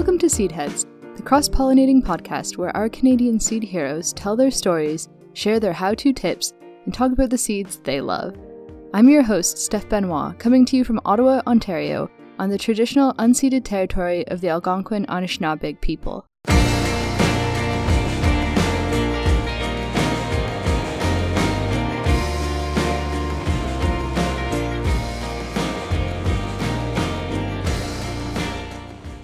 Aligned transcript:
Welcome 0.00 0.18
to 0.20 0.28
Seedheads, 0.28 0.86
the 1.14 1.22
cross 1.22 1.46
pollinating 1.46 2.02
podcast 2.02 2.56
where 2.56 2.74
our 2.74 2.88
Canadian 2.88 3.38
seed 3.38 3.62
heroes 3.62 4.14
tell 4.14 4.34
their 4.34 4.50
stories, 4.50 5.10
share 5.34 5.60
their 5.60 5.74
how 5.74 5.92
to 5.92 6.14
tips, 6.14 6.54
and 6.86 6.94
talk 6.94 7.12
about 7.12 7.28
the 7.28 7.36
seeds 7.36 7.76
they 7.80 8.00
love. 8.00 8.34
I'm 8.94 9.10
your 9.10 9.22
host, 9.22 9.58
Steph 9.58 9.90
Benoit, 9.90 10.38
coming 10.38 10.64
to 10.64 10.76
you 10.78 10.84
from 10.84 11.02
Ottawa, 11.04 11.42
Ontario, 11.46 12.10
on 12.38 12.48
the 12.48 12.56
traditional 12.56 13.12
unceded 13.18 13.62
territory 13.62 14.26
of 14.28 14.40
the 14.40 14.48
Algonquin 14.48 15.04
Anishinaabeg 15.04 15.82
people. 15.82 16.24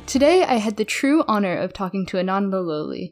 Today, 0.06 0.45
I 0.45 0.59
had 0.59 0.77
the 0.77 0.84
true 0.84 1.24
honor 1.27 1.56
of 1.56 1.73
talking 1.73 2.06
to 2.06 2.16
Anand 2.16 2.52
Lololi. 2.52 3.10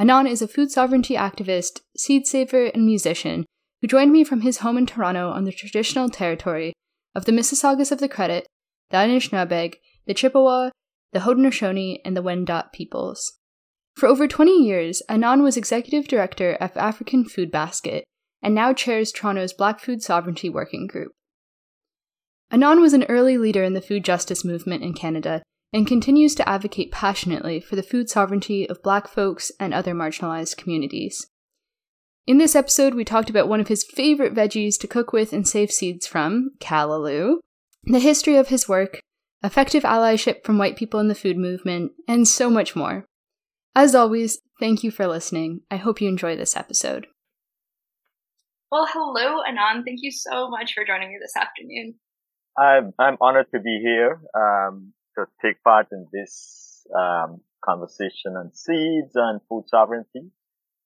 Anand 0.00 0.26
is 0.26 0.40
a 0.40 0.48
food 0.48 0.70
sovereignty 0.70 1.16
activist, 1.16 1.80
seed 1.98 2.26
saver, 2.26 2.66
and 2.66 2.86
musician 2.86 3.44
who 3.82 3.88
joined 3.88 4.10
me 4.10 4.24
from 4.24 4.40
his 4.40 4.58
home 4.58 4.78
in 4.78 4.86
Toronto 4.86 5.28
on 5.28 5.44
the 5.44 5.52
traditional 5.52 6.08
territory 6.08 6.72
of 7.14 7.26
the 7.26 7.32
Mississaugas 7.32 7.92
of 7.92 8.00
the 8.00 8.08
Credit, 8.08 8.46
the 8.88 8.96
Anishinaabe, 8.96 9.74
the 10.06 10.14
Chippewa, 10.14 10.70
the 11.12 11.20
Haudenosaunee, 11.20 12.00
and 12.06 12.16
the 12.16 12.22
Wendat 12.22 12.72
peoples. 12.72 13.34
For 13.94 14.08
over 14.08 14.26
20 14.26 14.50
years, 14.50 15.02
Anand 15.10 15.42
was 15.42 15.58
executive 15.58 16.08
director 16.08 16.54
of 16.54 16.74
African 16.74 17.26
Food 17.26 17.50
Basket 17.50 18.02
and 18.42 18.54
now 18.54 18.72
chairs 18.72 19.12
Toronto's 19.12 19.52
Black 19.52 19.78
Food 19.78 20.02
Sovereignty 20.02 20.48
Working 20.48 20.86
Group. 20.86 21.12
Anand 22.50 22.80
was 22.80 22.94
an 22.94 23.04
early 23.10 23.36
leader 23.36 23.62
in 23.62 23.74
the 23.74 23.82
food 23.82 24.06
justice 24.06 24.42
movement 24.42 24.82
in 24.82 24.94
Canada 24.94 25.42
and 25.74 25.88
continues 25.88 26.36
to 26.36 26.48
advocate 26.48 26.92
passionately 26.92 27.58
for 27.58 27.74
the 27.74 27.82
food 27.82 28.08
sovereignty 28.08 28.66
of 28.70 28.82
Black 28.82 29.08
folks 29.08 29.50
and 29.58 29.74
other 29.74 29.92
marginalized 29.92 30.56
communities. 30.56 31.26
In 32.28 32.38
this 32.38 32.54
episode, 32.54 32.94
we 32.94 33.04
talked 33.04 33.28
about 33.28 33.48
one 33.48 33.60
of 33.60 33.66
his 33.66 33.82
favorite 33.82 34.32
veggies 34.32 34.78
to 34.78 34.86
cook 34.86 35.12
with 35.12 35.32
and 35.32 35.46
save 35.46 35.72
seeds 35.72 36.06
from, 36.06 36.52
callaloo, 36.60 37.38
the 37.82 37.98
history 37.98 38.36
of 38.36 38.48
his 38.48 38.68
work, 38.68 39.00
effective 39.42 39.82
allyship 39.82 40.44
from 40.44 40.58
white 40.58 40.76
people 40.76 41.00
in 41.00 41.08
the 41.08 41.14
food 41.14 41.36
movement, 41.36 41.90
and 42.06 42.28
so 42.28 42.48
much 42.48 42.76
more. 42.76 43.04
As 43.74 43.96
always, 43.96 44.38
thank 44.60 44.84
you 44.84 44.92
for 44.92 45.08
listening. 45.08 45.62
I 45.72 45.76
hope 45.76 46.00
you 46.00 46.08
enjoy 46.08 46.36
this 46.36 46.56
episode. 46.56 47.08
Well, 48.70 48.88
hello, 48.90 49.42
Anand. 49.42 49.84
Thank 49.84 49.98
you 50.02 50.12
so 50.12 50.48
much 50.48 50.72
for 50.72 50.84
joining 50.84 51.08
me 51.08 51.18
this 51.20 51.36
afternoon. 51.36 51.96
I'm 52.56 52.92
I'm 52.98 53.16
honored 53.20 53.46
to 53.52 53.60
be 53.60 53.80
here. 53.82 54.20
Um, 54.34 54.92
to 55.16 55.26
take 55.42 55.62
part 55.62 55.88
in 55.92 56.06
this 56.12 56.86
um, 56.96 57.40
conversation 57.64 58.36
on 58.36 58.52
seeds 58.52 59.12
and 59.14 59.40
food 59.48 59.64
sovereignty. 59.68 60.30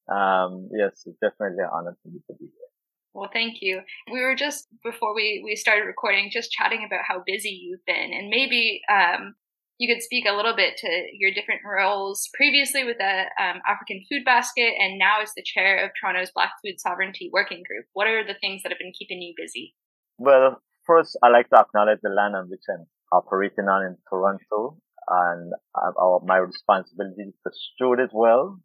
Um, 0.08 0.68
yes, 0.72 1.02
it's 1.06 1.18
definitely 1.20 1.62
an 1.62 1.70
honor 1.72 1.96
for 2.02 2.08
me 2.08 2.20
to 2.28 2.34
be 2.34 2.46
here. 2.46 2.68
Well, 3.14 3.30
thank 3.32 3.58
you. 3.60 3.80
We 4.12 4.20
were 4.20 4.36
just 4.36 4.68
before 4.84 5.14
we, 5.14 5.42
we 5.44 5.56
started 5.56 5.84
recording, 5.84 6.30
just 6.32 6.52
chatting 6.52 6.84
about 6.86 7.04
how 7.06 7.22
busy 7.26 7.50
you've 7.50 7.84
been, 7.86 8.12
and 8.12 8.28
maybe 8.28 8.80
um, 8.90 9.34
you 9.78 9.92
could 9.92 10.02
speak 10.02 10.24
a 10.26 10.34
little 10.34 10.54
bit 10.54 10.76
to 10.78 10.88
your 11.12 11.32
different 11.32 11.62
roles 11.64 12.28
previously 12.34 12.84
with 12.84 12.98
the 12.98 13.24
um, 13.42 13.60
African 13.66 14.04
Food 14.08 14.24
Basket, 14.24 14.74
and 14.78 14.98
now 14.98 15.22
as 15.22 15.32
the 15.36 15.42
chair 15.42 15.84
of 15.84 15.90
Toronto's 15.98 16.30
Black 16.34 16.52
Food 16.64 16.78
Sovereignty 16.78 17.30
Working 17.32 17.62
Group. 17.66 17.86
What 17.92 18.06
are 18.06 18.26
the 18.26 18.38
things 18.40 18.62
that 18.62 18.70
have 18.70 18.78
been 18.78 18.92
keeping 18.96 19.22
you 19.22 19.34
busy? 19.36 19.74
Well, 20.18 20.62
first, 20.86 21.16
I 21.22 21.28
like 21.28 21.48
to 21.50 21.58
acknowledge 21.58 22.00
the 22.02 22.10
land 22.10 22.36
on 22.36 22.50
which 22.50 22.62
I'm 22.68 22.86
operating 23.13 23.69
on 23.69 23.85
in 23.86 23.96
Toronto 24.08 24.79
and 25.08 25.52
our, 25.74 26.20
my 26.24 26.36
responsibility 26.36 27.23
is 27.23 27.35
to 27.46 27.51
steward 27.52 28.01
it 28.01 28.11
well. 28.13 28.61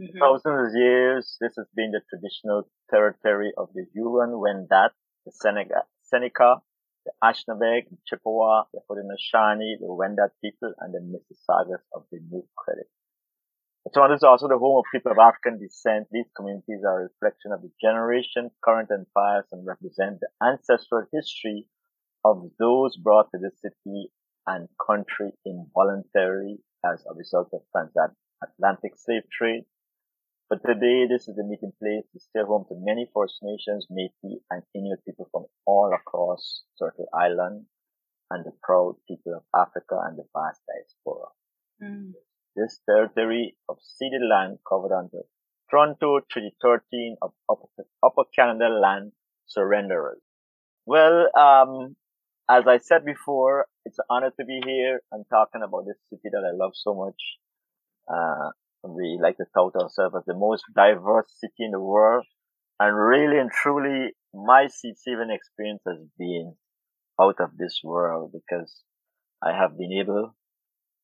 Mm-hmm. 0.00 0.18
Thousands 0.18 0.68
of 0.68 0.80
years, 0.80 1.36
this 1.40 1.54
has 1.56 1.66
been 1.74 1.90
the 1.90 2.02
traditional 2.10 2.68
territory 2.90 3.52
of 3.56 3.68
the 3.74 3.86
Huron, 3.94 4.32
Wendat, 4.32 4.90
the 5.24 5.32
Seneca, 5.32 5.82
Seneca 6.02 6.56
the 7.06 7.12
Anishinaabe, 7.22 7.88
the 7.88 7.96
Chippewa, 8.06 8.64
the 8.74 8.80
Haudenosaunee, 8.90 9.78
the 9.78 9.86
Wendat 9.86 10.30
people, 10.42 10.74
and 10.80 10.92
the 10.92 11.00
Mississaugas 11.00 11.82
of 11.94 12.04
the 12.10 12.18
New 12.30 12.44
Credit. 12.56 12.86
Toronto 13.94 14.16
is 14.16 14.24
also 14.24 14.48
the 14.48 14.58
home 14.58 14.78
of 14.78 14.84
people 14.90 15.12
of 15.12 15.18
African 15.18 15.60
descent. 15.60 16.08
These 16.10 16.26
communities 16.36 16.82
are 16.84 17.00
a 17.00 17.02
reflection 17.04 17.52
of 17.52 17.62
the 17.62 17.70
generation, 17.80 18.50
current, 18.64 18.90
and 18.90 19.06
past, 19.16 19.46
and 19.52 19.64
represent 19.64 20.18
the 20.18 20.28
ancestral 20.44 21.06
history 21.12 21.68
of 22.30 22.50
those 22.58 22.96
brought 22.96 23.30
to 23.30 23.38
the 23.38 23.50
city 23.62 24.10
and 24.46 24.68
country 24.84 25.32
involuntarily 25.44 26.58
as 26.84 27.04
a 27.06 27.14
result 27.14 27.48
of 27.52 27.62
transatlantic 27.72 28.92
slave 28.96 29.22
trade. 29.30 29.64
But 30.48 30.60
today, 30.64 31.06
this 31.08 31.28
is 31.28 31.38
a 31.38 31.44
meeting 31.44 31.72
place 31.82 32.04
to 32.12 32.20
stay 32.20 32.42
home 32.46 32.64
to 32.68 32.76
many 32.78 33.08
First 33.12 33.38
Nations, 33.42 33.86
Métis, 33.90 34.38
and 34.50 34.62
Inuit 34.74 35.04
people 35.04 35.28
from 35.32 35.46
all 35.66 35.92
across 35.92 36.62
Turtle 36.78 37.08
Island 37.12 37.66
and 38.30 38.44
the 38.44 38.52
proud 38.62 38.94
people 39.08 39.34
of 39.34 39.42
Africa 39.54 39.98
and 40.04 40.18
the 40.18 40.24
vast 40.34 40.60
diaspora. 40.66 41.26
Mm. 41.82 42.12
This 42.54 42.80
territory 42.88 43.56
of 43.68 43.78
ceded 43.82 44.22
land 44.22 44.58
covered 44.68 44.92
under 44.92 45.22
Toronto 45.70 46.20
Treaty 46.30 46.54
13 46.62 47.16
of 47.22 47.32
Upper, 47.50 47.66
Upper 48.04 48.24
Canada 48.34 48.68
Land 48.68 49.12
Surrenderers. 49.50 50.22
Well, 50.86 51.28
um, 51.36 51.96
as 52.48 52.64
I 52.66 52.78
said 52.78 53.04
before, 53.04 53.66
it's 53.84 53.98
an 53.98 54.04
honor 54.08 54.32
to 54.38 54.44
be 54.44 54.60
here 54.64 55.00
and 55.12 55.24
talking 55.30 55.62
about 55.62 55.84
this 55.86 55.98
city 56.08 56.28
that 56.30 56.44
I 56.46 56.56
love 56.56 56.72
so 56.74 56.94
much. 56.94 57.20
Uh, 58.08 58.50
we 58.88 59.18
like 59.20 59.36
to 59.38 59.44
tout 59.54 59.74
ourselves 59.74 60.14
as 60.16 60.24
the 60.26 60.34
most 60.34 60.64
diverse 60.74 61.26
city 61.38 61.64
in 61.64 61.72
the 61.72 61.80
world. 61.80 62.24
And 62.78 62.96
really 62.96 63.38
and 63.38 63.50
truly, 63.50 64.12
my 64.34 64.68
seed 64.68 64.94
saving 64.98 65.30
experience 65.30 65.82
has 65.86 65.98
been 66.18 66.54
out 67.20 67.40
of 67.40 67.56
this 67.56 67.80
world 67.82 68.32
because 68.32 68.82
I 69.42 69.56
have 69.56 69.76
been 69.76 69.92
able 69.92 70.36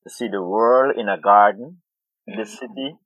to 0.04 0.10
see 0.10 0.28
the 0.28 0.42
world 0.42 0.96
in 0.96 1.08
a 1.08 1.20
garden 1.20 1.78
in 2.26 2.36
this 2.36 2.54
mm-hmm. 2.56 2.74
city. 2.74 2.96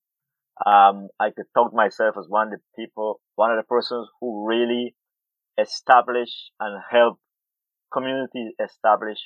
Um, 0.65 1.09
I 1.21 1.31
could 1.31 1.47
tout 1.55 1.73
myself 1.75 2.17
as 2.19 2.27
one 2.29 2.49
of 2.49 2.61
the 2.61 2.83
people, 2.83 3.21
one 3.37 3.51
of 3.51 3.57
the 3.57 3.67
persons 3.67 4.09
who 4.21 4.47
really 4.47 4.95
established 5.59 6.51
and 6.59 6.83
helped 6.91 7.21
community 7.93 8.55
establish 8.63 9.19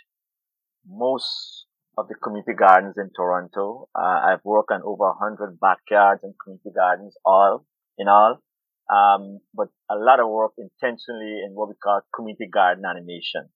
most 0.86 1.66
of 1.98 2.08
the 2.08 2.14
community 2.14 2.52
gardens 2.54 2.94
in 2.96 3.10
Toronto. 3.14 3.88
Uh, 3.94 4.32
I've 4.32 4.44
worked 4.44 4.70
on 4.70 4.82
over 4.84 5.08
100 5.18 5.58
backyards 5.60 6.22
and 6.22 6.34
community 6.42 6.70
gardens, 6.74 7.14
all 7.24 7.66
in 7.98 8.08
all. 8.08 8.42
Um, 8.90 9.38
but 9.54 9.68
a 9.90 9.96
lot 9.96 10.18
of 10.18 10.28
work 10.28 10.52
intentionally 10.58 11.42
in 11.46 11.52
what 11.54 11.68
we 11.68 11.74
call 11.82 12.00
community 12.14 12.48
garden 12.52 12.84
animation. 12.84 13.48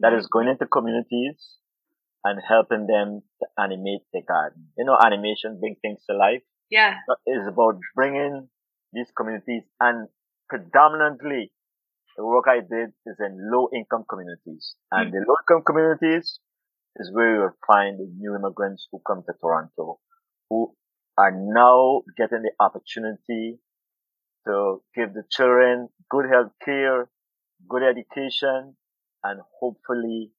That 0.00 0.12
is 0.12 0.26
going 0.26 0.48
into 0.48 0.66
communities 0.66 1.56
and 2.24 2.40
helping 2.46 2.86
them 2.86 3.22
to 3.40 3.46
animate 3.58 4.02
the 4.12 4.22
garden. 4.26 4.68
You 4.76 4.84
know, 4.84 4.98
animation 5.02 5.58
bring 5.60 5.76
things 5.80 6.00
to 6.10 6.16
life. 6.16 6.42
Yeah. 6.70 6.96
It's 7.24 7.48
about 7.48 7.78
bringing 7.94 8.48
these 8.92 9.06
communities 9.16 9.62
and 9.80 10.08
predominantly 10.48 11.52
the 12.16 12.24
work 12.24 12.44
I 12.48 12.60
did 12.60 12.90
is 13.04 13.16
in 13.20 13.50
low 13.52 13.68
income 13.74 14.04
communities. 14.08 14.74
And 14.90 15.12
mm-hmm. 15.12 15.18
the 15.18 15.24
low 15.28 15.36
income 15.42 15.64
communities 15.64 16.40
is 16.96 17.10
where 17.12 17.34
you 17.34 17.40
will 17.40 17.56
find 17.66 17.98
the 17.98 18.10
new 18.16 18.34
immigrants 18.34 18.88
who 18.90 19.00
come 19.06 19.22
to 19.26 19.32
Toronto 19.40 19.98
who 20.48 20.74
are 21.18 21.32
now 21.32 22.02
getting 22.16 22.42
the 22.42 22.52
opportunity 22.60 23.58
to 24.46 24.82
give 24.94 25.12
the 25.14 25.24
children 25.30 25.88
good 26.10 26.26
health 26.30 26.52
care, 26.64 27.08
good 27.68 27.82
education, 27.82 28.76
and 29.24 29.40
hopefully 29.58 30.30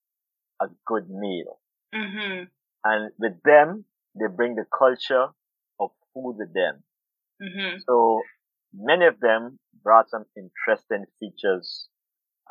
a 0.62 0.68
good 0.86 1.10
meal. 1.10 1.60
Mm-hmm. 1.94 2.44
And 2.84 3.12
with 3.20 3.42
them, 3.44 3.86
they 4.16 4.28
bring 4.34 4.56
the 4.56 4.66
culture 4.78 5.28
of 5.80 5.90
food 6.14 6.38
with 6.38 6.54
them. 6.54 6.84
Mm-hmm. 7.42 7.80
So 7.88 8.22
many 8.74 9.06
of 9.06 9.20
them 9.20 9.60
brought 9.84 10.10
some 10.10 10.26
interesting 10.36 11.06
features 11.20 11.88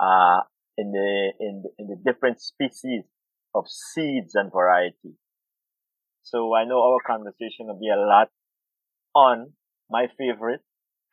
uh, 0.00 0.40
in 0.76 0.92
the 0.92 1.32
in 1.40 1.62
the, 1.62 1.70
in 1.78 1.86
the 1.88 1.96
different 2.04 2.40
species 2.40 3.04
of 3.54 3.64
seeds 3.68 4.34
and 4.34 4.52
variety. 4.52 5.16
So 6.22 6.54
I 6.54 6.64
know 6.64 6.82
our 6.82 6.98
conversation 7.06 7.66
will 7.66 7.78
be 7.78 7.88
a 7.88 7.96
lot 7.96 8.28
on 9.14 9.52
my 9.88 10.08
favorite, 10.18 10.60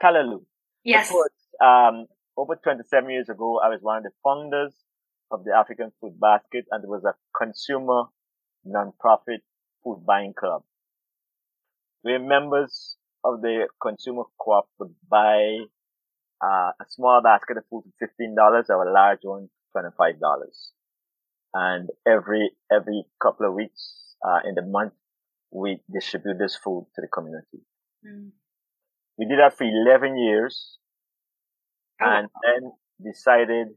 callaloo. 0.01 0.43
Yes. 0.83 1.09
Course, 1.09 1.31
um, 1.63 2.07
over 2.35 2.55
27 2.55 3.09
years 3.09 3.29
ago, 3.29 3.59
I 3.63 3.69
was 3.69 3.79
one 3.81 3.97
of 3.97 4.03
the 4.03 4.11
founders 4.23 4.73
of 5.31 5.43
the 5.45 5.51
African 5.55 5.91
Food 6.01 6.19
Basket, 6.19 6.65
and 6.71 6.83
it 6.83 6.89
was 6.89 7.03
a 7.05 7.13
consumer 7.37 8.05
non-profit 8.65 9.41
food 9.83 10.03
buying 10.05 10.33
club. 10.33 10.63
We're 12.03 12.19
members 12.19 12.97
of 13.23 13.41
the 13.41 13.67
consumer 13.81 14.23
co-op 14.39 14.67
would 14.79 14.93
buy 15.09 15.57
uh, 16.43 16.71
a 16.79 16.85
small 16.89 17.21
basket 17.23 17.57
of 17.57 17.63
food 17.69 17.83
for 17.83 18.07
fifteen 18.07 18.35
dollars, 18.35 18.67
or 18.69 18.87
a 18.87 18.93
large 18.93 19.19
one 19.23 19.49
twenty 19.71 19.89
five 19.97 20.19
dollars. 20.19 20.71
And 21.53 21.89
every 22.07 22.51
every 22.71 23.05
couple 23.21 23.47
of 23.47 23.53
weeks, 23.53 24.15
uh, 24.25 24.39
in 24.47 24.55
the 24.55 24.63
month 24.63 24.93
we 25.53 25.79
distribute 25.93 26.37
this 26.39 26.55
food 26.55 26.87
to 26.95 27.01
the 27.01 27.07
community. 27.07 27.61
Mm. 28.05 28.31
We 29.17 29.25
did 29.25 29.39
that 29.39 29.55
for 29.55 29.65
11 29.65 30.17
years 30.17 30.79
oh. 32.01 32.05
and 32.05 32.27
then 32.43 32.71
decided 33.05 33.67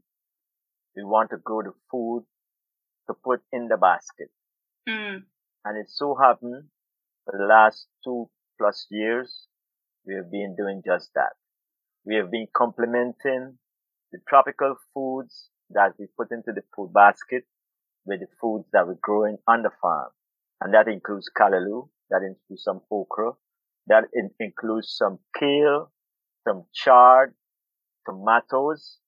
we 0.95 1.03
want 1.03 1.29
to 1.29 1.37
grow 1.37 1.61
the 1.61 1.73
food 1.91 2.25
to 3.07 3.13
put 3.23 3.41
in 3.51 3.67
the 3.67 3.77
basket. 3.77 4.29
Mm. 4.89 5.23
And 5.65 5.77
it 5.77 5.89
so 5.89 6.15
happened 6.15 6.63
for 7.25 7.37
the 7.37 7.45
last 7.45 7.87
two 8.03 8.29
plus 8.57 8.87
years, 8.89 9.47
we 10.05 10.15
have 10.15 10.31
been 10.31 10.55
doing 10.57 10.81
just 10.85 11.11
that. 11.15 11.33
We 12.05 12.15
have 12.15 12.31
been 12.31 12.47
complementing 12.55 13.57
the 14.11 14.19
tropical 14.27 14.75
foods 14.93 15.49
that 15.71 15.93
we 15.99 16.07
put 16.17 16.31
into 16.31 16.53
the 16.53 16.61
food 16.75 16.93
basket 16.93 17.43
with 18.05 18.21
the 18.21 18.27
foods 18.39 18.65
that 18.71 18.87
we're 18.87 18.97
growing 19.01 19.37
on 19.47 19.63
the 19.63 19.71
farm. 19.81 20.09
And 20.61 20.73
that 20.73 20.87
includes 20.87 21.29
callaloo, 21.37 21.89
that 22.09 22.21
includes 22.23 22.63
some 22.63 22.81
okra, 22.89 23.33
that 23.87 24.05
in- 24.13 24.31
includes 24.39 24.95
some 24.97 25.19
kale, 25.37 25.91
some 26.47 26.65
chard, 26.73 27.33
tomatoes, 28.07 28.99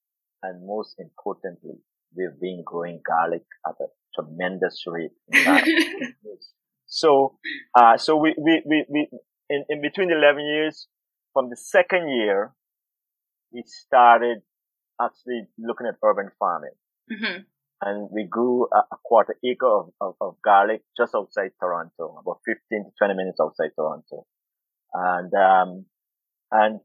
and 0.42 0.66
most 0.66 0.96
importantly, 0.98 1.78
we've 2.14 2.38
been 2.40 2.62
growing 2.64 3.00
garlic 3.06 3.44
at 3.66 3.74
a 3.80 3.86
tremendous 4.14 4.84
rate. 4.86 5.12
so, 6.86 7.38
uh, 7.74 7.96
so 7.96 8.16
we, 8.16 8.34
we, 8.38 8.62
we, 8.66 8.84
we, 8.88 9.08
in, 9.50 9.64
in 9.68 9.82
between 9.82 10.10
11 10.10 10.46
years, 10.46 10.86
from 11.32 11.50
the 11.50 11.56
second 11.56 12.08
year, 12.08 12.52
we 13.52 13.64
started 13.66 14.38
actually 15.00 15.48
looking 15.58 15.86
at 15.86 15.96
urban 16.04 16.30
farming. 16.38 16.76
Mm-hmm. 17.10 17.42
And 17.82 18.08
we 18.12 18.26
grew 18.30 18.68
a, 18.72 18.78
a 18.92 18.96
quarter 19.04 19.36
acre 19.44 19.66
of, 19.66 19.90
of, 20.00 20.14
of, 20.20 20.36
garlic 20.44 20.82
just 20.96 21.14
outside 21.14 21.50
Toronto, 21.58 22.18
about 22.20 22.40
15 22.46 22.84
to 22.84 22.90
20 22.98 23.14
minutes 23.14 23.38
outside 23.40 23.70
Toronto. 23.74 24.26
And, 24.92 25.32
um, 25.34 25.86
and 26.52 26.80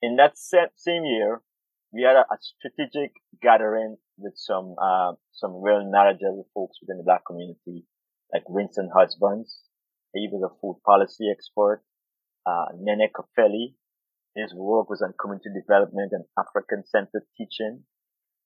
in 0.00 0.16
that 0.16 0.38
same 0.38 1.04
year, 1.04 1.42
we 1.92 2.02
had 2.02 2.16
a, 2.16 2.20
a 2.20 2.38
strategic 2.40 3.12
gathering 3.42 3.96
with 4.18 4.34
some, 4.36 4.76
uh, 4.80 5.12
some 5.32 5.60
real 5.60 5.84
knowledgeable 5.84 6.46
folks 6.54 6.78
within 6.80 6.98
the 6.98 7.04
black 7.04 7.26
community, 7.26 7.84
like 8.32 8.48
Winston 8.48 8.88
Husbands. 8.94 9.62
He 10.14 10.28
was 10.30 10.42
a 10.42 10.54
food 10.60 10.80
policy 10.84 11.30
expert. 11.30 11.82
Uh, 12.44 12.66
Nene 12.78 13.08
Kafele, 13.14 13.74
his 14.34 14.52
work 14.54 14.90
was 14.90 15.02
on 15.02 15.14
community 15.20 15.50
development 15.54 16.12
and 16.12 16.24
African-centered 16.38 17.24
teaching. 17.36 17.84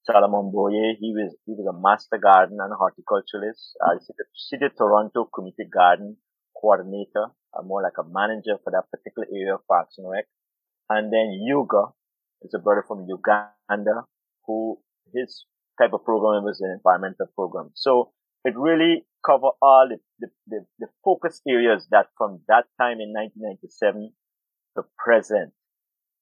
Salomon 0.04 0.52
Boye, 0.52 0.94
he 1.00 1.12
was, 1.12 1.34
he 1.46 1.54
was 1.58 1.66
a 1.66 1.74
master 1.74 2.18
gardener 2.18 2.64
and 2.64 2.74
horticulturalist. 2.74 3.74
Uh, 3.82 3.98
the 3.98 4.24
City 4.34 4.66
Toronto 4.76 5.28
Community 5.34 5.64
Garden 5.64 6.16
Coordinator, 6.60 7.26
uh, 7.54 7.62
more 7.62 7.82
like 7.82 7.98
a 7.98 8.06
manager 8.08 8.56
for 8.62 8.70
that 8.70 8.90
particular 8.90 9.26
area 9.32 9.54
of 9.54 9.66
Parks 9.66 9.96
and 9.98 10.08
Rec. 10.08 10.26
And 10.88 11.12
then 11.12 11.40
Yuga 11.42 11.86
is 12.42 12.54
a 12.54 12.58
brother 12.58 12.84
from 12.86 13.06
Uganda 13.08 14.04
who 14.46 14.78
his 15.12 15.44
type 15.80 15.92
of 15.92 16.04
program 16.04 16.44
was 16.44 16.60
an 16.60 16.70
environmental 16.70 17.26
program. 17.34 17.70
So 17.74 18.12
it 18.44 18.54
really 18.56 19.04
covered 19.26 19.56
all 19.60 19.88
the, 19.90 19.98
the, 20.20 20.28
the, 20.46 20.66
the 20.78 20.86
focus 21.04 21.40
areas 21.48 21.88
that 21.90 22.06
from 22.16 22.40
that 22.48 22.64
time 22.80 22.98
in 23.00 23.12
1997 23.12 24.12
to 24.76 24.82
present 24.96 25.52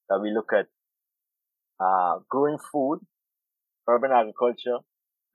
that 0.09 0.19
we 0.19 0.31
look 0.31 0.51
at 0.53 0.67
uh, 1.79 2.19
growing 2.29 2.57
food, 2.71 2.99
urban 3.87 4.11
agriculture, 4.11 4.77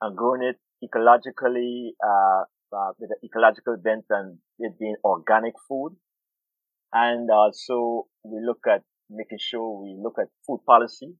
and 0.01 0.17
growing 0.17 0.43
it 0.43 0.57
ecologically 0.83 1.91
uh, 2.03 2.43
uh, 2.75 2.91
with 2.99 3.11
an 3.11 3.17
ecological 3.23 3.77
bent 3.77 4.05
and 4.09 4.39
it 4.59 4.73
being 4.79 4.95
organic 5.03 5.53
food. 5.67 5.95
And 6.93 7.29
also 7.31 8.07
we 8.23 8.39
look 8.45 8.65
at 8.67 8.81
making 9.09 9.39
sure 9.39 9.81
we 9.81 9.97
look 10.01 10.15
at 10.19 10.27
food 10.45 10.59
policy 10.65 11.13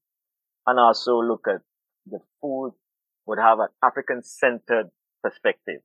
and 0.66 0.80
also 0.80 1.22
look 1.22 1.46
at 1.48 1.62
the 2.08 2.20
food 2.42 2.72
would 3.26 3.40
have 3.40 3.60
an 3.60 3.68
African 3.84 4.24
centered 4.24 4.90
perspective. 5.24 5.82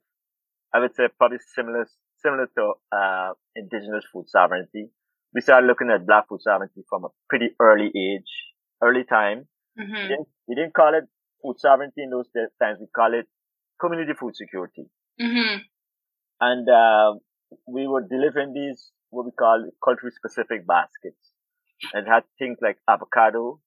I 0.74 0.80
would 0.80 0.94
say 0.94 1.04
probably 1.16 1.38
similar, 1.54 1.86
similar 2.22 2.48
to, 2.58 2.72
uh, 2.92 3.32
indigenous 3.54 4.04
food 4.12 4.28
sovereignty 4.28 4.90
we 5.36 5.42
started 5.42 5.66
looking 5.66 5.90
at 5.90 6.06
black 6.06 6.28
food 6.28 6.40
sovereignty 6.40 6.82
from 6.88 7.04
a 7.04 7.08
pretty 7.28 7.50
early 7.60 7.92
age, 7.94 8.30
early 8.82 9.04
time. 9.04 9.46
Mm-hmm. 9.78 9.94
We, 9.94 10.08
didn't, 10.08 10.28
we, 10.48 10.54
didn't, 10.54 10.74
call 10.74 10.94
it 10.94 11.04
food 11.42 11.60
sovereignty 11.60 12.02
in 12.02 12.10
those 12.10 12.26
times. 12.60 12.78
We 12.80 12.86
call 12.94 13.12
it 13.12 13.26
community 13.78 14.12
food 14.18 14.34
security. 14.34 14.86
Mm-hmm. 15.20 15.58
And, 16.40 16.68
uh, 16.68 17.18
we 17.68 17.86
were 17.86 18.00
delivering 18.00 18.54
these, 18.54 18.90
what 19.10 19.26
we 19.26 19.30
call 19.30 19.68
culturally 19.84 20.14
specific 20.16 20.66
baskets. 20.66 21.20
It 21.92 22.06
had 22.08 22.22
things 22.38 22.56
like 22.62 22.78
avocado, 22.88 23.60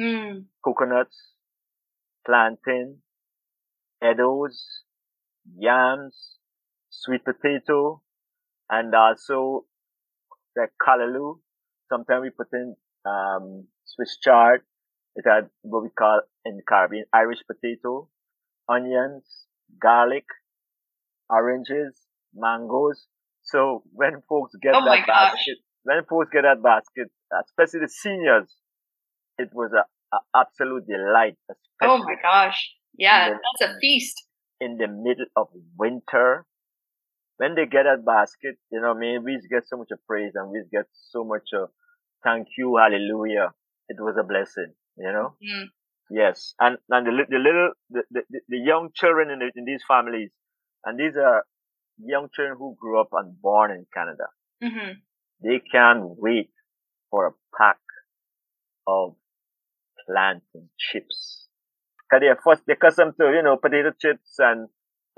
mm. 0.00 0.44
coconuts, 0.64 1.16
plantain, 2.26 2.96
eddoes, 4.02 4.64
yams, 5.58 6.36
sweet 6.90 7.24
potato, 7.24 8.02
and 8.68 8.94
also 8.94 9.64
like 10.56 10.72
callaloo. 10.80 11.38
Sometimes 11.88 12.22
we 12.22 12.30
put 12.30 12.48
in 12.52 12.76
um, 13.06 13.66
Swiss 13.84 14.18
chard. 14.22 14.60
It 15.16 15.24
had 15.26 15.48
what 15.62 15.82
we 15.82 15.88
call 15.90 16.20
in 16.44 16.56
the 16.56 16.62
Caribbean 16.62 17.04
Irish 17.12 17.40
potato, 17.46 18.08
onions, 18.68 19.46
garlic, 19.80 20.24
oranges, 21.28 21.96
mangoes. 22.34 23.06
So 23.42 23.82
when 23.92 24.22
folks 24.28 24.52
get 24.62 24.74
oh 24.74 24.84
that 24.84 25.06
basket, 25.06 25.58
when 25.82 26.04
folks 26.08 26.28
get 26.32 26.42
that 26.42 26.62
basket, 26.62 27.10
especially 27.44 27.80
the 27.80 27.88
seniors, 27.88 28.54
it 29.38 29.48
was 29.52 29.72
a, 29.72 29.84
a 30.14 30.20
absolute 30.36 30.86
delight. 30.86 31.36
Oh 31.82 31.98
my 31.98 32.14
gosh. 32.22 32.70
Yeah, 32.96 33.30
the, 33.30 33.38
that's 33.60 33.72
a 33.72 33.78
feast. 33.80 34.22
In 34.60 34.76
the 34.76 34.88
middle 34.88 35.26
of 35.36 35.48
winter, 35.78 36.44
when 37.40 37.54
they 37.54 37.64
get 37.64 37.84
that 37.84 38.04
basket, 38.04 38.56
you 38.70 38.82
know, 38.82 38.90
I 38.90 38.98
mean, 38.98 39.24
we 39.24 39.40
get 39.50 39.66
so 39.66 39.78
much 39.78 39.88
of 39.92 39.98
praise 40.06 40.32
and 40.34 40.50
we 40.50 40.62
get 40.70 40.84
so 40.92 41.24
much 41.24 41.48
of 41.54 41.70
thank 42.22 42.48
you, 42.58 42.76
hallelujah. 42.76 43.54
It 43.88 43.96
was 43.98 44.16
a 44.20 44.22
blessing, 44.22 44.74
you 44.98 45.10
know? 45.10 45.36
Mm. 45.42 45.68
Yes. 46.10 46.52
And, 46.60 46.76
and 46.90 47.06
the, 47.06 47.12
the 47.30 47.38
little, 47.38 47.70
the, 47.88 48.02
the, 48.10 48.40
the 48.46 48.58
young 48.58 48.90
children 48.94 49.30
in, 49.30 49.38
the, 49.38 49.50
in 49.56 49.64
these 49.64 49.80
families, 49.88 50.28
and 50.84 51.00
these 51.00 51.16
are 51.16 51.46
young 51.96 52.28
children 52.34 52.58
who 52.58 52.76
grew 52.78 53.00
up 53.00 53.08
and 53.12 53.40
born 53.40 53.70
in 53.70 53.86
Canada. 53.94 54.24
Mm-hmm. 54.62 54.92
They 55.42 55.62
can't 55.72 56.20
wait 56.20 56.50
for 57.10 57.26
a 57.26 57.32
pack 57.56 57.78
of 58.86 59.14
plantain 60.06 60.68
chips. 60.76 61.46
Cause 62.10 62.20
they're 62.20 62.38
first, 62.44 62.64
they're 62.66 62.76
accustomed 62.76 63.14
to, 63.18 63.32
you 63.34 63.42
know, 63.42 63.56
potato 63.56 63.92
chips 63.98 64.34
and 64.38 64.68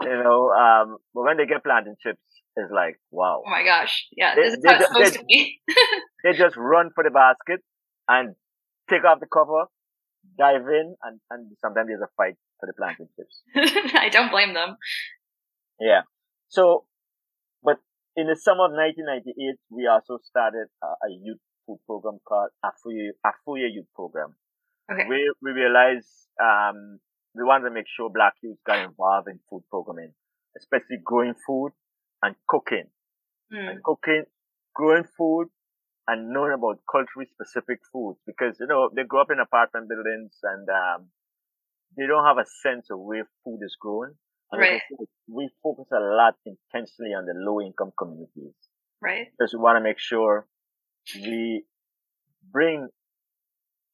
you 0.01 0.23
know, 0.23 0.51
um, 0.51 0.97
but 1.15 1.23
when 1.23 1.37
they 1.37 1.47
get 1.47 1.63
plantain 1.63 1.97
chips, 2.03 2.21
it's 2.57 2.73
like, 2.73 2.99
wow. 3.11 3.43
Oh 3.47 3.51
my 3.51 3.65
gosh. 3.65 4.07
Yeah, 4.17 4.35
they, 4.35 4.43
this 4.43 4.55
is 4.55 4.65
how 4.67 4.75
it's 4.77 4.87
supposed 4.87 5.15
they, 5.15 5.19
to 5.19 5.25
be. 5.25 5.61
they 6.25 6.33
just 6.33 6.57
run 6.57 6.91
for 6.95 7.05
the 7.05 7.11
basket 7.11 7.61
and 8.09 8.35
take 8.91 9.05
off 9.05 9.21
the 9.21 9.27
cover, 9.27 9.67
dive 10.39 10.69
in, 10.69 10.95
and, 11.03 11.21
and 11.31 11.53
sometimes 11.61 11.89
there's 11.89 12.03
a 12.03 12.13
fight 12.17 12.37
for 12.61 12.67
the 12.67 12.75
plantain 12.77 13.09
chips. 13.17 13.43
I 13.97 14.09
don't 14.09 14.31
blame 14.31 14.55
them. 14.55 14.77
Yeah. 15.81 16.03
So, 16.49 16.85
but 17.63 17.79
in 18.17 18.27
the 18.27 18.37
summer 18.37 18.67
of 18.67 18.73
1998, 18.73 19.57
we 19.71 19.87
also 19.87 20.19
started 20.23 20.69
a, 20.83 20.87
a 20.87 21.11
youth 21.11 21.41
food 21.67 21.79
program 21.87 22.19
called 22.27 22.51
Afuya, 22.65 23.11
Afuya 23.25 23.73
Youth 23.73 23.89
Program. 23.95 24.35
Okay. 24.93 25.07
We, 25.09 25.33
we 25.41 25.53
realized, 25.53 26.29
um, 26.41 26.99
we 27.35 27.45
want 27.45 27.65
to 27.65 27.71
make 27.71 27.87
sure 27.89 28.11
black 28.11 28.35
youth 28.43 28.59
got 28.67 28.79
involved 28.85 29.29
in 29.29 29.39
food 29.49 29.63
programming, 29.71 30.13
especially 30.57 30.99
growing 31.03 31.35
food 31.47 31.73
and 32.23 32.35
cooking. 32.49 32.85
Mm. 33.53 33.71
And 33.71 33.83
cooking, 33.83 34.25
growing 34.75 35.05
food 35.17 35.49
and 36.09 36.33
knowing 36.33 36.53
about 36.53 36.81
culturally 36.91 37.29
specific 37.31 37.81
foods 37.93 38.19
because, 38.27 38.57
you 38.61 38.67
know, 38.67 38.91
they 38.95 39.05
grow 39.05 39.23
up 39.23 39.31
in 39.31 39.39
apartment 39.41 39.89
buildings 39.89 40.39
and, 40.43 40.69
um, 40.69 41.09
they 41.97 42.07
don't 42.07 42.25
have 42.25 42.39
a 42.39 42.47
sense 42.63 42.89
of 42.91 42.99
where 42.99 43.29
food 43.45 43.61
is 43.63 43.77
grown. 43.79 44.15
And 44.51 44.61
right. 44.61 44.81
we 45.29 45.49
focus 45.63 45.87
a 45.93 46.01
lot 46.01 46.35
intentionally 46.45 47.15
on 47.15 47.25
the 47.25 47.33
low 47.35 47.61
income 47.61 47.93
communities. 47.99 48.55
Right. 49.01 49.29
Because 49.33 49.55
we 49.55 49.61
want 49.61 49.77
to 49.77 49.83
make 49.83 49.99
sure 49.99 50.47
we 51.15 51.65
bring 52.51 52.89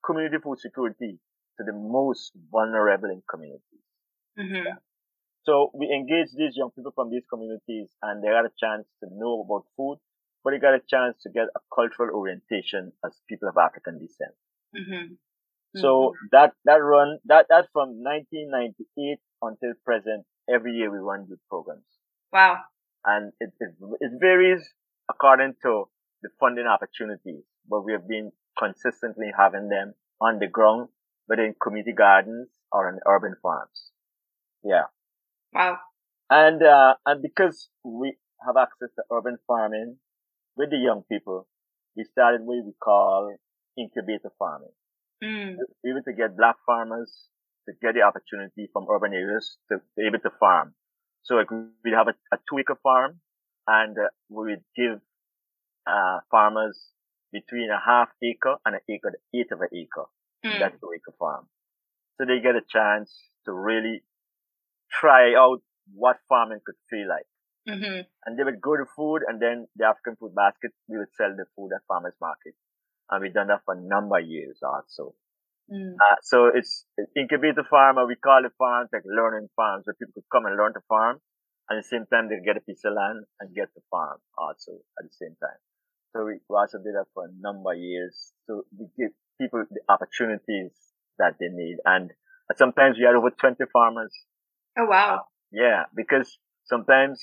community 0.05 0.39
food 0.43 0.59
security 0.59 1.19
to 1.59 1.65
the 1.65 1.73
most 1.73 2.33
vulnerable 2.51 3.11
in 3.11 3.23
communities. 3.29 3.85
Mm-hmm. 4.39 4.67
Yeah. 4.67 4.75
So 5.45 5.71
we 5.75 5.87
engage 5.87 6.29
these 6.37 6.57
young 6.57 6.71
people 6.71 6.93
from 6.95 7.11
these 7.11 7.25
communities 7.29 7.89
and 8.03 8.23
they 8.23 8.29
got 8.29 8.45
a 8.45 8.53
chance 8.59 8.87
to 9.03 9.09
know 9.11 9.45
about 9.45 9.65
food, 9.77 9.99
but 10.45 10.51
they 10.51 10.59
got 10.59 10.75
a 10.75 10.83
chance 10.89 11.17
to 11.23 11.31
get 11.31 11.49
a 11.57 11.61
cultural 11.75 12.15
orientation 12.15 12.93
as 13.05 13.13
people 13.29 13.49
of 13.49 13.57
African 13.57 13.99
descent. 13.99 14.37
Mm-hmm. 14.77 15.15
So 15.77 15.89
mm-hmm. 15.89 16.27
that, 16.33 16.53
that 16.65 16.83
run, 16.83 17.19
that, 17.27 17.47
that 17.49 17.69
from 17.73 18.03
1998 18.03 19.19
until 19.43 19.73
present, 19.85 20.25
every 20.49 20.73
year 20.73 20.91
we 20.91 20.99
run 20.99 21.27
youth 21.29 21.41
programs. 21.49 21.85
Wow. 22.33 22.59
and 23.07 23.33
it, 23.41 23.51
it, 23.59 23.71
it 24.01 24.13
varies 24.21 24.63
according 25.11 25.55
to 25.63 25.85
the 26.23 26.29
funding 26.39 26.67
opportunities, 26.67 27.43
but 27.69 27.85
we 27.85 27.93
have 27.93 28.07
been 28.07 28.33
consistently 28.59 29.31
having 29.37 29.69
them 29.69 29.95
on 30.21 30.39
the 30.39 30.49
ground, 30.49 30.89
whether 31.29 31.45
in 31.45 31.55
community 31.63 31.93
gardens 31.93 32.49
or 32.73 32.89
in 32.89 32.99
urban 33.07 33.37
farms. 33.41 33.93
Yeah. 34.65 34.89
Wow. 35.53 35.79
And, 36.31 36.63
uh, 36.63 36.95
and 37.07 37.23
because 37.23 37.69
we 37.85 38.17
have 38.45 38.57
access 38.57 38.89
to 38.97 39.03
urban 39.13 39.39
farming 39.47 39.97
with 40.57 40.71
the 40.71 40.79
young 40.79 41.05
people, 41.11 41.47
we 41.97 42.05
started 42.05 42.41
what 42.43 42.65
we 42.65 42.73
call 42.83 43.35
incubator 43.79 44.33
farming. 44.39 44.73
Mm. 45.23 45.57
We 45.85 45.93
were 45.93 46.03
to 46.03 46.13
get 46.13 46.37
black 46.37 46.57
farmers 46.67 47.29
to 47.69 47.75
get 47.81 47.95
the 47.95 48.03
opportunity 48.03 48.69
from 48.73 48.87
urban 48.91 49.13
areas 49.13 49.59
to 49.71 49.79
be 49.97 50.07
able 50.07 50.21
to 50.21 50.31
farm. 50.41 50.75
So 51.23 51.35
like 51.35 51.51
we'd 51.51 51.95
have 51.95 52.09
a, 52.09 52.15
a 52.33 52.39
two 52.49 52.59
acre 52.59 52.79
farm 52.83 53.21
and 53.67 53.97
uh, 53.99 54.09
we 54.31 54.53
would 54.53 54.65
give, 54.75 55.01
uh, 55.87 56.21
farmers 56.31 56.79
between 57.33 57.69
a 57.71 57.81
half 57.85 58.09
acre 58.23 58.57
and 58.65 58.77
an 58.77 58.81
acre, 58.89 59.13
the 59.13 59.39
eighth 59.39 59.53
of 59.53 59.61
an 59.61 59.69
acre. 59.75 60.07
Mm. 60.49 60.61
That 60.61 60.81
two 60.81 60.91
acre 60.95 61.15
farm. 61.19 61.47
So 62.17 62.25
they 62.25 62.41
get 62.41 62.57
a 62.57 62.65
chance 62.69 63.13
to 63.45 63.53
really 63.53 64.03
try 64.91 65.35
out 65.35 65.61
what 65.95 66.17
farming 66.29 66.61
could 66.65 66.75
feel 66.91 67.09
like. 67.09 67.29
Mm-hmm. 67.69 68.09
And 68.25 68.39
they 68.39 68.45
would 68.45 68.61
go 68.61 68.77
to 68.77 68.85
food 68.97 69.23
and 69.29 69.41
then 69.41 69.69
the 69.77 69.85
African 69.87 70.17
food 70.17 70.35
basket, 70.35 70.73
we 70.89 70.99
would 70.99 71.13
sell 71.17 71.31
the 71.37 71.45
food 71.55 71.71
at 71.77 71.85
farmers 71.87 72.17
market. 72.21 72.55
And 73.11 73.23
we've 73.23 73.33
done 73.33 73.49
that 73.49 73.63
for 73.65 73.75
a 73.75 73.81
number 73.81 74.19
of 74.19 74.27
years 74.27 74.61
also. 74.63 75.15
Mm. 75.69 75.95
Uh, 76.01 76.17
so 76.23 76.49
it's 76.49 76.85
incubator 77.17 77.65
farm, 77.69 77.99
or 77.99 78.07
we 78.07 78.17
call 78.17 78.45
it 78.45 78.53
farms 78.57 78.89
like 78.93 79.05
learning 79.05 79.49
farms 79.55 79.85
where 79.85 79.95
people 79.95 80.17
could 80.17 80.29
come 80.33 80.47
and 80.47 80.57
learn 80.57 80.73
to 80.73 80.81
farm. 80.89 81.21
And 81.69 81.77
at 81.77 81.85
the 81.85 81.89
same 81.89 82.07
time, 82.09 82.33
they 82.33 82.41
get 82.41 82.57
a 82.57 82.65
piece 82.65 82.81
of 82.89 82.97
land 82.97 83.25
and 83.41 83.55
get 83.55 83.69
to 83.77 83.81
farm 83.91 84.17
also 84.37 84.81
at 84.97 85.05
the 85.05 85.13
same 85.13 85.37
time. 85.37 85.61
So 86.17 86.25
we 86.25 86.41
also 86.49 86.79
did 86.81 86.97
that 86.97 87.13
for 87.13 87.29
a 87.29 87.33
number 87.37 87.73
of 87.73 87.79
years. 87.79 88.33
So 88.49 88.65
we 88.73 88.89
give 88.97 89.13
people 89.41 89.65
the 89.71 89.81
opportunities 89.89 90.73
that 91.19 91.35
they 91.41 91.49
need. 91.49 91.79
And 91.85 92.11
sometimes 92.57 92.97
we 92.99 93.05
had 93.05 93.15
over 93.15 93.31
20 93.31 93.57
farmers. 93.73 94.13
Oh, 94.79 94.87
wow. 94.87 95.17
Uh, 95.17 95.23
yeah, 95.53 95.85
because 95.95 96.39
sometimes 96.65 97.23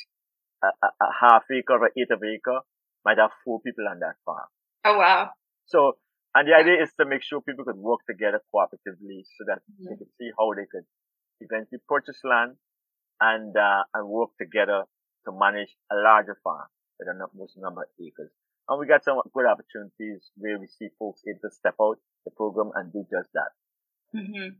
a, 0.63 0.67
a, 0.67 0.88
a 0.88 1.10
half 1.22 1.43
acre 1.51 1.74
or 1.74 1.86
an 1.86 1.91
eighth 1.98 2.12
of 2.12 2.24
acre 2.24 2.60
might 3.03 3.17
have 3.17 3.31
four 3.43 3.62
people 3.62 3.86
on 3.89 4.00
that 4.00 4.15
farm. 4.25 4.48
Oh, 4.84 4.98
wow. 4.98 5.29
So, 5.65 5.98
and 6.34 6.48
the 6.48 6.53
idea 6.53 6.84
is 6.84 6.91
to 7.00 7.05
make 7.05 7.24
sure 7.24 7.41
people 7.41 7.65
could 7.65 7.77
work 7.77 8.01
together 8.10 8.41
cooperatively 8.53 9.24
so 9.38 9.45
that 9.48 9.60
mm-hmm. 9.65 9.89
they 9.89 9.95
could 9.95 10.12
see 10.19 10.31
how 10.38 10.51
they 10.53 10.67
could 10.69 10.86
eventually 11.39 11.79
purchase 11.88 12.19
land 12.24 12.55
and, 13.22 13.55
uh, 13.55 13.84
and 13.93 14.07
work 14.07 14.31
together 14.39 14.84
to 15.25 15.31
manage 15.31 15.69
a 15.91 15.95
larger 15.95 16.38
farm 16.43 16.67
with 17.00 17.07
a 17.07 17.13
most 17.36 17.53
number 17.57 17.84
of 17.84 17.89
acres. 18.00 18.31
And 18.67 18.79
we 18.79 18.88
got 18.88 19.03
some 19.03 19.22
good 19.34 19.45
opportunities 19.45 20.31
where 20.38 20.60
we 20.60 20.67
see 20.67 20.89
folks 20.98 21.22
able 21.27 21.39
to 21.41 21.55
step 21.55 21.75
out 21.81 21.98
the 22.25 22.31
program 22.31 22.72
and 22.75 22.91
do 22.91 23.05
just 23.12 23.29
that. 23.34 23.51
Mm-hmm. 24.15 24.57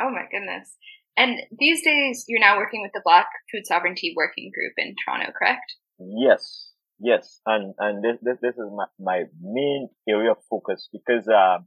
Oh 0.00 0.10
my 0.10 0.26
goodness. 0.30 0.76
And 1.16 1.40
these 1.58 1.82
days, 1.82 2.24
you're 2.28 2.40
now 2.40 2.56
working 2.56 2.82
with 2.82 2.92
the 2.94 3.02
Black 3.04 3.28
Food 3.50 3.66
Sovereignty 3.66 4.14
Working 4.16 4.50
Group 4.54 4.72
in 4.78 4.94
Toronto, 5.04 5.32
correct? 5.36 5.74
Yes, 5.98 6.70
yes. 6.98 7.40
And, 7.44 7.74
and 7.78 8.02
this, 8.02 8.18
this, 8.22 8.38
this 8.40 8.54
is 8.54 8.70
my, 8.74 8.86
my 8.98 9.24
main 9.40 9.88
area 10.08 10.30
of 10.30 10.38
focus 10.48 10.88
because, 10.90 11.28
uh, 11.28 11.58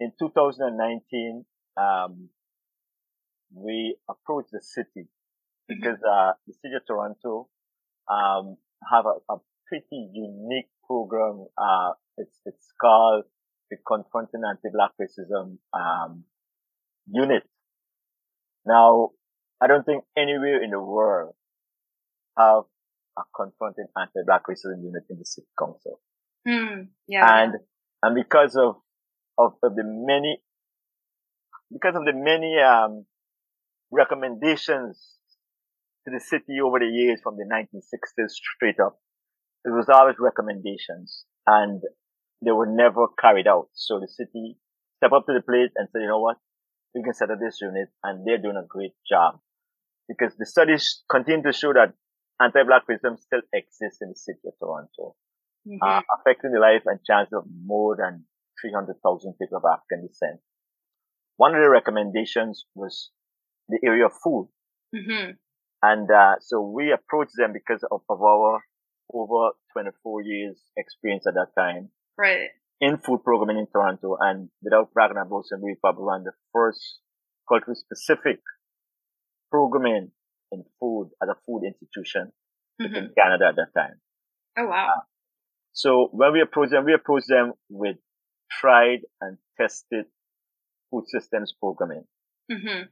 in 0.00 0.12
2019, 0.18 1.44
um, 1.76 2.28
we 3.54 3.96
approached 4.08 4.50
the 4.52 4.60
city 4.60 5.08
mm-hmm. 5.08 5.74
because, 5.74 5.98
uh, 6.02 6.32
the 6.46 6.52
city 6.52 6.74
of 6.74 6.86
Toronto, 6.86 7.48
um, 8.10 8.58
have 8.92 9.06
a, 9.06 9.32
a 9.32 9.38
pretty 9.66 10.10
unique 10.12 10.68
program. 10.88 11.46
Uh, 11.56 11.92
it's, 12.16 12.40
it's 12.44 12.72
called 12.80 13.24
the 13.70 13.76
Confronting 13.86 14.40
Anti-Black 14.48 14.92
Racism, 15.00 15.58
um, 15.72 16.24
unit. 17.06 17.44
Now, 18.66 19.10
I 19.60 19.66
don't 19.66 19.84
think 19.84 20.04
anywhere 20.16 20.62
in 20.62 20.70
the 20.70 20.80
world 20.80 21.34
have 22.36 22.64
a 23.16 23.22
confronting 23.34 23.86
anti-black 23.96 24.42
racism 24.48 24.82
unit 24.82 25.04
in 25.10 25.18
the 25.18 25.24
city 25.24 25.48
council. 25.58 26.00
Mm, 26.46 26.88
yeah. 27.08 27.42
And, 27.42 27.54
and 28.02 28.14
because 28.14 28.56
of, 28.56 28.76
of, 29.36 29.52
of 29.62 29.74
the 29.74 29.82
many, 29.84 30.38
because 31.72 31.96
of 31.96 32.04
the 32.04 32.12
many, 32.14 32.58
um, 32.58 33.04
recommendations 33.90 35.16
to 36.04 36.12
the 36.12 36.20
city 36.20 36.60
over 36.64 36.78
the 36.78 36.86
years 36.86 37.20
from 37.22 37.36
the 37.36 37.44
1960s 37.44 38.30
straight 38.30 38.78
up, 38.80 38.98
it 39.68 39.76
was 39.76 39.88
always 39.92 40.16
recommendations 40.18 41.24
and 41.46 41.82
they 42.44 42.52
were 42.52 42.66
never 42.66 43.06
carried 43.20 43.46
out. 43.46 43.68
So 43.74 44.00
the 44.00 44.08
city 44.08 44.56
stepped 44.96 45.12
up 45.12 45.26
to 45.26 45.34
the 45.34 45.42
plate 45.42 45.72
and 45.76 45.88
said, 45.92 46.00
you 46.00 46.08
know 46.08 46.20
what? 46.20 46.36
We 46.94 47.02
can 47.02 47.12
set 47.12 47.30
up 47.30 47.38
this 47.38 47.60
unit 47.60 47.88
and 48.02 48.26
they're 48.26 48.40
doing 48.40 48.56
a 48.56 48.66
great 48.66 48.94
job 49.08 49.40
because 50.08 50.32
the 50.38 50.46
studies 50.46 51.04
continue 51.10 51.42
to 51.42 51.52
show 51.52 51.72
that 51.74 51.92
anti-black 52.40 52.88
racism 52.88 53.20
still 53.20 53.42
exists 53.52 54.00
in 54.00 54.08
the 54.08 54.16
city 54.16 54.40
of 54.46 54.54
Toronto, 54.58 55.14
mm-hmm. 55.68 55.82
uh, 55.82 56.00
affecting 56.18 56.52
the 56.52 56.60
life 56.60 56.82
and 56.86 56.98
chances 57.04 57.34
of 57.34 57.44
more 57.64 57.96
than 57.96 58.24
300,000 58.62 59.34
people 59.40 59.58
of 59.58 59.64
African 59.68 60.06
descent. 60.06 60.40
One 61.36 61.54
of 61.54 61.60
the 61.60 61.68
recommendations 61.68 62.64
was 62.74 63.10
the 63.68 63.78
area 63.84 64.06
of 64.06 64.12
food. 64.24 64.48
Mm-hmm. 64.96 65.32
And, 65.82 66.10
uh, 66.10 66.36
so 66.40 66.62
we 66.62 66.90
approached 66.90 67.36
them 67.36 67.52
because 67.52 67.84
of, 67.92 68.00
of 68.08 68.22
our 68.22 68.62
over 69.12 69.50
24 69.72 70.22
years 70.22 70.56
experience 70.76 71.26
at 71.26 71.34
that 71.34 71.54
time. 71.56 71.90
Right. 72.16 72.50
In 72.80 72.98
food 72.98 73.24
programming 73.24 73.58
in 73.58 73.66
Toronto 73.66 74.16
and 74.20 74.50
without 74.62 74.92
bragging 74.92 75.16
about 75.16 75.44
some, 75.46 75.62
we 75.62 75.74
probably 75.80 76.04
ran 76.08 76.24
the 76.24 76.32
first 76.52 77.00
culturally 77.48 77.74
specific 77.74 78.40
programming 79.50 80.10
in 80.52 80.64
food 80.78 81.10
at 81.22 81.28
a 81.28 81.34
food 81.46 81.62
institution 81.64 82.32
mm-hmm. 82.80 82.94
in 82.94 83.10
Canada 83.16 83.46
at 83.48 83.56
that 83.56 83.74
time. 83.74 84.00
Oh 84.56 84.66
wow. 84.66 84.88
Uh, 84.96 85.00
so 85.72 86.08
when 86.12 86.32
we 86.32 86.40
approach 86.40 86.70
them, 86.70 86.84
we 86.84 86.94
approach 86.94 87.24
them 87.28 87.52
with 87.68 87.96
tried 88.50 89.00
and 89.20 89.38
tested 89.60 90.06
food 90.90 91.04
systems 91.08 91.52
programming. 91.58 92.04
Mm-hmm. 92.50 92.84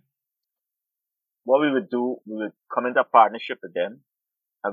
What 1.44 1.60
we 1.60 1.70
would 1.70 1.88
do, 1.88 2.16
we 2.26 2.36
would 2.36 2.52
come 2.72 2.86
into 2.86 3.00
a 3.00 3.04
partnership 3.04 3.58
with 3.62 3.72
them 3.72 4.00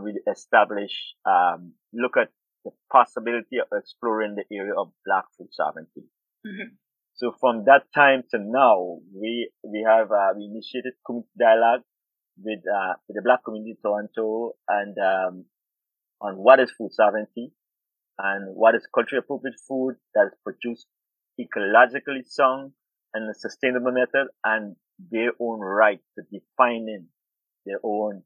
we 0.02 0.20
establish, 0.32 0.92
um, 1.26 1.74
look 1.94 2.18
at 2.18 2.30
the 2.66 2.72
possibility 2.92 3.58
of 3.60 3.68
exploring 3.78 4.36
the 4.36 4.46
area 4.56 4.74
of 4.78 4.92
black 5.06 5.26
food 5.38 5.50
sovereignty. 5.52 6.08
Mm-hmm. 6.46 6.76
So 7.16 7.36
from 7.40 7.66
that 7.66 7.84
time 7.94 8.24
to 8.32 8.40
now, 8.40 9.00
we, 9.14 9.50
we 9.64 9.86
have, 9.88 10.12
uh, 10.12 10.34
we 10.36 10.46
initiated 10.46 10.94
community 11.06 11.30
dialogue 11.38 11.82
with, 12.42 12.60
uh, 12.60 12.94
with 13.08 13.16
the 13.16 13.22
black 13.24 13.44
community 13.44 13.72
in 13.72 13.78
Toronto 13.84 14.54
and, 14.68 14.98
um, 14.98 15.46
on 16.22 16.36
what 16.36 16.60
is 16.60 16.72
food 16.72 16.92
sovereignty 16.94 17.52
and 18.18 18.56
what 18.56 18.76
is 18.76 18.88
culturally 18.94 19.20
appropriate 19.20 19.60
food 19.68 19.96
that 20.16 20.28
is 20.28 20.34
produced 20.44 20.88
ecologically 21.40 22.26
sound 22.26 22.72
and 23.14 23.30
a 23.30 23.34
sustainable 23.34 23.92
method 23.92 24.28
and 24.44 24.76
their 25.12 25.32
own 25.40 25.60
right 25.60 26.00
to 26.16 26.24
defining 26.32 27.08
their 27.66 27.80
own 27.84 28.24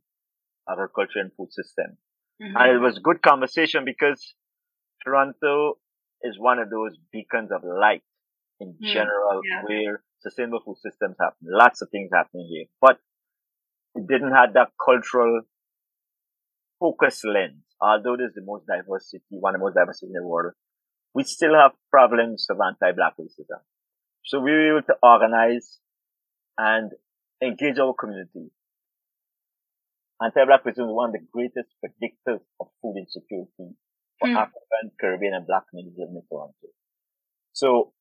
agriculture 0.69 1.19
and 1.19 1.31
food 1.35 1.51
system. 1.51 1.97
Mm-hmm. 2.41 2.55
And 2.55 2.75
it 2.75 2.79
was 2.79 2.99
good 2.99 3.21
conversation 3.21 3.85
because 3.85 4.35
Toronto 5.03 5.77
is 6.21 6.37
one 6.37 6.59
of 6.59 6.69
those 6.69 6.97
beacons 7.11 7.51
of 7.51 7.61
light 7.63 8.03
in 8.59 8.73
mm 8.73 8.93
general 8.93 9.41
yeah. 9.43 9.61
where 9.65 10.03
sustainable 10.19 10.61
food 10.65 10.77
systems 10.77 11.15
happen. 11.19 11.47
Lots 11.47 11.81
of 11.81 11.89
things 11.89 12.09
happening 12.13 12.47
here, 12.49 12.65
but 12.81 12.99
it 13.95 14.07
didn't 14.07 14.33
have 14.33 14.53
that 14.53 14.69
cultural 14.83 15.41
focus 16.79 17.23
lens. 17.23 17.63
Although 17.79 18.15
it 18.15 18.21
is 18.21 18.33
the 18.33 18.41
most 18.41 18.65
diverse 18.65 19.11
city, 19.11 19.23
one 19.29 19.53
of 19.53 19.59
the 19.59 19.65
most 19.65 19.75
diverse 19.75 20.01
in 20.01 20.11
the 20.11 20.23
world, 20.23 20.53
we 21.13 21.23
still 21.23 21.53
have 21.53 21.71
problems 21.91 22.47
of 22.49 22.57
anti-black 22.59 23.13
racism. 23.19 23.61
So 24.25 24.39
we 24.39 24.51
were 24.51 24.77
able 24.77 24.87
to 24.87 24.95
organize 25.03 25.79
and 26.57 26.91
engage 27.41 27.77
our 27.77 27.93
community 27.93 28.51
Anti-black 30.21 30.63
racism 30.63 30.89
is 30.89 30.95
one 30.95 31.09
of 31.09 31.13
the 31.13 31.25
greatest 31.31 31.69
predictors 31.83 32.41
of 32.59 32.67
food 32.81 32.95
insecurity 32.97 33.75
for 34.19 34.27
mm. 34.27 34.35
African, 34.35 34.91
Caribbean, 34.99 35.33
and 35.35 35.45
black 35.45 35.63
communities 35.69 35.99
in 35.99 36.21
Toronto. 36.29 36.67
So, 37.53 37.93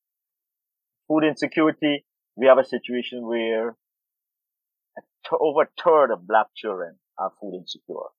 food 1.09 1.25
insecurity, 1.25 2.07
we 2.37 2.47
have 2.47 2.59
a 2.59 2.65
situation 2.65 3.27
where 3.27 3.69
a 3.71 5.03
th- 5.29 5.41
over 5.41 5.63
a 5.63 5.69
third 5.83 6.11
of 6.11 6.27
black 6.27 6.47
children 6.57 6.97
are 7.19 7.33
food 7.41 7.55
insecure 7.55 7.97
oh 7.97 8.13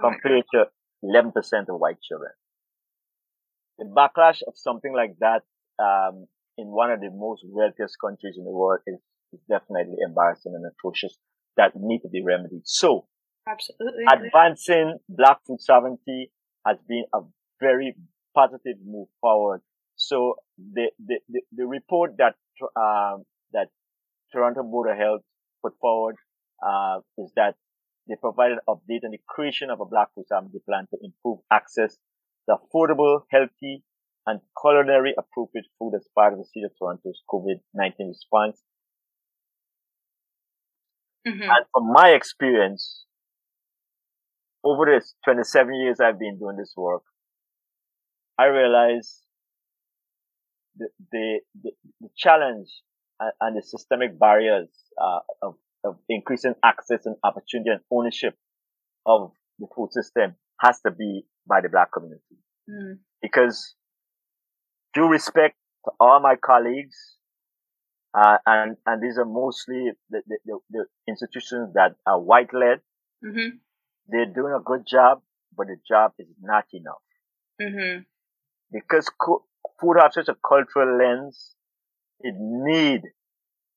compared 0.00 0.44
to 0.52 0.64
11% 1.04 1.32
of 1.68 1.80
white 1.80 2.00
children. 2.02 2.32
The 3.78 3.86
backlash 3.86 4.42
of 4.46 4.54
something 4.56 4.92
like 4.94 5.16
that, 5.20 5.42
um, 5.82 6.26
in 6.58 6.68
one 6.68 6.90
of 6.90 7.00
the 7.00 7.10
most 7.10 7.44
wealthiest 7.48 7.96
countries 7.98 8.34
in 8.36 8.44
the 8.44 8.50
world 8.50 8.80
is, 8.86 9.00
is 9.32 9.40
definitely 9.48 9.96
embarrassing 10.06 10.52
and 10.54 10.64
atrocious 10.70 11.16
that 11.56 11.72
need 11.74 12.00
to 12.00 12.08
be 12.08 12.22
remedied. 12.22 12.62
So, 12.64 13.06
Absolutely. 13.48 14.04
Advancing 14.10 14.98
black 15.08 15.38
food 15.46 15.60
sovereignty 15.60 16.30
has 16.66 16.76
been 16.88 17.04
a 17.14 17.20
very 17.60 17.94
positive 18.34 18.76
move 18.84 19.08
forward. 19.20 19.60
So 19.96 20.36
the, 20.58 20.90
the, 21.04 21.18
the, 21.28 21.40
the 21.56 21.66
report 21.66 22.16
that, 22.18 22.34
um, 22.76 23.24
that 23.52 23.68
Toronto 24.32 24.62
Board 24.62 24.90
of 24.90 24.96
Health 24.96 25.22
put 25.62 25.72
forward, 25.80 26.16
uh, 26.64 27.00
is 27.18 27.32
that 27.36 27.54
they 28.08 28.14
provided 28.20 28.58
an 28.66 28.74
update 28.74 29.04
on 29.04 29.10
the 29.10 29.20
creation 29.28 29.70
of 29.70 29.80
a 29.80 29.84
black 29.84 30.08
food 30.14 30.26
sovereignty 30.28 30.60
plan 30.66 30.86
to 30.90 30.98
improve 31.02 31.38
access 31.50 31.96
to 32.48 32.56
affordable, 32.56 33.22
healthy, 33.30 33.82
and 34.26 34.40
culinary 34.60 35.14
appropriate 35.18 35.66
food 35.78 35.94
as 35.96 36.06
part 36.14 36.32
of 36.32 36.38
the 36.38 36.44
City 36.44 36.64
of 36.64 36.72
Toronto's 36.78 37.22
COVID-19 37.28 38.08
response. 38.08 38.62
Mm-hmm. 41.26 41.42
And 41.42 41.66
from 41.72 41.92
my 41.92 42.10
experience, 42.10 43.04
over 44.64 44.86
the 44.86 45.02
27 45.24 45.74
years 45.74 46.00
I've 46.00 46.18
been 46.18 46.38
doing 46.38 46.56
this 46.56 46.72
work, 46.76 47.02
I 48.38 48.46
realize 48.46 49.20
the, 50.76 50.88
the, 51.10 51.40
the, 51.62 51.70
the 52.00 52.08
challenge 52.16 52.68
and, 53.20 53.32
and, 53.40 53.56
the 53.56 53.62
systemic 53.62 54.18
barriers 54.18 54.68
uh, 55.00 55.20
of, 55.42 55.54
of 55.84 55.96
increasing 56.08 56.54
access 56.64 57.04
and 57.04 57.16
opportunity 57.22 57.70
and 57.70 57.80
ownership 57.90 58.34
of 59.06 59.32
the 59.58 59.66
food 59.76 59.92
system 59.92 60.34
has 60.60 60.80
to 60.80 60.90
be 60.90 61.24
by 61.46 61.60
the 61.60 61.68
black 61.68 61.92
community. 61.92 62.38
Mm. 62.70 62.98
Because 63.20 63.74
due 64.94 65.08
respect 65.08 65.56
to 65.84 65.92
all 66.00 66.20
my 66.20 66.36
colleagues, 66.36 66.96
uh, 68.14 68.38
and, 68.46 68.76
and 68.86 69.02
these 69.02 69.18
are 69.18 69.24
mostly 69.24 69.90
the, 70.10 70.22
the, 70.44 70.58
the 70.70 70.84
institutions 71.08 71.72
that 71.74 71.94
are 72.06 72.20
white 72.20 72.52
led. 72.52 72.80
Mm-hmm. 73.24 73.56
They're 74.08 74.26
doing 74.26 74.52
a 74.52 74.62
good 74.62 74.86
job, 74.86 75.22
but 75.56 75.66
the 75.68 75.76
job 75.86 76.12
is 76.18 76.28
not 76.40 76.64
enough. 76.72 77.02
Mm-hmm. 77.60 78.02
Because 78.72 79.08
co- 79.20 79.44
food 79.80 79.96
has 80.00 80.14
such 80.14 80.28
a 80.28 80.36
cultural 80.46 80.98
lens, 80.98 81.54
it 82.20 82.34
need 82.38 83.02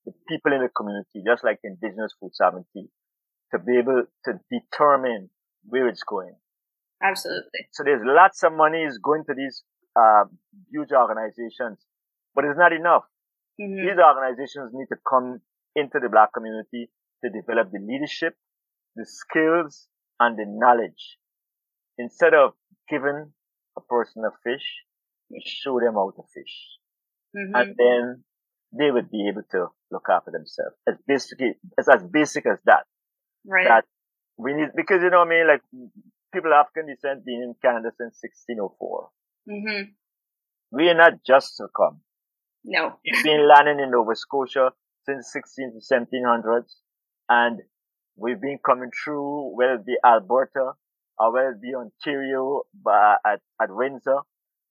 the 0.05 0.13
people 0.27 0.53
in 0.53 0.61
the 0.61 0.69
community, 0.69 1.23
just 1.25 1.43
like 1.43 1.59
indigenous 1.63 2.13
food 2.19 2.31
sovereignty, 2.33 2.89
to 3.51 3.59
be 3.59 3.77
able 3.77 4.03
to 4.25 4.33
determine 4.49 5.29
where 5.63 5.87
it's 5.87 6.03
going. 6.03 6.35
Absolutely. 7.01 7.67
So 7.71 7.83
there's 7.83 8.01
lots 8.03 8.43
of 8.43 8.53
money 8.53 8.83
is 8.83 8.99
going 9.03 9.23
to 9.27 9.33
these 9.35 9.63
uh, 9.95 10.25
huge 10.71 10.91
organizations, 10.91 11.79
but 12.33 12.45
it's 12.45 12.57
not 12.57 12.73
enough. 12.73 13.03
Mm-hmm. 13.59 13.85
These 13.85 13.99
organizations 13.99 14.71
need 14.73 14.87
to 14.89 14.97
come 15.07 15.41
into 15.75 15.99
the 16.01 16.09
black 16.09 16.33
community 16.33 16.89
to 17.23 17.29
develop 17.29 17.71
the 17.71 17.79
leadership, 17.79 18.35
the 18.95 19.05
skills, 19.05 19.87
and 20.19 20.37
the 20.37 20.45
knowledge. 20.47 21.17
Instead 21.97 22.33
of 22.33 22.53
giving 22.89 23.31
a 23.77 23.81
person 23.81 24.23
a 24.25 24.31
fish, 24.43 24.65
you 25.29 25.41
show 25.43 25.79
them 25.79 25.93
how 25.95 26.11
to 26.11 26.23
fish. 26.33 26.79
Mm-hmm. 27.35 27.55
And 27.55 27.75
then 27.77 28.23
they 28.77 28.91
would 28.91 29.09
be 29.09 29.27
able 29.29 29.43
to 29.51 29.67
look 29.91 30.07
after 30.09 30.31
themselves. 30.31 30.75
It's 30.85 31.01
basically, 31.07 31.55
it's 31.77 31.87
as 31.89 32.03
basic 32.03 32.45
as 32.45 32.59
that. 32.65 32.85
Right. 33.47 33.67
That 33.67 33.85
we 34.37 34.53
need, 34.53 34.69
because 34.75 35.01
you 35.01 35.09
know 35.09 35.19
what 35.19 35.27
I 35.27 35.29
mean? 35.29 35.47
Like, 35.47 35.61
people 36.33 36.51
of 36.51 36.65
African 36.65 36.87
descent 36.87 37.25
been 37.25 37.41
in 37.43 37.55
Canada 37.61 37.91
since 37.97 38.19
1604. 38.21 39.09
Mm-hmm. 39.49 39.91
We 40.71 40.89
are 40.89 40.95
not 40.95 41.23
just 41.25 41.57
to 41.57 41.67
come. 41.75 42.01
No. 42.65 42.99
We've 43.05 43.23
been 43.23 43.47
landing 43.47 43.79
in 43.79 43.91
Nova 43.91 44.15
Scotia 44.15 44.71
since 45.05 45.31
16 45.31 45.79
to 45.79 45.95
1700s. 45.95 46.73
And 47.29 47.61
we've 48.15 48.39
been 48.39 48.59
coming 48.65 48.91
through, 49.03 49.55
whether 49.55 49.75
it 49.75 49.85
be 49.85 49.97
Alberta 50.05 50.73
or 51.17 51.33
whether 51.33 51.51
it 51.51 51.61
be 51.61 51.73
Ontario 51.75 52.63
uh, 52.85 53.15
at, 53.25 53.41
at 53.61 53.69
Windsor. 53.69 54.19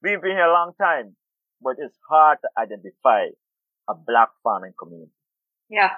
We've 0.02 0.20
been 0.20 0.33
here 0.33 0.46
a 0.46 0.52
long 0.52 0.72
time, 0.80 1.16
but 1.61 1.76
it's 1.78 1.96
hard 2.09 2.38
to 2.42 2.48
identify 2.61 3.26
a 3.88 3.94
black 3.94 4.28
farming 4.42 4.74
community. 4.78 5.12
Yeah. 5.70 5.90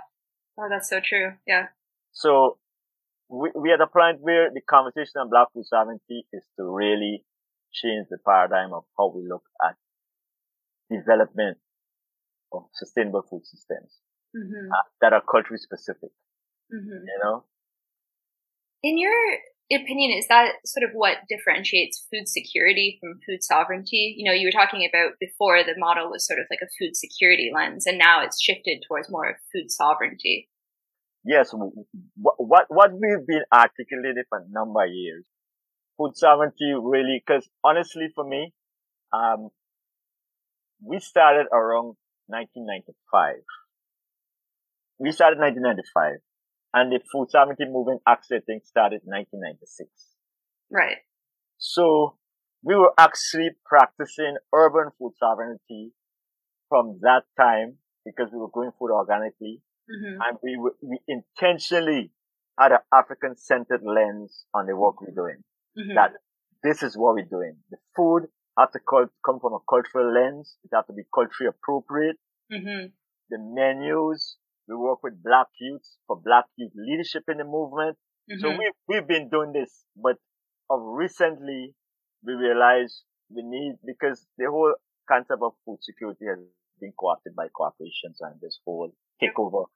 Oh, 0.58 0.68
that's 0.70 0.88
so 0.88 1.00
true. 1.00 1.34
Yeah. 1.46 1.66
So 2.12 2.58
we, 3.28 3.50
we 3.54 3.70
are 3.70 3.74
at 3.74 3.80
a 3.80 3.86
point 3.86 4.20
where 4.20 4.50
the 4.52 4.60
conversation 4.60 5.20
on 5.20 5.30
black 5.30 5.48
food 5.52 5.66
sovereignty 5.66 6.26
is 6.32 6.44
to 6.56 6.64
really 6.64 7.24
change 7.72 8.06
the 8.10 8.18
paradigm 8.24 8.72
of 8.72 8.84
how 8.96 9.12
we 9.14 9.28
look 9.28 9.42
at 9.62 9.76
development 10.90 11.58
of 12.52 12.64
sustainable 12.72 13.22
food 13.28 13.44
systems 13.44 13.98
mm-hmm. 14.34 14.70
uh, 14.70 14.86
that 15.00 15.12
are 15.12 15.22
culturally 15.28 15.58
specific. 15.58 16.10
Mm-hmm. 16.72 17.04
You 17.06 17.20
know? 17.22 17.44
In 18.82 18.98
your 18.98 19.12
opinion, 19.72 20.16
is 20.16 20.28
that 20.28 20.52
sort 20.64 20.88
of 20.88 20.94
what 20.94 21.18
differentiates 21.28 22.06
food 22.12 22.28
security 22.28 22.98
from 23.00 23.20
food 23.26 23.42
sovereignty? 23.42 24.14
You 24.16 24.24
know, 24.24 24.34
you 24.34 24.46
were 24.46 24.52
talking 24.52 24.88
about 24.88 25.18
before 25.20 25.62
the 25.64 25.74
model 25.76 26.10
was 26.10 26.26
sort 26.26 26.38
of 26.38 26.46
like 26.50 26.60
a 26.62 26.70
food 26.78 26.96
security 26.96 27.50
lens, 27.54 27.86
and 27.86 27.98
now 27.98 28.22
it's 28.22 28.40
shifted 28.40 28.84
towards 28.86 29.10
more 29.10 29.28
of 29.30 29.36
food 29.52 29.70
sovereignty. 29.70 30.48
Yes, 31.24 31.50
what 31.52 32.36
what, 32.38 32.66
what 32.68 32.92
we've 32.92 33.26
been 33.26 33.42
articulating 33.52 34.22
for 34.28 34.38
a 34.38 34.46
number 34.48 34.84
of 34.84 34.90
years, 34.90 35.24
food 35.98 36.16
sovereignty 36.16 36.72
really, 36.80 37.22
because 37.26 37.48
honestly, 37.64 38.08
for 38.14 38.24
me, 38.24 38.52
um, 39.12 39.50
we 40.80 41.00
started 41.00 41.46
around 41.52 41.96
1995. 42.28 43.42
We 44.98 45.12
started 45.12 45.38
1995 45.38 46.20
and 46.74 46.92
the 46.92 47.00
food 47.12 47.30
sovereignty 47.30 47.64
movement 47.66 48.02
actually 48.06 48.38
I 48.38 48.40
think 48.40 48.64
started 48.64 49.02
in 49.04 49.10
1996. 49.10 49.88
Right. 50.70 50.98
So 51.58 52.16
we 52.62 52.74
were 52.74 52.92
actually 52.98 53.50
practicing 53.64 54.36
urban 54.52 54.90
food 54.98 55.12
sovereignty 55.18 55.92
from 56.68 56.98
that 57.02 57.22
time 57.38 57.78
because 58.04 58.30
we 58.32 58.38
were 58.38 58.48
growing 58.48 58.72
food 58.78 58.90
organically 58.90 59.62
mm-hmm. 59.90 60.20
and 60.20 60.38
we, 60.42 60.56
were, 60.58 60.74
we 60.82 60.98
intentionally 61.08 62.10
had 62.58 62.72
an 62.72 62.78
African 62.92 63.36
centered 63.36 63.82
lens 63.82 64.44
on 64.54 64.66
the 64.66 64.76
work 64.76 65.00
we're 65.00 65.14
doing. 65.14 65.42
Mm-hmm. 65.78 65.94
That 65.94 66.12
this 66.62 66.82
is 66.82 66.96
what 66.96 67.14
we're 67.14 67.24
doing. 67.24 67.56
The 67.70 67.76
food 67.94 68.28
has 68.58 68.70
to 68.72 68.80
come 68.80 69.40
from 69.40 69.52
a 69.52 69.58
cultural 69.68 70.12
lens. 70.12 70.56
It 70.64 70.74
has 70.74 70.86
to 70.86 70.92
be 70.92 71.02
culturally 71.14 71.48
appropriate. 71.48 72.16
Mm-hmm. 72.52 72.86
The 73.30 73.38
menus 73.38 74.36
we 74.68 74.74
work 74.76 75.02
with 75.02 75.22
black 75.22 75.46
youths 75.60 75.98
for 76.06 76.20
black 76.22 76.44
youth 76.56 76.72
leadership 76.74 77.24
in 77.28 77.38
the 77.38 77.44
movement. 77.44 77.96
Mm-hmm. 78.30 78.40
So 78.40 78.48
we've, 78.50 78.78
we've 78.88 79.06
been 79.06 79.28
doing 79.28 79.52
this, 79.52 79.84
but 79.96 80.16
of 80.68 80.80
recently 80.82 81.74
we 82.24 82.32
realized 82.32 83.02
we 83.30 83.42
need, 83.42 83.76
because 83.86 84.26
the 84.38 84.50
whole 84.50 84.74
concept 85.08 85.40
of 85.42 85.52
food 85.64 85.78
security 85.82 86.24
has 86.28 86.38
been 86.80 86.92
co-opted 86.98 87.36
by 87.36 87.48
corporations 87.48 88.18
and 88.20 88.34
this 88.40 88.58
whole 88.64 88.92
takeover 89.22 89.66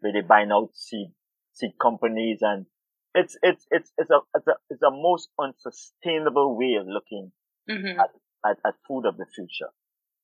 where 0.00 0.12
they 0.12 0.20
buy 0.20 0.44
out 0.52 0.70
seed, 0.74 1.08
seed 1.52 1.72
companies 1.80 2.38
and 2.42 2.66
it's, 3.14 3.36
it's, 3.42 3.66
it's, 3.70 3.92
it's 3.98 4.10
a, 4.10 4.20
it's 4.34 4.46
a, 4.46 4.54
it's 4.70 4.82
a 4.82 4.90
most 4.90 5.30
unsustainable 5.40 6.56
way 6.56 6.76
of 6.78 6.86
looking 6.86 7.32
mm-hmm. 7.68 7.98
at, 7.98 8.10
at, 8.44 8.58
at 8.64 8.74
food 8.86 9.06
of 9.06 9.16
the 9.16 9.26
future. 9.34 9.72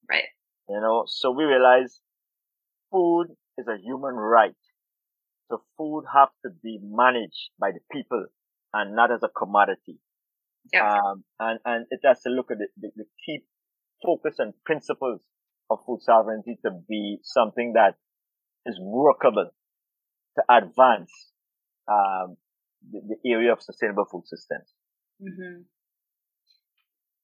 Right. 0.08 0.28
You 0.68 0.80
know, 0.80 1.04
so 1.06 1.32
we 1.32 1.44
realize 1.44 2.00
food 2.90 3.28
is 3.58 3.66
a 3.68 3.76
human 3.82 4.14
right. 4.14 4.54
So 5.50 5.62
food 5.76 6.04
has 6.12 6.28
to 6.44 6.50
be 6.62 6.78
managed 6.82 7.50
by 7.60 7.70
the 7.72 7.80
people 7.90 8.26
and 8.72 8.96
not 8.96 9.12
as 9.12 9.22
a 9.22 9.28
commodity. 9.28 9.98
Yeah. 10.72 10.94
Um, 10.94 11.24
and, 11.38 11.58
and 11.64 11.86
it 11.90 12.00
has 12.04 12.22
to 12.22 12.30
look 12.30 12.50
at 12.50 12.58
the, 12.58 12.68
the, 12.80 12.90
the 12.96 13.04
key 13.24 13.40
focus 14.04 14.36
and 14.38 14.54
principles 14.64 15.20
of 15.70 15.78
food 15.86 16.00
sovereignty 16.02 16.58
to 16.64 16.70
be 16.88 17.18
something 17.22 17.74
that 17.74 17.94
is 18.66 18.78
workable 18.80 19.50
to 20.36 20.42
advance 20.48 21.10
um, 21.88 22.36
the, 22.90 23.00
the, 23.08 23.30
area 23.30 23.52
of 23.52 23.60
sustainable 23.60 24.06
food 24.10 24.26
systems. 24.26 24.72
Mm-hmm. 25.20 25.62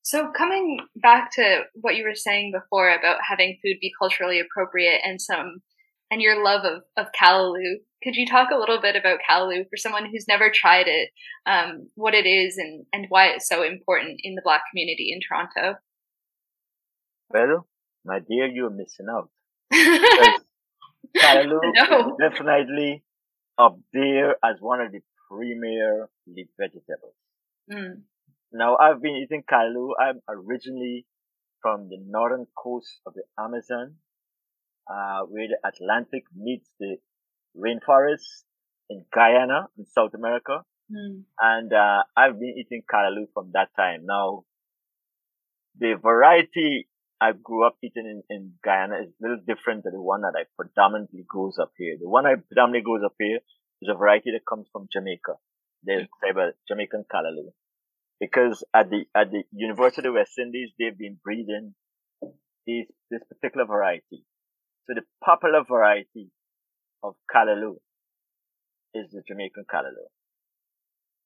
So 0.03 0.31
coming 0.37 0.81
back 0.97 1.31
to 1.35 1.63
what 1.75 1.97
you 1.97 2.05
were 2.05 2.15
saying 2.15 2.53
before 2.53 2.91
about 2.91 3.19
having 3.29 3.59
food 3.63 3.77
be 3.81 3.93
culturally 3.99 4.41
appropriate 4.41 5.01
and 5.05 5.21
some 5.21 5.63
and 6.11 6.23
your 6.23 6.43
love 6.43 6.65
of, 6.65 6.83
of 6.97 7.13
Callaloo. 7.19 7.77
Could 8.03 8.17
you 8.17 8.27
talk 8.27 8.51
a 8.53 8.59
little 8.59 8.81
bit 8.81 8.97
about 8.97 9.19
Callaloo 9.29 9.65
for 9.69 9.77
someone 9.77 10.07
who's 10.07 10.27
never 10.29 10.51
tried 10.55 10.87
it, 10.87 11.11
um, 11.47 11.89
what 11.95 12.15
it 12.15 12.27
is 12.27 12.57
and, 12.57 12.87
and 12.93 13.07
why 13.09 13.27
it's 13.27 13.49
so 13.49 13.63
important 13.63 14.21
in 14.23 14.35
the 14.35 14.43
Black 14.45 14.63
community 14.71 15.13
in 15.13 15.21
Toronto? 15.21 15.79
Well, 17.31 17.67
my 18.05 18.21
dear, 18.21 18.47
you're 18.47 18.71
missing 18.71 19.07
out. 19.11 19.31
Callaloo 21.17 21.61
no. 21.63 21.99
is 21.99 22.31
definitely 22.31 23.03
up 23.59 23.79
there 23.93 24.37
as 24.45 24.57
one 24.61 24.81
of 24.81 24.93
the 24.93 25.01
premier 25.31 26.09
leaf 26.27 26.49
vegetables. 26.59 27.15
Mm. 27.71 28.03
Now, 28.53 28.77
I've 28.77 29.03
been 29.03 29.17
eating 29.17 29.43
Callaloo. 29.51 29.91
I'm 30.01 30.21
originally 30.29 31.07
from 31.61 31.89
the 31.89 31.99
northern 32.01 32.47
coast 32.57 33.01
of 33.05 33.15
the 33.15 33.25
Amazon 33.39 33.97
uh, 34.89 35.21
where 35.23 35.49
the 35.49 35.59
Atlantic 35.69 36.25
meets 36.35 36.69
the 36.81 36.97
rainforest 37.57 38.45
in 38.91 39.05
Guyana 39.15 39.69
in 39.79 39.87
South 39.87 40.15
America. 40.15 40.63
Mm. 40.91 41.25
And 41.41 41.73
uh, 41.73 42.03
I've 42.17 42.39
been 42.39 42.55
eating 42.59 42.83
callaloo 42.91 43.27
from 43.35 43.51
that 43.53 43.69
time. 43.77 44.03
Now, 44.07 44.45
the 45.79 45.95
variety 46.01 46.89
I 47.21 47.33
grew 47.33 47.67
up 47.67 47.77
eating 47.83 48.07
in, 48.07 48.23
in 48.35 48.53
Guyana 48.65 48.97
is 49.03 49.09
a 49.09 49.23
little 49.23 49.45
different 49.47 49.85
than 49.85 49.93
the 49.93 50.03
one 50.03 50.23
that 50.23 50.35
I 50.37 50.45
predominantly 50.57 51.25
grows 51.27 51.59
up 51.61 51.73
here. 51.77 51.97
The 52.01 52.09
one 52.09 52.27
I 52.27 52.37
predominantly 52.37 52.85
grows 52.85 53.03
up 53.05 53.15
here 53.19 53.41
is 53.83 53.89
a 53.89 53.95
variety 53.95 54.31
that 54.33 54.47
comes 54.49 54.67
from 54.73 54.89
Jamaica. 54.93 55.35
They 55.87 56.09
say 56.23 56.31
about 56.31 56.55
Jamaican 56.67 57.05
callaloo. 57.13 57.53
Because 58.21 58.65
at 58.75 58.91
the, 58.91 59.05
at 59.15 59.31
the 59.31 59.45
University 59.53 60.09
of 60.09 60.15
West 60.15 60.39
Indies, 60.39 60.71
they've 60.79 60.97
been 60.97 61.19
breeding 61.23 61.75
these, 62.67 62.87
this 63.11 63.23
particular 63.29 63.67
variety. 63.67 64.25
So 64.89 64.95
the 64.95 65.03
popular 65.23 65.65
variety 65.69 66.31
of 67.03 67.15
callaloo 67.33 67.77
is 68.95 69.11
the 69.11 69.23
Jamaican 69.27 69.65
callaloo. 69.73 70.09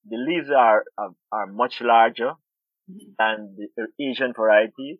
The 0.09 0.16
leaves 0.16 0.51
are, 0.51 0.85
are, 0.98 1.11
are 1.31 1.46
much 1.46 1.81
larger 1.81 2.33
mm-hmm. 2.90 3.12
than 3.18 3.57
the 3.57 3.87
Asian 4.05 4.33
varieties. 4.35 4.98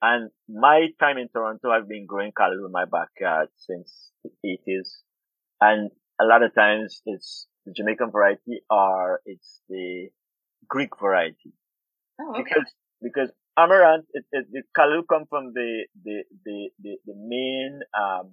And 0.00 0.30
my 0.48 0.88
time 1.00 1.18
in 1.18 1.28
Toronto, 1.28 1.70
I've 1.70 1.88
been 1.88 2.06
growing 2.06 2.30
callaloo 2.32 2.66
in 2.66 2.72
my 2.72 2.84
backyard 2.84 3.48
since 3.56 4.10
the 4.22 4.30
80s. 4.44 4.90
And 5.60 5.90
a 6.20 6.24
lot 6.24 6.44
of 6.44 6.54
times 6.54 7.02
it's 7.06 7.48
the 7.66 7.72
Jamaican 7.72 8.12
variety 8.12 8.62
or 8.70 9.20
it's 9.26 9.62
the 9.68 10.10
Greek 10.68 10.90
variety. 11.00 11.52
Oh, 12.20 12.34
okay. 12.40 12.42
Because, 12.44 12.72
because 13.02 13.30
amaranth, 13.56 14.06
it, 14.12 14.24
it, 14.32 14.46
the 14.50 14.62
callaloo 14.76 15.04
come 15.08 15.24
from 15.28 15.52
the, 15.54 15.86
the, 16.04 16.24
the, 16.44 16.70
the, 16.82 16.96
the 17.06 17.14
main, 17.16 17.80
um, 17.98 18.32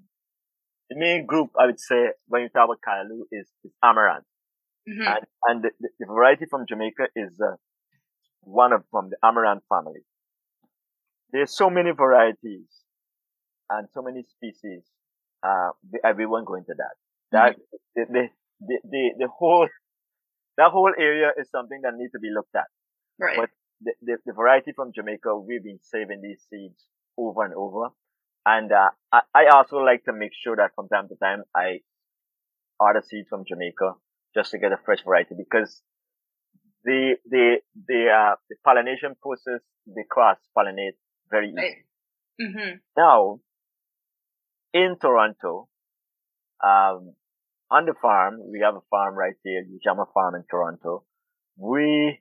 the 0.89 0.97
main 0.97 1.25
group, 1.25 1.51
I 1.59 1.67
would 1.67 1.79
say, 1.79 2.09
when 2.27 2.43
you 2.43 2.49
talk 2.49 2.65
about 2.65 2.79
callaloo 2.85 3.23
is, 3.31 3.47
is 3.63 3.71
amaranth. 3.83 4.25
Mm-hmm. 4.89 5.07
And, 5.07 5.25
and 5.47 5.63
the, 5.63 5.89
the, 5.99 6.05
variety 6.07 6.45
from 6.49 6.65
Jamaica 6.67 7.07
is, 7.15 7.39
uh, 7.39 7.55
one 8.41 8.73
of, 8.73 8.83
from 8.89 9.09
the 9.09 9.17
amaranth 9.23 9.63
family. 9.69 10.01
There's 11.31 11.55
so 11.55 11.69
many 11.69 11.91
varieties 11.91 12.67
and 13.69 13.87
so 13.93 14.01
many 14.01 14.23
species. 14.23 14.83
Uh, 15.43 15.69
we 16.17 16.25
won't 16.25 16.45
go 16.45 16.55
into 16.55 16.73
that. 16.77 16.95
That, 17.31 17.55
mm-hmm. 17.97 18.13
the, 18.13 18.29
the, 18.59 18.79
the, 18.83 19.09
the 19.19 19.27
whole, 19.27 19.67
that 20.57 20.71
whole 20.71 20.91
area 20.97 21.31
is 21.39 21.49
something 21.49 21.79
that 21.83 21.93
needs 21.95 22.11
to 22.13 22.19
be 22.19 22.29
looked 22.35 22.55
at. 22.55 22.65
Right. 23.19 23.37
But 23.37 23.49
the, 23.83 23.93
the, 24.01 24.17
the 24.25 24.33
variety 24.33 24.71
from 24.75 24.91
Jamaica, 24.93 25.37
we've 25.37 25.63
been 25.63 25.79
saving 25.81 26.21
these 26.21 26.41
seeds 26.49 26.85
over 27.17 27.43
and 27.45 27.53
over. 27.53 27.89
And, 28.45 28.71
uh, 28.71 28.89
I, 29.11 29.21
I 29.33 29.45
also 29.53 29.77
like 29.77 30.03
to 30.05 30.13
make 30.13 30.31
sure 30.33 30.55
that 30.55 30.71
from 30.75 30.87
time 30.87 31.07
to 31.09 31.15
time 31.15 31.43
I 31.55 31.79
order 32.79 33.03
seeds 33.07 33.27
from 33.29 33.43
Jamaica 33.47 33.93
just 34.33 34.51
to 34.51 34.59
get 34.59 34.71
a 34.71 34.77
fresh 34.83 35.03
variety 35.03 35.35
because 35.37 35.81
the, 36.83 37.15
the, 37.29 37.57
the, 37.87 38.07
uh, 38.09 38.35
the 38.49 38.55
pollination 38.65 39.15
process, 39.21 39.61
the 39.85 40.03
cross 40.09 40.37
pollinate 40.57 40.97
very 41.29 41.49
easy. 41.49 41.57
Right. 41.57 41.75
Mm-hmm. 42.41 42.75
Now, 42.97 43.39
in 44.73 44.95
Toronto, 44.99 45.67
um, 46.63 47.13
on 47.69 47.85
the 47.85 47.93
farm, 48.01 48.39
we 48.51 48.61
have 48.63 48.75
a 48.75 48.81
farm 48.89 49.15
right 49.15 49.35
there, 49.43 49.63
Ujama 49.63 50.05
Farm 50.13 50.35
in 50.35 50.43
Toronto. 50.49 51.03
We 51.57 52.20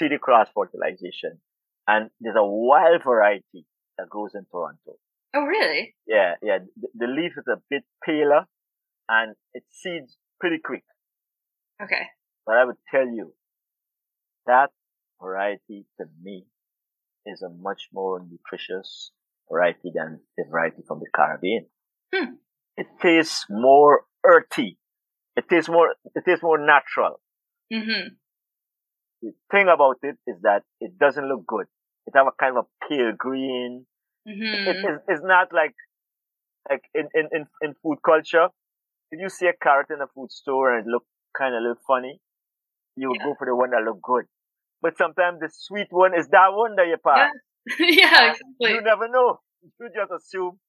the 0.00 0.18
cross 0.18 0.48
fertilization 0.54 1.40
and 1.86 2.10
there's 2.20 2.36
a 2.36 2.44
wild 2.44 3.02
variety 3.04 3.66
that 3.98 4.08
grows 4.08 4.32
in 4.34 4.44
Toronto. 4.50 4.98
Oh, 5.34 5.42
really? 5.42 5.94
Yeah, 6.06 6.34
yeah. 6.42 6.58
The, 6.80 6.88
the 6.94 7.06
leaf 7.06 7.32
is 7.36 7.44
a 7.48 7.60
bit 7.70 7.84
paler 8.04 8.46
and 9.08 9.34
it 9.54 9.64
seeds 9.70 10.16
pretty 10.40 10.58
quick. 10.64 10.84
Okay. 11.82 12.02
But 12.44 12.56
I 12.56 12.64
would 12.64 12.76
tell 12.90 13.06
you 13.06 13.34
that 14.46 14.70
variety 15.20 15.86
to 16.00 16.06
me 16.22 16.46
is 17.24 17.42
a 17.42 17.48
much 17.48 17.88
more 17.92 18.20
nutritious 18.20 19.10
variety 19.50 19.90
than 19.94 20.20
the 20.36 20.44
variety 20.50 20.82
from 20.86 21.00
the 21.00 21.06
Caribbean. 21.14 21.66
Hmm. 22.14 22.34
It 22.76 22.86
tastes 23.00 23.46
more 23.48 24.02
earthy. 24.24 24.78
It 25.36 25.48
tastes 25.48 25.68
more, 25.68 25.94
it 26.14 26.24
tastes 26.24 26.42
more 26.42 26.58
natural. 26.58 27.20
Mm-hmm. 27.72 28.14
The 29.22 29.32
thing 29.50 29.68
about 29.68 29.96
it 30.02 30.16
is 30.26 30.36
that 30.42 30.62
it 30.80 30.98
doesn't 30.98 31.26
look 31.28 31.46
good. 31.46 31.66
It 32.06 32.14
have 32.14 32.26
a 32.26 32.32
kind 32.38 32.56
of 32.56 32.66
a 32.66 32.86
pale 32.88 33.12
green. 33.16 33.86
Mm-hmm. 34.28 34.68
It 34.68 34.76
is, 34.76 34.98
it's 35.08 35.22
not 35.24 35.48
like, 35.52 35.74
like 36.68 36.82
in, 36.94 37.08
in, 37.14 37.28
in, 37.32 37.46
in 37.62 37.74
food 37.82 37.98
culture. 38.04 38.48
If 39.10 39.20
you 39.20 39.28
see 39.28 39.46
a 39.46 39.52
carrot 39.52 39.88
in 39.90 40.00
a 40.00 40.06
food 40.14 40.30
store 40.30 40.76
and 40.76 40.86
it 40.86 40.90
look 40.90 41.04
kind 41.36 41.54
of 41.54 41.62
look 41.62 41.78
funny, 41.86 42.20
you 42.96 43.08
would 43.08 43.18
yeah. 43.20 43.26
go 43.26 43.34
for 43.38 43.46
the 43.46 43.54
one 43.54 43.70
that 43.70 43.82
look 43.84 44.00
good. 44.02 44.24
But 44.82 44.98
sometimes 44.98 45.40
the 45.40 45.48
sweet 45.52 45.88
one 45.90 46.12
is 46.16 46.28
that 46.28 46.48
one 46.52 46.76
that 46.76 46.86
you 46.86 46.96
pass. 47.02 47.30
Yeah, 47.80 47.86
yeah 47.90 48.30
exactly. 48.30 48.70
You 48.70 48.80
never 48.80 49.08
know. 49.08 49.40
You 49.80 49.88
just 49.92 50.12
assume 50.12 50.60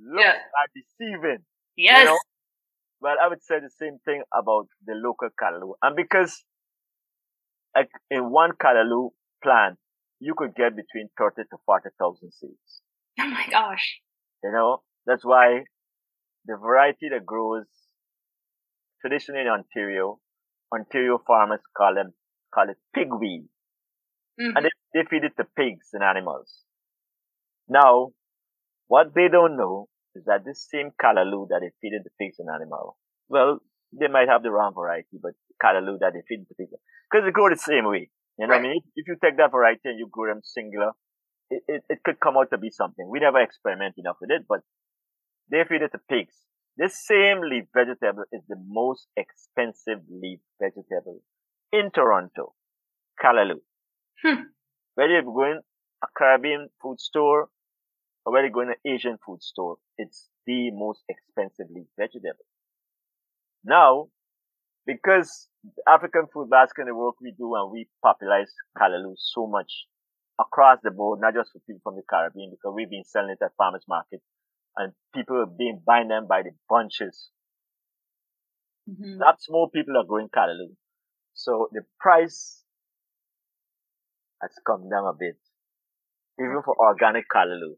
looks 0.00 0.24
yeah. 0.24 0.32
are 0.32 0.68
deceiving. 0.74 1.44
Yes. 1.76 1.98
You 2.00 2.04
know? 2.06 2.18
Well, 3.00 3.16
I 3.22 3.28
would 3.28 3.42
say 3.42 3.60
the 3.60 3.70
same 3.70 3.98
thing 4.04 4.22
about 4.34 4.66
the 4.86 4.94
local 4.94 5.28
callaloo. 5.40 5.74
And 5.82 5.94
because 5.94 6.42
in 8.10 8.30
one 8.30 8.52
callaloo 8.62 9.10
plant, 9.42 9.78
you 10.20 10.34
could 10.36 10.54
get 10.54 10.74
between 10.74 11.08
30 11.18 11.42
to 11.50 11.56
40,000 11.64 12.32
seeds. 12.32 12.82
Oh 13.20 13.28
my 13.28 13.46
gosh. 13.50 14.00
You 14.42 14.52
know, 14.52 14.82
that's 15.06 15.24
why 15.24 15.64
the 16.46 16.56
variety 16.56 17.08
that 17.10 17.26
grows 17.26 17.66
traditionally 19.00 19.42
in 19.42 19.48
Ontario, 19.48 20.18
Ontario 20.72 21.18
farmers 21.26 21.60
call 21.76 21.94
them, 21.94 22.12
call 22.54 22.68
it 22.68 22.76
pigweed. 22.96 23.46
Mm-hmm. 24.40 24.56
And 24.56 24.64
they, 24.64 24.70
they 24.94 25.04
feed 25.08 25.24
it 25.24 25.32
to 25.36 25.44
pigs 25.56 25.88
and 25.92 26.02
animals. 26.02 26.64
Now, 27.68 28.10
what 28.86 29.14
they 29.14 29.28
don't 29.28 29.56
know 29.56 29.88
is 30.14 30.24
that 30.24 30.44
this 30.44 30.66
same 30.68 30.90
callaloo 31.00 31.48
that 31.48 31.60
they 31.60 31.70
feed 31.80 31.98
the 32.02 32.10
pigs 32.18 32.38
and 32.38 32.48
animals, 32.48 32.94
well, 33.28 33.60
they 33.92 34.08
might 34.08 34.28
have 34.28 34.42
the 34.42 34.50
wrong 34.50 34.72
variety, 34.74 35.18
but 35.22 35.32
callaloo 35.62 35.98
that 36.00 36.12
they 36.14 36.22
feed 36.28 36.46
the 36.48 36.54
pigs, 36.54 36.72
because 37.10 37.24
they 37.24 37.30
grow 37.30 37.48
the 37.48 37.56
same 37.56 37.86
way. 37.86 38.10
You 38.38 38.46
know 38.46 38.52
right. 38.52 38.62
what 38.62 38.68
I 38.68 38.72
mean? 38.72 38.82
If, 38.94 39.04
if 39.04 39.08
you 39.08 39.16
take 39.22 39.36
that 39.38 39.50
variety 39.50 39.88
and 39.90 39.98
you 39.98 40.08
grow 40.10 40.32
them 40.32 40.42
singular, 40.44 40.92
it, 41.50 41.62
it, 41.66 41.82
it 41.88 41.98
could 42.04 42.20
come 42.20 42.36
out 42.36 42.50
to 42.52 42.58
be 42.58 42.70
something. 42.70 43.08
We 43.08 43.20
never 43.20 43.40
experiment 43.40 43.94
enough 43.98 44.16
with 44.20 44.30
it, 44.30 44.42
but 44.48 44.60
they 45.50 45.64
feed 45.68 45.82
it 45.82 45.92
to 45.92 46.00
pigs. 46.08 46.34
This 46.76 47.04
same 47.04 47.40
leaf 47.42 47.64
vegetable 47.74 48.24
is 48.32 48.42
the 48.48 48.56
most 48.64 49.08
expensive 49.16 49.98
leaf 50.08 50.38
vegetable 50.60 51.20
in 51.72 51.90
Toronto. 51.90 52.54
Callaloo. 53.20 53.60
Hmm. 54.22 54.42
Whether 54.94 55.14
you're 55.14 55.22
going 55.22 55.60
a 56.02 56.06
Caribbean 56.16 56.68
food 56.80 57.00
store 57.00 57.48
or 58.24 58.32
whether 58.32 58.46
you're 58.46 58.52
going 58.52 58.68
to 58.68 58.74
an 58.84 58.94
Asian 58.94 59.18
food 59.24 59.42
store, 59.42 59.78
it's 59.96 60.28
the 60.46 60.70
most 60.70 61.02
expensive 61.08 61.66
leaf 61.74 61.86
vegetable. 61.98 62.46
Now, 63.64 64.08
because 64.86 65.48
African 65.86 66.26
food 66.32 66.48
basket 66.50 66.82
and 66.82 66.90
the 66.90 66.94
work 66.94 67.16
we 67.20 67.34
do 67.36 67.54
and 67.54 67.70
we 67.70 67.88
popularize 68.02 68.52
callaloo 68.76 69.14
so 69.16 69.46
much 69.46 69.86
across 70.40 70.78
the 70.82 70.90
board, 70.90 71.20
not 71.20 71.34
just 71.34 71.50
for 71.52 71.58
people 71.66 71.80
from 71.82 71.96
the 71.96 72.02
Caribbean, 72.08 72.50
because 72.50 72.72
we've 72.74 72.90
been 72.90 73.04
selling 73.04 73.36
it 73.38 73.44
at 73.44 73.52
farmers 73.56 73.84
market 73.88 74.20
and 74.76 74.92
people 75.14 75.38
have 75.40 75.58
been 75.58 75.80
buying 75.84 76.08
them 76.08 76.26
by 76.28 76.42
the 76.42 76.50
bunches. 76.68 77.30
Mm-hmm. 78.88 79.20
Lots 79.20 79.46
more 79.50 79.68
people 79.68 79.96
are 79.98 80.04
growing 80.04 80.28
callaloo. 80.28 80.74
So 81.34 81.68
the 81.72 81.82
price 82.00 82.62
has 84.40 84.52
come 84.66 84.88
down 84.88 85.06
a 85.06 85.12
bit. 85.18 85.36
Even 86.40 86.62
for 86.64 86.76
organic 86.78 87.24
callaloo. 87.28 87.76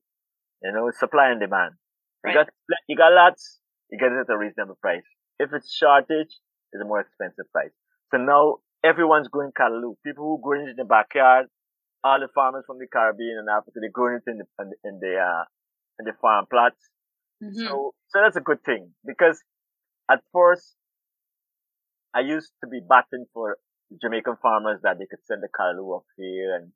You 0.63 0.73
know, 0.73 0.91
supply 0.93 1.31
and 1.31 1.41
demand. 1.41 1.75
Right. 2.23 2.35
You 2.35 2.41
got, 2.41 2.49
you 2.87 2.97
got 2.97 3.13
lots, 3.13 3.59
you 3.91 3.99
get 3.99 4.13
it 4.13 4.29
at 4.29 4.33
a 4.33 4.37
reasonable 4.37 4.79
price. 4.81 5.09
If 5.41 5.57
it's 5.57 5.73
shortage, 5.73 6.33
it's 6.73 6.83
a 6.83 6.85
more 6.85 7.01
expensive 7.01 7.49
price. 7.51 7.73
So 8.13 8.19
now 8.19 8.61
everyone's 8.85 9.29
growing 9.29 9.53
callaloo. 9.57 9.97
People 10.05 10.25
who 10.29 10.39
grow 10.43 10.61
it 10.61 10.69
in 10.69 10.77
the 10.77 10.85
backyard, 10.85 11.47
all 12.05 12.21
the 12.21 12.29
farmers 12.35 12.65
from 12.67 12.79
the 12.79 12.87
Caribbean 12.87 13.39
and 13.41 13.49
Africa, 13.49 13.81
they're 13.81 13.91
growing 13.91 14.21
it 14.21 14.31
in 14.31 14.39
the, 14.39 14.47
in 14.61 14.69
the, 14.71 14.77
in 14.85 14.95
the 15.01 15.15
uh, 15.17 15.45
in 15.99 16.05
the 16.05 16.13
farm 16.21 16.45
plots. 16.51 16.81
Mm-hmm. 17.43 17.67
So, 17.67 17.95
so 18.09 18.21
that's 18.21 18.37
a 18.37 18.45
good 18.45 18.63
thing 18.65 18.93
because 19.05 19.41
at 20.11 20.21
first 20.33 20.77
I 22.13 22.21
used 22.21 22.53
to 22.63 22.69
be 22.69 22.81
batting 22.87 23.27
for 23.33 23.57
Jamaican 24.01 24.37
farmers 24.43 24.81
that 24.83 24.99
they 24.99 25.07
could 25.07 25.25
send 25.25 25.43
the 25.43 25.49
callaloo 25.49 25.97
up 25.97 26.05
here 26.17 26.57
and, 26.57 26.73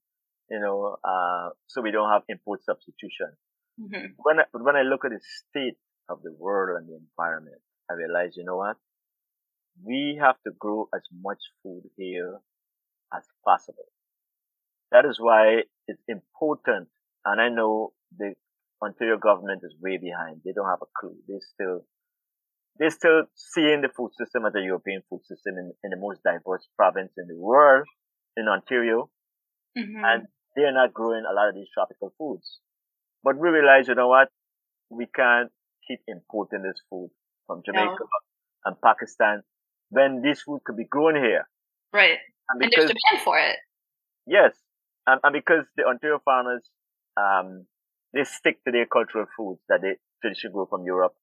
you 0.50 0.60
know, 0.60 0.96
uh, 1.04 1.50
so 1.66 1.80
we 1.82 1.90
don't 1.90 2.10
have 2.10 2.22
import 2.28 2.64
substitution. 2.64 3.36
Mm-hmm. 3.80 4.14
When 4.16 4.40
I, 4.40 4.44
but 4.52 4.64
when 4.64 4.76
I 4.76 4.82
look 4.82 5.04
at 5.04 5.10
the 5.10 5.20
state 5.20 5.78
of 6.08 6.22
the 6.22 6.32
world 6.38 6.78
and 6.78 6.88
the 6.88 6.96
environment, 6.96 7.60
I 7.90 7.94
realize, 7.94 8.36
you 8.36 8.44
know 8.44 8.56
what? 8.56 8.76
We 9.82 10.18
have 10.20 10.36
to 10.46 10.52
grow 10.58 10.88
as 10.94 11.02
much 11.22 11.38
food 11.62 11.82
here 11.96 12.38
as 13.12 13.24
possible. 13.44 13.90
That 14.92 15.04
is 15.04 15.18
why 15.18 15.62
it's 15.88 16.02
important. 16.08 16.88
And 17.24 17.40
I 17.40 17.48
know 17.48 17.92
the 18.16 18.34
Ontario 18.82 19.18
government 19.18 19.62
is 19.64 19.74
way 19.80 19.98
behind. 19.98 20.42
They 20.44 20.52
don't 20.52 20.68
have 20.68 20.82
a 20.82 20.90
clue. 20.98 21.16
They 21.26 21.40
still 21.40 21.84
they're 22.78 22.90
still 22.90 23.22
seeing 23.34 23.82
the 23.82 23.88
food 23.88 24.10
system 24.18 24.44
as 24.46 24.54
a 24.56 24.60
European 24.60 25.02
food 25.08 25.24
system 25.24 25.54
in, 25.58 25.72
in 25.84 25.90
the 25.90 25.96
most 25.96 26.20
diverse 26.24 26.66
province 26.76 27.12
in 27.16 27.28
the 27.28 27.36
world, 27.36 27.86
in 28.36 28.48
Ontario. 28.48 29.10
Mm-hmm. 29.78 30.04
And 30.04 30.26
they're 30.56 30.74
not 30.74 30.92
growing 30.92 31.24
a 31.28 31.32
lot 31.32 31.48
of 31.48 31.54
these 31.54 31.68
tropical 31.72 32.12
foods. 32.18 32.58
But 33.22 33.38
we 33.38 33.48
realize, 33.48 33.86
you 33.86 33.94
know 33.94 34.08
what? 34.08 34.28
We 34.90 35.06
can't 35.06 35.50
keep 35.86 36.00
importing 36.08 36.62
this 36.62 36.80
food 36.90 37.10
from 37.46 37.62
Jamaica 37.64 37.96
no. 38.00 38.06
and 38.64 38.76
Pakistan 38.80 39.42
when 39.90 40.22
this 40.22 40.42
food 40.42 40.60
could 40.64 40.76
be 40.76 40.84
grown 40.84 41.16
here. 41.16 41.48
Right. 41.92 42.18
And, 42.48 42.58
because, 42.58 42.84
and 42.84 42.88
there's 42.88 42.90
demand 42.90 43.24
for 43.24 43.38
it. 43.38 43.56
Yes. 44.26 44.52
And, 45.06 45.20
and 45.22 45.32
because 45.32 45.64
the 45.76 45.84
Ontario 45.84 46.20
farmers, 46.24 46.68
um, 47.16 47.66
they 48.12 48.24
stick 48.24 48.62
to 48.64 48.72
their 48.72 48.86
cultural 48.86 49.26
foods 49.36 49.60
that 49.68 49.82
they 49.82 49.96
traditionally 50.22 50.54
grow 50.54 50.66
from 50.66 50.84
Europe. 50.84 51.14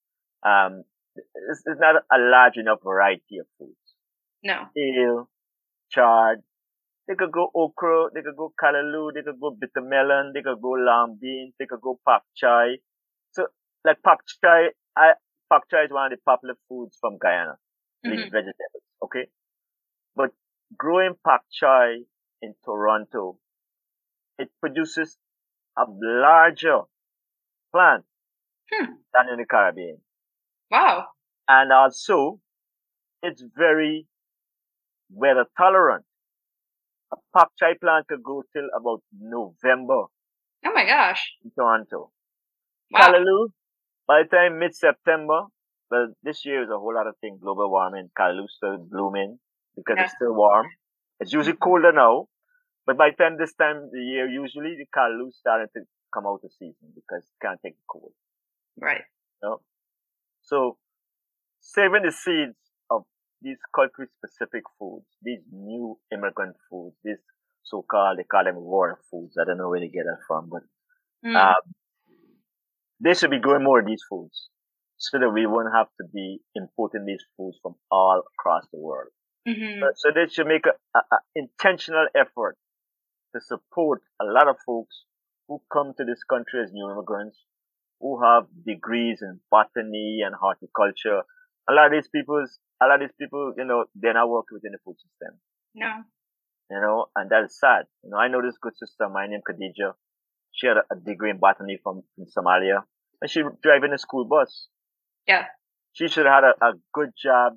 Um, 0.46 0.84
it's, 1.16 1.64
it's 1.66 1.80
not 1.80 2.04
a 2.12 2.18
large 2.20 2.58
enough 2.58 2.80
variety 2.84 3.40
of 3.40 3.48
foods. 3.58 3.76
No. 4.44 4.66
Ale, 4.78 5.30
chard, 5.92 6.42
they 7.08 7.16
could 7.16 7.32
go 7.32 7.52
okra, 7.54 8.10
they 8.14 8.22
could 8.22 8.38
go 8.38 8.54
callaloo, 8.62 9.14
they 9.14 9.22
could 9.22 9.40
go 9.40 9.52
bitter 9.52 9.86
melon, 9.86 10.32
they 10.34 10.42
could 10.42 10.62
go 10.62 10.72
long 10.72 11.18
beans, 11.22 11.54
they 11.60 11.66
could 11.66 11.82
go 11.82 12.00
pak 12.08 12.22
choi. 12.36 12.78
So, 13.32 13.48
like 13.84 14.02
pak 14.04 14.20
choi, 14.42 14.70
I, 14.96 15.14
pak 15.52 15.64
choi 15.70 15.84
is 15.84 15.92
one 15.92 16.06
of 16.06 16.18
the 16.18 16.22
popular 16.26 16.56
foods 16.70 16.98
from 17.00 17.18
Guyana, 17.18 17.58
mm-hmm. 18.06 18.32
vegetables, 18.32 18.86
okay? 19.04 19.28
But 20.16 20.32
growing 20.78 21.16
pak 21.26 21.42
choi 21.52 22.04
in 22.42 22.56
Toronto, 22.64 23.38
it 24.40 24.50
produces 24.62 25.18
a 25.78 25.84
larger 25.88 26.82
plant 27.74 28.06
hmm. 28.72 28.86
than 29.14 29.30
in 29.34 29.38
the 29.40 29.46
Caribbean. 29.46 29.98
Wow. 30.70 31.08
And 31.48 31.72
also, 31.72 32.40
it's 33.22 33.44
very 33.56 34.08
weather 35.12 35.46
tolerant. 35.58 36.06
A 37.14 37.18
pak 37.36 37.50
choi 37.60 37.74
plant 37.80 38.08
could 38.08 38.24
go 38.24 38.44
till 38.54 38.70
about 38.76 39.02
November. 39.20 40.06
Oh 40.66 40.74
my 40.74 40.86
gosh. 40.86 41.34
In 41.44 41.52
Toronto. 41.52 42.12
Wow. 42.92 43.00
Callaloo, 43.00 43.48
by 44.08 44.24
the 44.24 44.30
time 44.36 44.60
mid-September, 44.60 45.46
well, 45.90 46.08
this 46.24 46.46
year 46.46 46.64
is 46.64 46.70
a 46.70 46.78
whole 46.78 46.96
lot 46.96 47.08
of 47.08 47.16
things, 47.22 47.40
global 47.42 47.70
warming, 47.70 48.10
still 48.48 48.78
blooming 48.78 49.40
because 49.76 49.96
yeah. 49.98 50.06
it's 50.06 50.14
still 50.16 50.34
warm. 50.34 50.68
It's 51.20 51.34
usually 51.34 51.56
colder 51.56 51.92
now, 51.92 52.28
but 52.86 52.98
by 52.98 53.10
the 53.12 53.24
time 53.24 53.38
this 53.38 53.54
time 53.54 53.78
of 53.78 53.92
the 53.92 54.00
year, 54.00 54.28
usually 54.28 54.76
the 54.78 54.86
callaloo 54.96 55.32
starting 55.32 55.68
to 55.76 55.82
come 56.14 56.26
out 56.26 56.42
of 56.44 56.52
season 56.52 56.92
because 56.96 57.24
it 57.24 57.46
can't 57.46 57.60
take 57.64 57.76
the 57.76 57.84
cold. 57.90 58.12
Right. 58.80 59.04
You 59.44 59.50
know? 59.50 59.62
So, 60.42 60.78
saving 61.60 62.04
the 62.04 62.12
seeds 62.12 62.58
of 62.90 63.04
these 63.42 63.60
country 63.76 64.08
specific 64.12 64.64
foods, 64.80 65.06
these 65.22 65.42
new 65.52 66.00
immigrant 66.12 66.56
foods, 66.70 66.96
these 67.04 67.22
so 67.64 67.86
called, 67.90 68.18
they 68.18 68.24
call 68.24 68.44
them 68.44 68.56
war 68.56 69.00
foods. 69.12 69.38
I 69.40 69.46
don't 69.46 69.58
know 69.58 69.70
where 69.70 69.80
they 69.80 69.88
get 69.88 70.06
that 70.06 70.24
from, 70.28 70.50
but, 70.50 70.64
mm. 71.26 71.36
um, 71.36 71.62
they 73.04 73.14
should 73.14 73.32
be 73.32 73.40
growing 73.40 73.64
more 73.64 73.80
of 73.80 73.86
these 73.86 74.04
foods 74.10 74.50
so 74.98 75.18
that 75.18 75.32
we 75.32 75.48
won't 75.48 75.74
have 75.74 75.88
to 76.00 76.08
be 76.14 76.40
importing 76.56 77.06
these 77.06 77.24
foods 77.36 77.58
from 77.62 77.76
all 77.90 78.22
across 78.38 78.64
the 78.72 78.80
world. 78.80 79.10
Mm-hmm. 79.48 79.82
So, 79.96 80.12
they 80.14 80.32
should 80.32 80.46
make 80.46 80.66
an 80.68 81.02
intentional 81.36 82.06
effort 82.16 82.58
to 83.34 83.42
support 83.42 84.04
a 84.22 84.26
lot 84.26 84.48
of 84.48 84.58
folks 84.64 85.06
who 85.48 85.60
come 85.74 85.94
to 85.98 86.06
this 86.06 86.24
country 86.24 86.62
as 86.64 86.72
new 86.72 86.92
immigrants, 86.92 87.40
who 88.00 88.22
have 88.24 88.44
degrees 88.66 89.20
in 89.22 89.40
botany 89.50 90.20
and 90.24 90.36
horticulture. 90.36 91.24
A 91.68 91.74
lot 91.74 91.88
of 91.88 91.92
these 91.94 92.08
people's 92.08 92.60
a 92.82 92.88
lot 92.88 93.02
of 93.02 93.02
these 93.02 93.16
people, 93.20 93.54
you 93.58 93.66
know, 93.66 93.86
they're 93.96 94.14
not 94.14 94.30
working 94.30 94.56
within 94.56 94.72
the 94.72 94.80
food 94.84 94.98
system. 94.98 95.38
No. 95.76 96.02
You 96.70 96.82
know, 96.82 97.06
and 97.16 97.30
that 97.30 97.44
is 97.46 97.58
sad. 97.60 97.86
You 98.04 98.10
know, 98.10 98.18
I 98.18 98.28
know 98.28 98.42
this 98.42 98.58
good 98.60 98.74
sister, 98.76 99.08
my 99.08 99.28
name 99.28 99.42
Khadija. 99.48 99.94
She 100.52 100.68
had 100.68 100.78
a, 100.78 100.96
degree 100.96 101.30
in 101.30 101.38
botany 101.38 101.80
from, 101.82 102.02
from 102.16 102.26
Somalia 102.26 102.84
and 103.22 103.30
she 103.30 103.42
driving 103.62 103.94
a 103.94 103.98
school 103.98 104.26
bus. 104.26 104.68
Yeah. 105.28 105.46
She 105.94 106.08
should 106.08 106.26
have 106.26 106.44
had 106.44 106.52
a, 106.62 106.66
a 106.66 106.74
good 106.94 107.10
job 107.22 107.54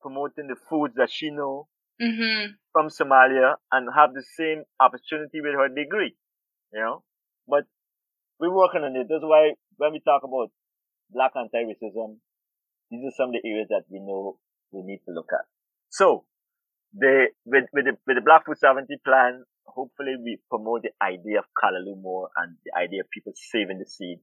promoting 0.00 0.48
the 0.48 0.56
foods 0.68 0.94
that 0.96 1.10
she 1.10 1.30
know 1.30 1.68
mm-hmm. 2.00 2.52
from 2.72 2.88
Somalia 2.88 3.54
and 3.72 3.88
have 3.94 4.14
the 4.14 4.24
same 4.36 4.62
opportunity 4.80 5.40
with 5.40 5.54
her 5.54 5.68
degree, 5.68 6.14
you 6.72 6.80
know. 6.80 7.02
But 7.46 7.64
we're 8.40 8.54
working 8.54 8.82
on 8.82 8.96
it. 8.96 9.06
That's 9.08 9.22
why 9.22 9.52
when 9.76 9.92
we 9.92 10.00
talk 10.00 10.22
about 10.24 10.50
black 11.10 11.32
anti-racism, 11.36 12.16
these 12.90 13.04
are 13.04 13.16
some 13.16 13.30
of 13.30 13.34
the 13.34 13.48
areas 13.48 13.68
that 13.70 13.84
we 13.90 13.98
know 14.00 14.38
we 14.70 14.82
need 14.82 15.00
to 15.06 15.12
look 15.12 15.28
at. 15.32 15.44
So, 15.90 16.24
the, 16.92 17.28
with, 17.44 17.64
with 17.72 17.84
the, 17.84 17.96
with 18.06 18.16
the 18.16 18.22
Black 18.24 18.46
Food 18.46 18.58
Sovereignty 18.58 18.96
Plan, 19.04 19.44
hopefully 19.66 20.14
we 20.22 20.38
promote 20.48 20.82
the 20.82 20.94
idea 21.04 21.38
of 21.40 21.44
callaloo 21.52 22.00
more 22.00 22.30
and 22.36 22.56
the 22.64 22.78
idea 22.78 23.02
of 23.02 23.10
people 23.10 23.32
saving 23.34 23.78
the 23.78 23.86
seeds 23.86 24.22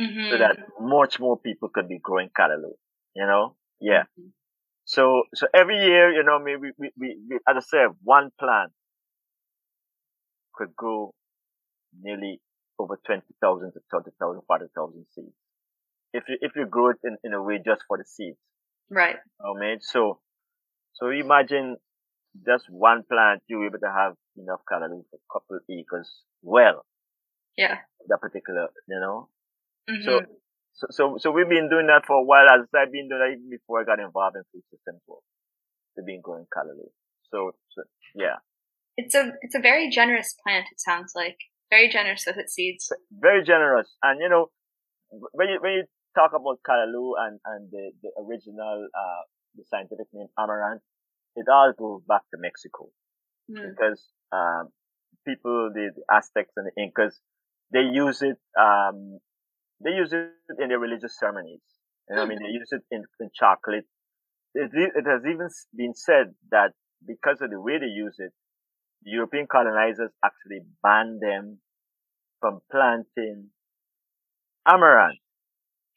mm-hmm. 0.00 0.30
so 0.30 0.38
that 0.38 0.56
much 0.80 1.20
more 1.20 1.38
people 1.38 1.68
could 1.72 1.88
be 1.88 1.98
growing 1.98 2.30
callaloo, 2.38 2.74
you 3.14 3.26
know? 3.26 3.56
Yeah. 3.80 4.04
Mm-hmm. 4.18 4.28
So, 4.84 5.22
so 5.34 5.46
every 5.54 5.78
year, 5.78 6.12
you 6.12 6.22
know, 6.22 6.38
maybe 6.38 6.72
we, 6.78 6.90
we, 6.96 7.16
we, 7.28 7.36
as 7.48 7.56
I 7.56 7.60
said, 7.60 7.86
one 8.02 8.30
plant 8.38 8.72
could 10.54 10.76
grow 10.76 11.14
nearly 12.00 12.40
over 12.78 12.98
20,000 13.06 13.72
to 13.72 13.80
30,000, 13.90 14.42
40,000 14.46 15.06
seeds. 15.14 15.28
If 16.12 16.24
you, 16.28 16.36
if 16.40 16.52
you 16.54 16.66
grow 16.66 16.90
it 16.90 16.96
in, 17.02 17.16
in 17.24 17.32
a 17.32 17.42
way 17.42 17.60
just 17.64 17.82
for 17.88 17.98
the 17.98 18.04
seeds. 18.04 18.38
Right. 18.90 19.16
I 19.40 19.58
mean, 19.58 19.78
so, 19.80 20.20
so 20.92 21.08
imagine 21.08 21.76
just 22.46 22.66
one 22.68 23.04
plant, 23.10 23.42
you're 23.48 23.66
able 23.66 23.78
to 23.78 23.90
have 23.90 24.14
enough 24.36 24.60
callaloo 24.70 25.04
for 25.10 25.16
a 25.16 25.32
couple 25.32 25.56
of 25.56 25.62
acres 25.70 26.10
well. 26.42 26.84
Yeah. 27.56 27.78
That 28.08 28.20
particular, 28.20 28.68
you 28.88 29.00
know? 29.00 29.28
Mm-hmm. 29.90 30.04
So, 30.04 30.20
so, 30.74 30.86
so, 30.90 31.16
so 31.18 31.30
we've 31.30 31.48
been 31.48 31.68
doing 31.70 31.86
that 31.86 32.06
for 32.06 32.16
a 32.16 32.24
while. 32.24 32.46
As 32.50 32.66
I've 32.74 32.90
been 32.90 33.08
doing 33.08 33.20
that 33.20 33.32
even 33.32 33.50
before 33.50 33.80
I 33.80 33.84
got 33.84 34.00
involved 34.00 34.36
in 34.36 34.42
food 34.52 34.64
systems 34.70 35.02
work. 35.06 35.22
We've 35.96 36.06
been 36.06 36.20
growing 36.22 36.46
callaloo. 36.50 36.90
So, 37.30 37.52
so, 37.70 37.82
yeah. 38.14 38.42
It's 38.96 39.14
a, 39.14 39.30
it's 39.42 39.54
a 39.54 39.60
very 39.60 39.90
generous 39.90 40.34
plant, 40.42 40.66
it 40.72 40.80
sounds 40.80 41.12
like. 41.14 41.36
Very 41.70 41.88
generous 41.88 42.24
with 42.26 42.36
its 42.36 42.54
seeds. 42.54 42.92
Very 43.12 43.44
generous. 43.44 43.94
And, 44.02 44.20
you 44.20 44.28
know, 44.28 44.50
when 45.10 45.48
you, 45.48 45.58
when 45.60 45.72
you 45.72 45.84
talk 46.14 46.32
about 46.32 46.58
callaloo 46.68 47.12
and, 47.18 47.38
and 47.44 47.70
the, 47.70 47.92
the 48.02 48.10
original, 48.20 48.88
uh, 48.92 49.22
the 49.54 49.64
scientific 49.70 50.06
name 50.12 50.28
amaranth, 50.38 50.82
it 51.36 51.46
all 51.48 51.72
goes 51.76 52.02
back 52.08 52.22
to 52.32 52.40
Mexico. 52.40 52.88
Mm. 53.50 53.70
Because, 53.70 54.04
um, 54.32 54.68
people, 55.26 55.70
the, 55.72 55.90
the 55.94 56.02
Aztecs 56.12 56.52
and 56.56 56.66
the 56.66 56.82
Incas, 56.82 57.20
they 57.72 57.82
use 57.82 58.22
it, 58.22 58.38
um, 58.58 59.18
they 59.82 59.90
use 59.90 60.12
it 60.12 60.30
in 60.60 60.68
their 60.68 60.78
religious 60.78 61.18
ceremonies. 61.18 61.60
You 62.08 62.16
know, 62.16 62.22
mm. 62.22 62.26
I 62.26 62.28
mean, 62.28 62.38
they 62.42 62.50
use 62.50 62.68
it 62.72 62.82
in, 62.90 63.04
in 63.20 63.30
chocolate. 63.34 63.86
It, 64.54 64.70
it 64.74 65.06
has 65.06 65.22
even 65.26 65.48
been 65.76 65.94
said 65.94 66.34
that 66.50 66.72
because 67.06 67.38
of 67.40 67.50
the 67.50 67.60
way 67.60 67.78
they 67.78 67.86
use 67.86 68.16
it, 68.18 68.32
the 69.04 69.12
European 69.12 69.46
colonizers 69.50 70.10
actually 70.24 70.60
banned 70.82 71.20
them 71.20 71.58
from 72.40 72.60
planting 72.70 73.50
amaranth 74.66 75.18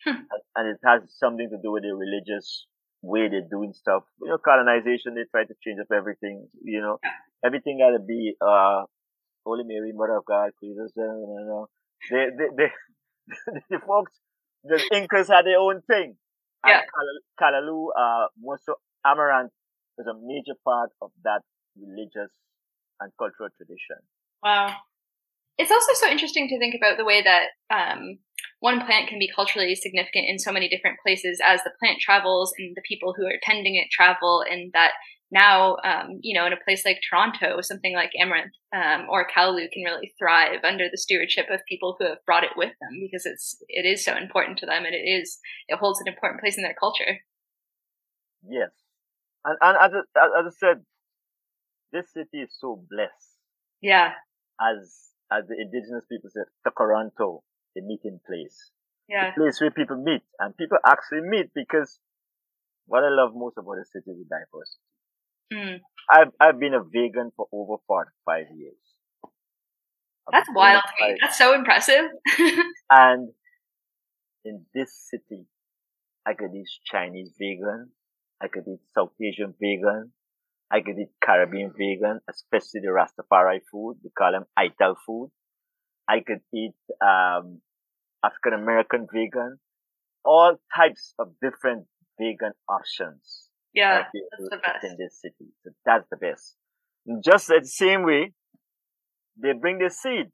Hmm. 0.06 0.24
and 0.56 0.68
it 0.70 0.78
has 0.86 1.02
something 1.18 1.50
to 1.50 1.58
do 1.62 1.72
with 1.72 1.84
the 1.84 1.94
religious 1.96 2.68
way 3.02 3.30
they're 3.30 3.48
doing 3.50 3.74
stuff. 3.74 4.04
You 4.22 4.30
know, 4.30 4.38
colonization, 4.38 5.16
they 5.16 5.26
try 5.32 5.44
to 5.46 5.54
change 5.64 5.80
up 5.82 5.92
everything, 5.92 6.48
you 6.64 6.82
know, 6.82 7.00
everything 7.44 7.80
gotta 7.80 8.00
be, 8.00 8.36
uh, 8.42 8.84
Holy 9.46 9.64
Mary, 9.66 9.92
Mother 9.94 10.18
of 10.18 10.26
God, 10.26 10.52
Jesus, 10.64 10.92
you 10.96 11.04
know, 11.04 11.68
they, 12.12 12.28
they, 12.38 12.48
they, 12.58 12.72
the 13.70 13.80
folks, 13.86 14.14
the 14.64 14.82
Incas 14.94 15.28
had 15.28 15.46
their 15.46 15.60
own 15.60 15.82
thing. 15.88 16.16
Yeah. 16.66 16.82
Callaloo, 17.40 17.90
uh, 17.98 18.28
Mosso 18.40 18.76
Amaranth 19.06 19.52
was 19.98 20.08
a 20.08 20.14
major 20.14 20.58
part 20.66 20.90
of 21.02 21.12
that 21.24 21.42
religious 21.80 22.32
and 23.00 23.12
cultural 23.18 23.50
tradition. 23.56 24.02
Wow. 24.44 24.76
It's 25.58 25.72
also 25.72 25.94
so 25.94 26.12
interesting 26.12 26.48
to 26.50 26.60
think 26.60 26.76
about 26.76 26.98
the 26.98 27.06
way 27.06 27.24
that 27.24 27.48
um, 27.74 28.20
one 28.60 28.86
plant 28.86 29.10
can 29.10 29.18
be 29.18 29.32
culturally 29.34 29.74
significant 29.76 30.26
in 30.28 30.38
so 30.38 30.52
many 30.52 30.70
different 30.70 30.98
places 31.04 31.40
as 31.44 31.64
the 31.64 31.72
plant 31.80 32.00
travels 32.00 32.54
and 32.58 32.76
the 32.76 32.86
people 32.88 33.14
who 33.18 33.26
are 33.26 33.42
tending 33.42 33.76
it 33.76 33.90
travel 33.92 34.44
and 34.48 34.72
that 34.74 34.92
now, 35.32 35.76
um, 35.84 36.20
you 36.22 36.38
know, 36.38 36.46
in 36.46 36.54
a 36.54 36.64
place 36.64 36.86
like 36.86 37.00
Toronto, 37.08 37.62
something 37.62 37.94
like 37.94 38.12
amaranth 38.20 38.54
um, 38.74 39.08
or 39.10 39.28
callaloo 39.28 39.70
can 39.72 39.84
really 39.84 40.14
thrive 40.18 40.64
under 40.64 40.86
the 40.90 40.98
stewardship 40.98 41.48
of 41.52 41.60
people 41.68 41.96
who 42.00 42.06
have 42.06 42.24
brought 42.26 42.44
it 42.44 42.56
with 42.56 42.72
them 42.80 43.00
because 43.02 43.26
it's 43.26 43.58
it 43.68 43.86
is 43.86 44.04
so 44.04 44.16
important 44.16 44.58
to 44.60 44.66
them 44.66 44.86
and 44.86 44.96
it 44.96 45.06
is 45.06 45.40
it 45.68 45.80
holds 45.80 46.00
an 46.00 46.08
important 46.08 46.40
place 46.40 46.58
in 46.58 46.64
their 46.64 46.76
culture. 46.80 47.20
Yes, 48.48 48.70
and, 49.44 49.58
and 49.62 49.78
as, 49.82 49.92
as 49.94 50.46
I 50.48 50.50
said, 50.58 50.84
this 51.92 52.12
city 52.14 52.44
is 52.44 52.56
so 52.58 52.82
blessed. 52.90 53.36
Yeah. 53.82 54.12
As 54.62 55.12
as 55.32 55.44
the 55.48 55.56
indigenous 55.60 56.06
people 56.10 56.30
said, 56.32 56.46
Toronto 56.78 57.44
the 57.76 57.82
meeting 57.82 58.20
place. 58.26 58.72
Yeah. 59.08 59.32
The 59.32 59.42
place 59.42 59.62
where 59.62 59.72
people 59.72 59.98
meet 60.02 60.24
and 60.40 60.56
people 60.58 60.78
actually 60.86 61.22
meet 61.22 61.54
because 61.54 62.00
what 62.88 63.04
I 63.04 63.10
love 63.10 63.32
most 63.36 63.58
about 63.58 63.76
the 63.78 63.86
city 63.86 64.12
is 64.12 64.18
the 64.18 64.28
diversity. 64.28 64.84
Mm. 65.54 65.80
I've 66.12 66.32
I've 66.40 66.60
been 66.60 66.74
a 66.74 66.84
vegan 66.84 67.32
for 67.36 67.48
over 67.52 67.76
forty 67.88 68.12
five 68.26 68.46
years. 68.56 68.76
That's 70.32 70.50
wild 70.54 70.84
to 70.84 71.06
me. 71.06 71.18
That's 71.22 71.38
so 71.38 71.54
impressive. 71.54 72.06
and 72.90 73.30
in 74.44 74.66
this 74.74 74.94
city, 75.10 75.46
I 76.26 76.34
could 76.34 76.54
eat 76.54 76.68
Chinese 76.86 77.32
vegan, 77.40 77.92
I 78.42 78.48
could 78.48 78.64
eat 78.68 78.80
South 78.94 79.12
Asian 79.22 79.54
vegan, 79.60 80.12
I 80.70 80.82
could 80.82 80.98
eat 81.00 81.12
Caribbean 81.24 81.72
vegan, 81.72 82.20
especially 82.30 82.82
the 82.82 82.88
Rastafari 82.88 83.62
food. 83.72 83.98
We 84.04 84.10
call 84.18 84.34
them 84.34 84.46
Ital 84.58 84.96
food. 85.06 85.32
I 86.08 86.20
could 86.20 86.42
eat 86.54 86.76
um, 87.02 87.62
African 88.24 88.54
American 88.54 89.08
vegan, 89.12 89.60
all 90.26 90.58
types 90.76 91.14
of 91.20 91.34
different 91.42 91.88
vegan 92.20 92.52
options. 92.68 93.47
Yeah, 93.78 94.04
that's 94.32 94.50
the 94.50 94.58
best. 94.58 94.84
in 94.84 94.98
this 94.98 95.22
city. 95.22 95.54
So 95.64 95.72
that's 95.86 96.08
the 96.10 96.18
best. 96.18 96.56
Just 97.24 97.48
the 97.48 97.62
same 97.64 98.04
way, 98.04 98.34
they 99.42 99.54
bring 99.54 99.78
the 99.78 99.90
seeds. 99.90 100.34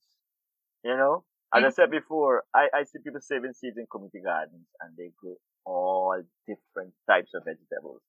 You 0.83 0.97
know, 0.97 1.23
as 1.53 1.59
mm-hmm. 1.59 1.67
I 1.67 1.69
said 1.71 1.91
before, 1.91 2.43
I, 2.53 2.67
I 2.73 2.83
see 2.83 2.99
people 3.03 3.21
saving 3.21 3.53
seeds 3.53 3.77
in 3.77 3.85
community 3.91 4.19
gardens 4.23 4.67
and 4.81 4.95
they 4.97 5.11
grow 5.15 5.35
all 5.65 6.21
different 6.47 6.93
types 7.07 7.31
of 7.35 7.43
vegetables. 7.45 8.01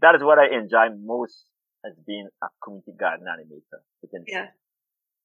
That 0.00 0.14
is 0.14 0.22
what 0.22 0.38
I 0.38 0.54
enjoy 0.54 0.94
most 0.94 1.46
as 1.84 1.94
being 2.06 2.28
a 2.42 2.48
community 2.62 2.92
garden 2.98 3.26
animator 3.26 3.82
within 4.02 4.24
yeah. 4.26 4.48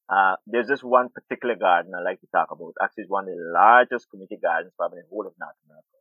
Uh, 0.09 0.35
there's 0.47 0.67
this 0.67 0.81
one 0.81 1.09
particular 1.09 1.53
garden 1.53 1.93
I 1.93 2.01
like 2.01 2.19
to 2.21 2.27
talk 2.33 2.49
about. 2.49 2.73
Actually, 2.81 3.03
it's 3.03 3.11
one 3.11 3.29
of 3.29 3.37
the 3.37 3.51
largest 3.53 4.09
community 4.09 4.37
gardens 4.41 4.73
probably 4.75 4.99
in 4.99 5.05
the 5.05 5.13
whole 5.13 5.27
of 5.27 5.37
North 5.37 5.53
America. 5.69 5.98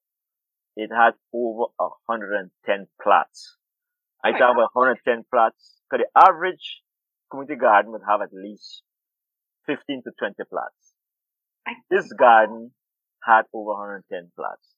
It 0.78 0.90
has 0.94 1.12
over 1.34 1.72
110 2.06 2.86
plots. 3.02 3.56
I 4.24 4.30
talk 4.30 4.54
about 4.54 4.70
110 4.72 5.24
plots. 5.28 5.82
Because 5.90 6.06
the 6.06 6.28
average 6.28 6.82
community 7.32 7.58
garden 7.58 7.90
would 7.90 8.06
have 8.08 8.22
at 8.22 8.32
least 8.32 8.82
15 9.66 10.02
to 10.04 10.12
20 10.16 10.34
plots. 10.48 10.94
This 11.90 12.12
garden 12.12 12.70
had 13.24 13.42
over 13.52 13.72
110 13.74 14.30
plots. 14.36 14.76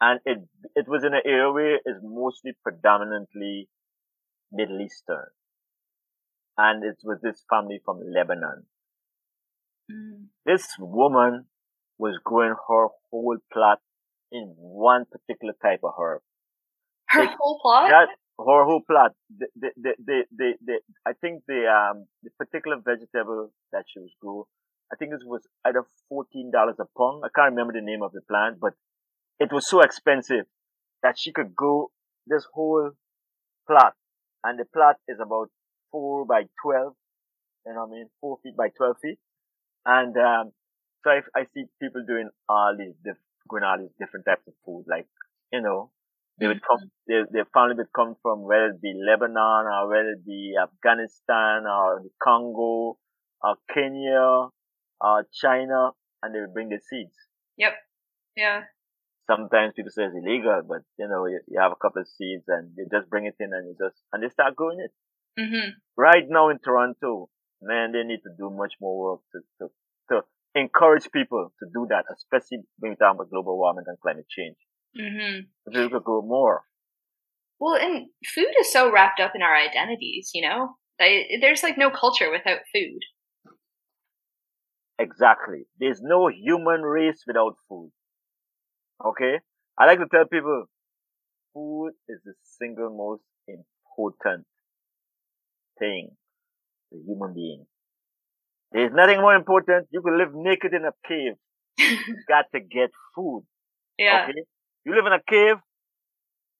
And 0.00 0.20
it, 0.24 0.38
it 0.76 0.86
was 0.86 1.02
in 1.02 1.12
an 1.12 1.22
area 1.26 1.50
where 1.50 1.74
it's 1.84 2.00
mostly 2.04 2.52
predominantly 2.62 3.68
Middle 4.52 4.80
Eastern. 4.80 5.26
And 6.56 6.84
it 6.84 6.98
was 7.02 7.18
this 7.20 7.44
family 7.50 7.80
from 7.84 7.98
Lebanon. 8.14 8.66
Mm. 9.90 10.26
This 10.44 10.68
woman 10.78 11.46
was 11.98 12.16
growing 12.24 12.54
her 12.68 12.86
whole 13.10 13.38
plot 13.52 13.80
in 14.36 14.54
one 14.56 15.04
particular 15.10 15.54
type 15.62 15.80
of 15.82 15.92
herb. 15.98 16.20
Her 17.08 17.20
like, 17.20 17.36
whole 17.38 17.58
plot? 17.60 17.90
That, 17.90 18.08
her 18.38 18.64
whole 18.64 18.82
plot. 18.86 19.12
The, 19.36 19.46
the, 19.56 19.70
the, 19.76 19.92
the, 20.04 20.22
the, 20.36 20.52
the, 20.64 20.80
I 21.06 21.12
think 21.20 21.42
the, 21.48 21.66
um, 21.66 22.06
the 22.22 22.30
particular 22.38 22.76
vegetable 22.84 23.52
that 23.72 23.84
she 23.88 24.00
was 24.00 24.10
growing, 24.20 24.44
I 24.92 24.96
think 24.96 25.12
it 25.12 25.26
was 25.26 25.42
either 25.64 25.84
$14 26.12 26.52
a 26.78 26.86
pound. 26.96 27.22
I 27.24 27.28
can't 27.34 27.50
remember 27.50 27.72
the 27.72 27.84
name 27.84 28.02
of 28.02 28.12
the 28.12 28.20
plant, 28.28 28.60
but 28.60 28.74
it 29.40 29.52
was 29.52 29.68
so 29.68 29.80
expensive 29.80 30.46
that 31.02 31.18
she 31.18 31.32
could 31.32 31.54
grow 31.54 31.90
this 32.26 32.46
whole 32.52 32.90
plot. 33.66 33.94
And 34.44 34.58
the 34.58 34.64
plot 34.64 34.96
is 35.08 35.18
about 35.20 35.48
four 35.90 36.24
by 36.26 36.42
12. 36.62 36.92
You 37.66 37.72
know 37.72 37.80
what 37.80 37.88
I 37.88 37.90
mean? 37.90 38.08
Four 38.20 38.38
feet 38.42 38.56
by 38.56 38.68
12 38.76 38.96
feet. 39.02 39.18
And, 39.84 40.16
um, 40.16 40.52
so 41.04 41.10
I, 41.10 41.20
I 41.34 41.44
see 41.54 41.64
people 41.80 42.04
doing 42.06 42.30
all 42.48 42.76
these, 42.76 42.94
diff- 43.04 43.25
growing 43.48 43.64
all 43.64 43.78
these 43.78 43.94
different 43.98 44.26
types 44.26 44.46
of 44.46 44.54
food, 44.64 44.84
like, 44.88 45.06
you 45.52 45.60
know, 45.60 45.90
they 46.38 46.46
would 46.46 46.60
come, 46.60 46.90
their, 47.06 47.26
their 47.30 47.46
family 47.54 47.76
would 47.76 47.92
come 47.94 48.14
from 48.22 48.42
whether 48.42 48.66
it 48.66 48.82
be 48.82 48.92
Lebanon 48.94 49.66
or 49.66 49.88
whether 49.88 50.10
it 50.10 50.26
be 50.26 50.52
Afghanistan 50.60 51.64
or 51.66 52.02
the 52.02 52.10
Congo 52.22 52.98
or 53.40 53.56
Kenya 53.72 54.48
or 55.00 55.26
China 55.32 55.92
and 56.22 56.34
they 56.34 56.40
would 56.40 56.52
bring 56.52 56.68
the 56.68 56.78
seeds. 56.78 57.16
Yep. 57.56 57.72
Yeah. 58.36 58.60
Sometimes 59.26 59.72
people 59.74 59.90
say 59.90 60.04
it's 60.04 60.14
illegal, 60.14 60.60
but 60.68 60.82
you 60.98 61.08
know, 61.08 61.26
you, 61.26 61.40
you 61.48 61.58
have 61.58 61.72
a 61.72 61.80
couple 61.80 62.02
of 62.02 62.08
seeds 62.08 62.44
and 62.48 62.70
you 62.76 62.86
just 62.92 63.08
bring 63.08 63.26
it 63.26 63.36
in 63.40 63.52
and 63.52 63.68
you 63.68 63.76
just, 63.80 63.96
and 64.12 64.22
they 64.22 64.28
start 64.28 64.54
growing 64.56 64.80
it. 64.80 64.92
Mm-hmm. 65.40 65.70
Right 65.96 66.24
now 66.28 66.50
in 66.50 66.58
Toronto, 66.58 67.30
man, 67.62 67.92
they 67.92 68.04
need 68.04 68.20
to 68.24 68.30
do 68.36 68.50
much 68.50 68.74
more 68.80 68.98
work 68.98 69.20
to, 69.32 69.40
to 69.60 69.72
encourage 70.56 71.10
people 71.12 71.52
to 71.60 71.66
do 71.72 71.86
that, 71.90 72.04
especially 72.16 72.64
when 72.78 72.92
we 72.92 72.96
talk 72.96 73.14
about 73.14 73.30
global 73.30 73.58
warming 73.58 73.84
and 73.86 74.00
climate 74.00 74.26
change. 74.28 74.56
Mm-hmm. 74.98 75.72
People 75.72 76.00
could 76.00 76.26
more. 76.26 76.62
Well, 77.60 77.76
and 77.76 78.06
food 78.34 78.52
is 78.58 78.72
so 78.72 78.90
wrapped 78.90 79.20
up 79.20 79.32
in 79.34 79.42
our 79.42 79.54
identities, 79.54 80.30
you 80.34 80.48
know? 80.48 80.76
There's 80.98 81.62
like 81.62 81.76
no 81.76 81.90
culture 81.90 82.30
without 82.30 82.60
food. 82.72 83.00
Exactly. 84.98 85.66
There's 85.78 86.00
no 86.02 86.28
human 86.28 86.80
race 86.80 87.22
without 87.26 87.56
food. 87.68 87.92
Okay? 89.04 89.40
I 89.78 89.84
like 89.84 89.98
to 89.98 90.06
tell 90.10 90.24
people, 90.24 90.64
food 91.52 91.92
is 92.08 92.20
the 92.24 92.32
single 92.58 92.96
most 92.96 93.22
important 93.46 94.46
thing 95.78 96.16
to 96.90 96.98
human 97.06 97.34
being. 97.34 97.66
There's 98.72 98.92
nothing 98.92 99.20
more 99.20 99.34
important. 99.34 99.88
You 99.90 100.02
can 100.02 100.18
live 100.18 100.34
naked 100.34 100.74
in 100.74 100.84
a 100.84 100.92
cave. 101.06 101.34
you 101.78 102.16
got 102.28 102.46
to 102.54 102.60
get 102.60 102.90
food. 103.14 103.44
Yeah. 103.98 104.26
Okay? 104.28 104.42
You 104.84 104.94
live 104.94 105.06
in 105.06 105.12
a 105.12 105.22
cave, 105.22 105.56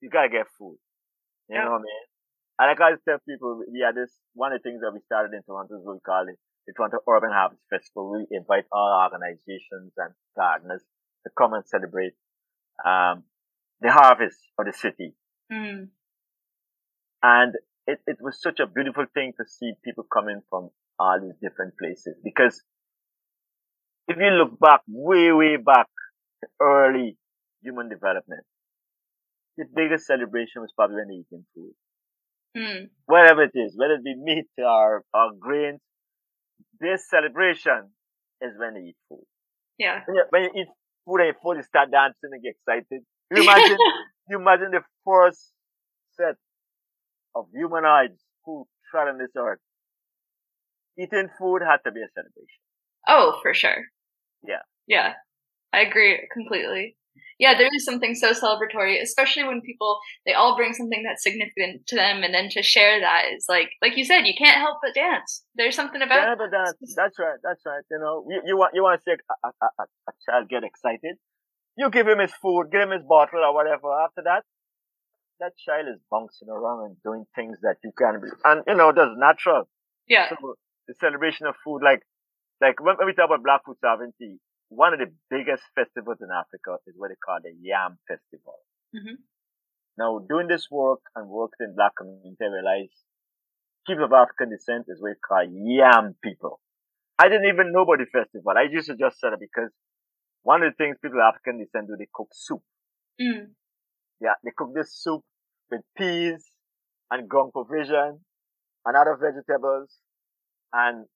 you 0.01 0.11
gotta 0.11 0.29
get 0.29 0.47
food. 0.59 0.79
You 1.49 1.57
yeah. 1.57 1.65
know 1.65 1.73
what 1.73 1.87
I 1.87 1.89
mean? 1.89 2.05
And 2.59 2.69
like 2.71 2.81
I 2.81 2.91
tell 3.09 3.19
people, 3.29 3.63
we 3.71 3.81
had 3.85 3.95
this, 3.95 4.11
one 4.35 4.53
of 4.53 4.61
the 4.61 4.69
things 4.69 4.81
that 4.81 4.93
we 4.93 5.01
started 5.05 5.35
in 5.35 5.43
Toronto 5.43 5.77
is 5.77 5.85
what 5.85 5.95
we 5.95 6.01
call 6.01 6.27
it 6.29 6.39
the 6.67 6.73
Toronto 6.73 6.99
Urban 7.09 7.31
Harvest 7.31 7.63
Festival. 7.71 8.11
We 8.11 8.27
invite 8.37 8.65
all 8.73 9.07
organizations 9.07 9.93
and 9.97 10.13
gardeners 10.37 10.83
to 11.25 11.31
come 11.39 11.53
and 11.53 11.65
celebrate, 11.67 12.15
um, 12.85 13.25
the 13.81 13.93
harvest 13.93 14.39
of 14.59 14.67
the 14.67 14.73
city. 14.73 15.15
Mm. 15.53 15.89
And 17.23 17.55
it, 17.87 18.01
it 18.07 18.17
was 18.21 18.41
such 18.41 18.59
a 18.59 18.67
beautiful 18.67 19.07
thing 19.15 19.35
to 19.37 19.45
see 19.47 19.73
people 19.85 20.05
coming 20.13 20.41
from 20.51 20.71
all 20.99 21.21
these 21.21 21.37
different 21.43 21.75
places 21.79 22.15
because 22.25 22.63
if 24.09 24.17
you 24.17 24.31
look 24.31 24.59
back 24.59 24.81
way, 24.89 25.33
way 25.33 25.57
back 25.57 25.87
to 26.41 26.49
early 26.61 27.17
human 27.63 27.89
development, 27.89 28.45
the 29.57 29.65
biggest 29.75 30.07
celebration 30.07 30.63
was 30.63 30.71
probably 30.77 30.97
when 30.97 31.09
they 31.09 31.15
eating 31.15 31.45
food. 31.55 31.73
Mm. 32.57 32.89
Whatever 33.07 33.45
it 33.45 33.53
is, 33.55 33.75
whether 33.77 33.95
it 33.95 34.05
be 34.05 34.15
meat 34.17 34.47
or, 34.59 35.03
or 35.13 35.33
grains, 35.39 35.81
this 36.81 37.09
celebration 37.09 37.91
is 38.41 38.53
when 38.59 38.75
they 38.75 38.81
eat 38.81 38.97
food. 39.09 39.25
Yeah. 39.79 40.01
When 40.07 40.17
you, 40.17 40.25
when 40.31 40.43
you 40.45 40.51
eat 40.63 40.69
food 41.05 41.21
and 41.21 41.35
food, 41.43 41.57
you 41.57 41.63
start 41.63 41.91
dancing 41.91 42.31
and 42.33 42.43
get 42.43 42.55
excited. 42.57 43.03
You 43.31 43.43
imagine, 43.43 43.77
you 44.29 44.39
imagine 44.39 44.71
the 44.71 44.83
first 45.05 45.53
set 46.17 46.37
of 47.35 47.47
humanoids 47.53 48.21
who 48.45 48.67
trod 48.91 49.09
on 49.09 49.19
this 49.19 49.31
earth. 49.37 49.59
Eating 50.99 51.29
food 51.39 51.63
had 51.63 51.79
to 51.85 51.93
be 51.93 52.01
a 52.01 52.09
celebration. 52.15 52.61
Oh, 53.07 53.39
for 53.43 53.55
sure. 53.55 53.85
Yeah. 54.47 54.63
Yeah. 54.87 55.15
I 55.73 55.81
agree 55.81 56.27
completely. 56.33 56.97
Yeah, 57.39 57.57
there 57.57 57.69
is 57.75 57.85
something 57.85 58.15
so 58.15 58.33
celebratory, 58.33 59.01
especially 59.03 59.45
when 59.45 59.61
people 59.61 59.99
they 60.25 60.33
all 60.33 60.57
bring 60.57 60.73
something 60.73 61.03
that's 61.05 61.23
significant 61.23 61.87
to 61.89 61.97
them, 61.97 62.23
and 62.23 62.33
then 62.33 62.49
to 62.51 62.63
share 62.63 63.01
that 63.01 63.25
is 63.35 63.45
like, 63.49 63.71
like 63.83 63.97
you 63.97 64.05
said, 64.05 64.23
you 64.25 64.33
can't 64.37 64.57
help 64.57 64.79
but 64.83 64.95
dance. 64.95 65.45
There's 65.55 65.77
something 65.77 66.01
about 66.01 66.17
yeah, 66.17 66.35
but 66.35 66.51
dance. 66.51 66.95
That's 66.97 67.19
right. 67.19 67.39
That's 67.43 67.61
right. 67.67 67.85
You 67.91 67.99
know, 67.99 68.25
you, 68.29 68.41
you 68.47 68.57
want 68.57 68.75
you 68.75 68.83
want 68.83 69.01
to 69.01 69.05
see 69.05 69.13
a, 69.13 69.49
a, 69.49 69.67
a, 69.67 69.85
a 70.09 70.13
child 70.25 70.49
get 70.49 70.65
excited. 70.65 71.17
You 71.77 71.91
give 71.91 72.09
him 72.09 72.21
his 72.21 72.33
food, 72.33 72.69
give 72.73 72.81
him 72.81 72.93
his 72.93 73.03
bottle 73.07 73.45
or 73.45 73.53
whatever. 73.53 73.93
After 74.01 74.23
that, 74.25 74.45
that 75.41 75.53
child 75.59 75.89
is 75.93 76.01
bouncing 76.11 76.49
around 76.49 76.87
and 76.87 76.97
doing 77.05 77.27
things 77.35 77.59
that 77.61 77.77
you 77.85 77.93
can't 77.99 78.23
be, 78.23 78.29
and 78.47 78.63
you 78.67 78.77
know, 78.77 78.93
that's 78.97 79.13
natural. 79.17 79.69
Yeah. 80.09 80.31
So 80.31 80.55
the 80.89 80.95
celebration 81.01 81.47
of 81.47 81.55
food, 81.65 81.81
like, 81.83 82.03
like 82.61 82.81
when, 82.81 82.97
when 82.97 83.07
we 83.07 83.15
talk 83.15 83.27
about 83.27 83.45
Black 83.45 83.65
Food 83.65 83.77
Sovereignty, 83.81 84.39
one 84.69 84.93
of 84.93 84.99
the 84.99 85.13
biggest 85.31 85.63
festivals 85.75 86.19
in 86.21 86.29
Africa 86.31 86.79
is 86.87 86.95
what 86.97 87.11
they 87.11 87.21
call 87.23 87.39
the 87.43 87.55
Yam 87.61 87.99
Festival. 88.09 88.59
Mm-hmm. 88.95 89.23
Now, 89.99 90.19
doing 90.29 90.49
this 90.49 90.69
work 90.71 91.01
and 91.15 91.29
working 91.29 91.69
in 91.69 91.75
black 91.75 91.97
community, 91.97 92.37
I 92.41 92.53
realized 92.53 92.99
people 93.87 94.05
of 94.05 94.13
African 94.13 94.51
descent 94.51 94.87
is 94.89 95.01
what 95.01 95.15
they 95.15 95.23
call 95.23 95.45
Yam 95.47 96.17
people. 96.23 96.61
I 97.19 97.29
didn't 97.29 97.49
even 97.49 97.73
know 97.73 97.83
about 97.83 97.99
the 97.99 98.07
festival. 98.13 98.53
I 98.57 98.69
used 98.71 98.89
to 98.89 98.97
just 98.97 99.21
say 99.21 99.29
it 99.29 99.41
because 99.41 99.71
one 100.43 100.63
of 100.63 100.73
the 100.73 100.77
things 100.77 100.99
people 101.01 101.19
of 101.19 101.33
African 101.33 101.59
descent 101.59 101.89
do, 101.89 101.97
they 101.99 102.09
cook 102.13 102.29
soup. 102.33 102.61
Mm. 103.21 103.57
Yeah, 104.21 104.37
they 104.45 104.51
cook 104.57 104.75
this 104.75 104.93
soup 104.93 105.23
with 105.71 105.81
peas 105.97 106.45
and 107.11 107.29
ground 107.29 107.53
provision 107.53 108.21
and 108.85 108.97
other 108.97 109.17
vegetables. 109.17 109.97
And, 110.77 111.07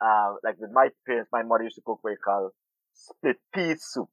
uh, 0.00 0.34
like 0.42 0.58
with 0.58 0.72
my 0.72 0.88
parents, 1.06 1.30
my 1.32 1.44
mother 1.44 1.62
used 1.64 1.76
to 1.76 1.82
cook 1.86 2.00
what 2.02 2.10
we 2.10 2.16
call 2.16 2.50
split 2.94 3.36
pea 3.54 3.76
soup. 3.78 4.08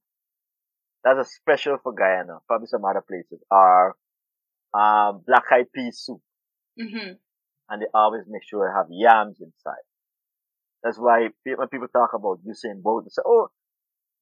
That's 1.04 1.20
a 1.20 1.26
special 1.26 1.78
for 1.82 1.94
Guyana, 1.94 2.38
probably 2.48 2.68
some 2.68 2.86
other 2.86 3.02
places, 3.02 3.44
are 3.50 3.96
um, 4.76 5.24
black 5.26 5.46
eyed 5.52 5.74
pea 5.74 5.90
soup. 5.92 6.22
Mm-hmm. 6.80 7.14
And 7.70 7.82
they 7.82 7.88
always 7.94 8.24
make 8.30 8.44
sure 8.48 8.68
they 8.68 8.78
have 8.78 8.88
yams 8.92 9.42
inside. 9.42 9.86
That's 10.84 10.98
why 10.98 11.30
when 11.44 11.68
people 11.70 11.88
talk 11.88 12.12
about 12.14 12.40
Usain 12.46 12.82
Bolt, 12.84 13.06
they 13.06 13.10
say, 13.10 13.24
oh, 13.26 13.50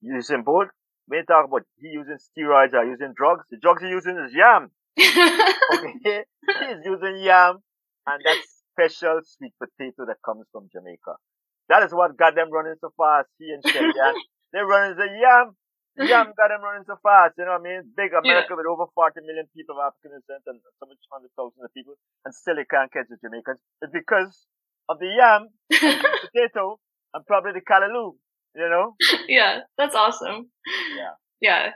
Usain 0.03 0.45
Bolt, 0.45 0.69
when 1.07 1.19
you 1.19 1.25
talk 1.25 1.45
about 1.45 1.63
he 1.77 1.87
using 1.89 2.17
steroids 2.17 2.73
or 2.73 2.85
using 2.85 3.13
drugs, 3.17 3.43
the 3.51 3.57
drugs 3.57 3.81
he's 3.81 3.91
using 3.91 4.17
is 4.17 4.33
yam. 4.33 4.71
okay? 4.99 6.23
He's 6.59 6.85
using 6.85 7.19
yam 7.23 7.59
and 8.05 8.21
that 8.25 8.37
special 8.79 9.19
sweet 9.23 9.53
potato 9.59 10.05
that 10.07 10.23
comes 10.23 10.47
from 10.51 10.69
Jamaica. 10.71 11.19
That 11.67 11.83
is 11.83 11.93
what 11.93 12.17
got 12.17 12.35
them 12.35 12.51
running 12.51 12.75
so 12.79 12.91
fast. 12.97 13.27
He 13.37 13.51
and 13.51 13.63
Shelly, 13.67 13.91
they're 14.53 14.65
running 14.65 14.97
the 14.97 15.05
yam. 15.05 15.55
Yam 15.99 16.31
got 16.37 16.47
them 16.47 16.63
running 16.63 16.87
so 16.87 16.95
fast. 17.03 17.35
You 17.37 17.45
know 17.45 17.59
what 17.59 17.67
I 17.67 17.75
mean? 17.75 17.91
Big 17.97 18.15
America 18.15 18.55
yeah. 18.55 18.55
with 18.55 18.71
over 18.71 18.87
40 18.95 19.19
million 19.27 19.45
people 19.51 19.75
of 19.75 19.91
African 19.91 20.15
descent 20.15 20.47
and 20.47 20.63
so 20.79 20.87
much 20.87 20.97
hundred 21.11 21.29
thousands 21.35 21.59
of 21.59 21.73
people, 21.75 21.95
and 22.23 22.33
still 22.33 22.55
they 22.55 22.65
can't 22.65 22.91
catch 22.91 23.11
the 23.11 23.19
Jamaicans. 23.19 23.59
It's 23.83 23.91
because 23.91 24.47
of 24.87 24.97
the 24.97 25.11
yam, 25.11 25.51
and 25.69 25.99
the 25.99 26.09
potato, 26.31 26.79
and 27.13 27.25
probably 27.27 27.51
the 27.51 27.61
callaloo. 27.61 28.15
You 28.55 28.69
know? 28.69 28.95
Yeah, 29.27 29.67
that's 29.77 29.93
awesome. 29.93 30.49
Yeah. 30.97 31.13
Yeah. 31.39 31.69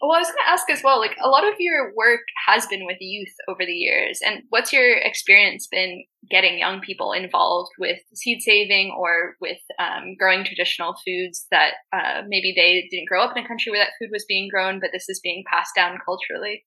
Well, 0.00 0.12
I 0.12 0.20
was 0.20 0.28
going 0.28 0.44
to 0.44 0.50
ask 0.50 0.68
as 0.70 0.82
well, 0.84 0.98
like 0.98 1.16
a 1.24 1.28
lot 1.28 1.48
of 1.48 1.54
your 1.58 1.94
work 1.96 2.20
has 2.46 2.66
been 2.66 2.84
with 2.84 2.98
youth 3.00 3.32
over 3.48 3.64
the 3.64 3.72
years. 3.72 4.20
And 4.24 4.42
what's 4.50 4.70
your 4.70 4.98
experience 4.98 5.68
been 5.70 6.04
getting 6.30 6.58
young 6.58 6.80
people 6.80 7.12
involved 7.12 7.70
with 7.78 7.98
seed 8.14 8.42
saving 8.42 8.94
or 8.96 9.36
with 9.40 9.58
um, 9.78 10.14
growing 10.18 10.44
traditional 10.44 10.96
foods 11.04 11.46
that 11.50 11.74
uh, 11.94 12.22
maybe 12.28 12.52
they 12.54 12.86
didn't 12.90 13.08
grow 13.08 13.22
up 13.24 13.34
in 13.36 13.42
a 13.42 13.48
country 13.48 13.72
where 13.72 13.82
that 13.82 13.92
food 13.98 14.10
was 14.12 14.26
being 14.28 14.48
grown, 14.50 14.80
but 14.80 14.90
this 14.92 15.08
is 15.08 15.20
being 15.22 15.44
passed 15.50 15.72
down 15.74 15.98
culturally? 16.04 16.66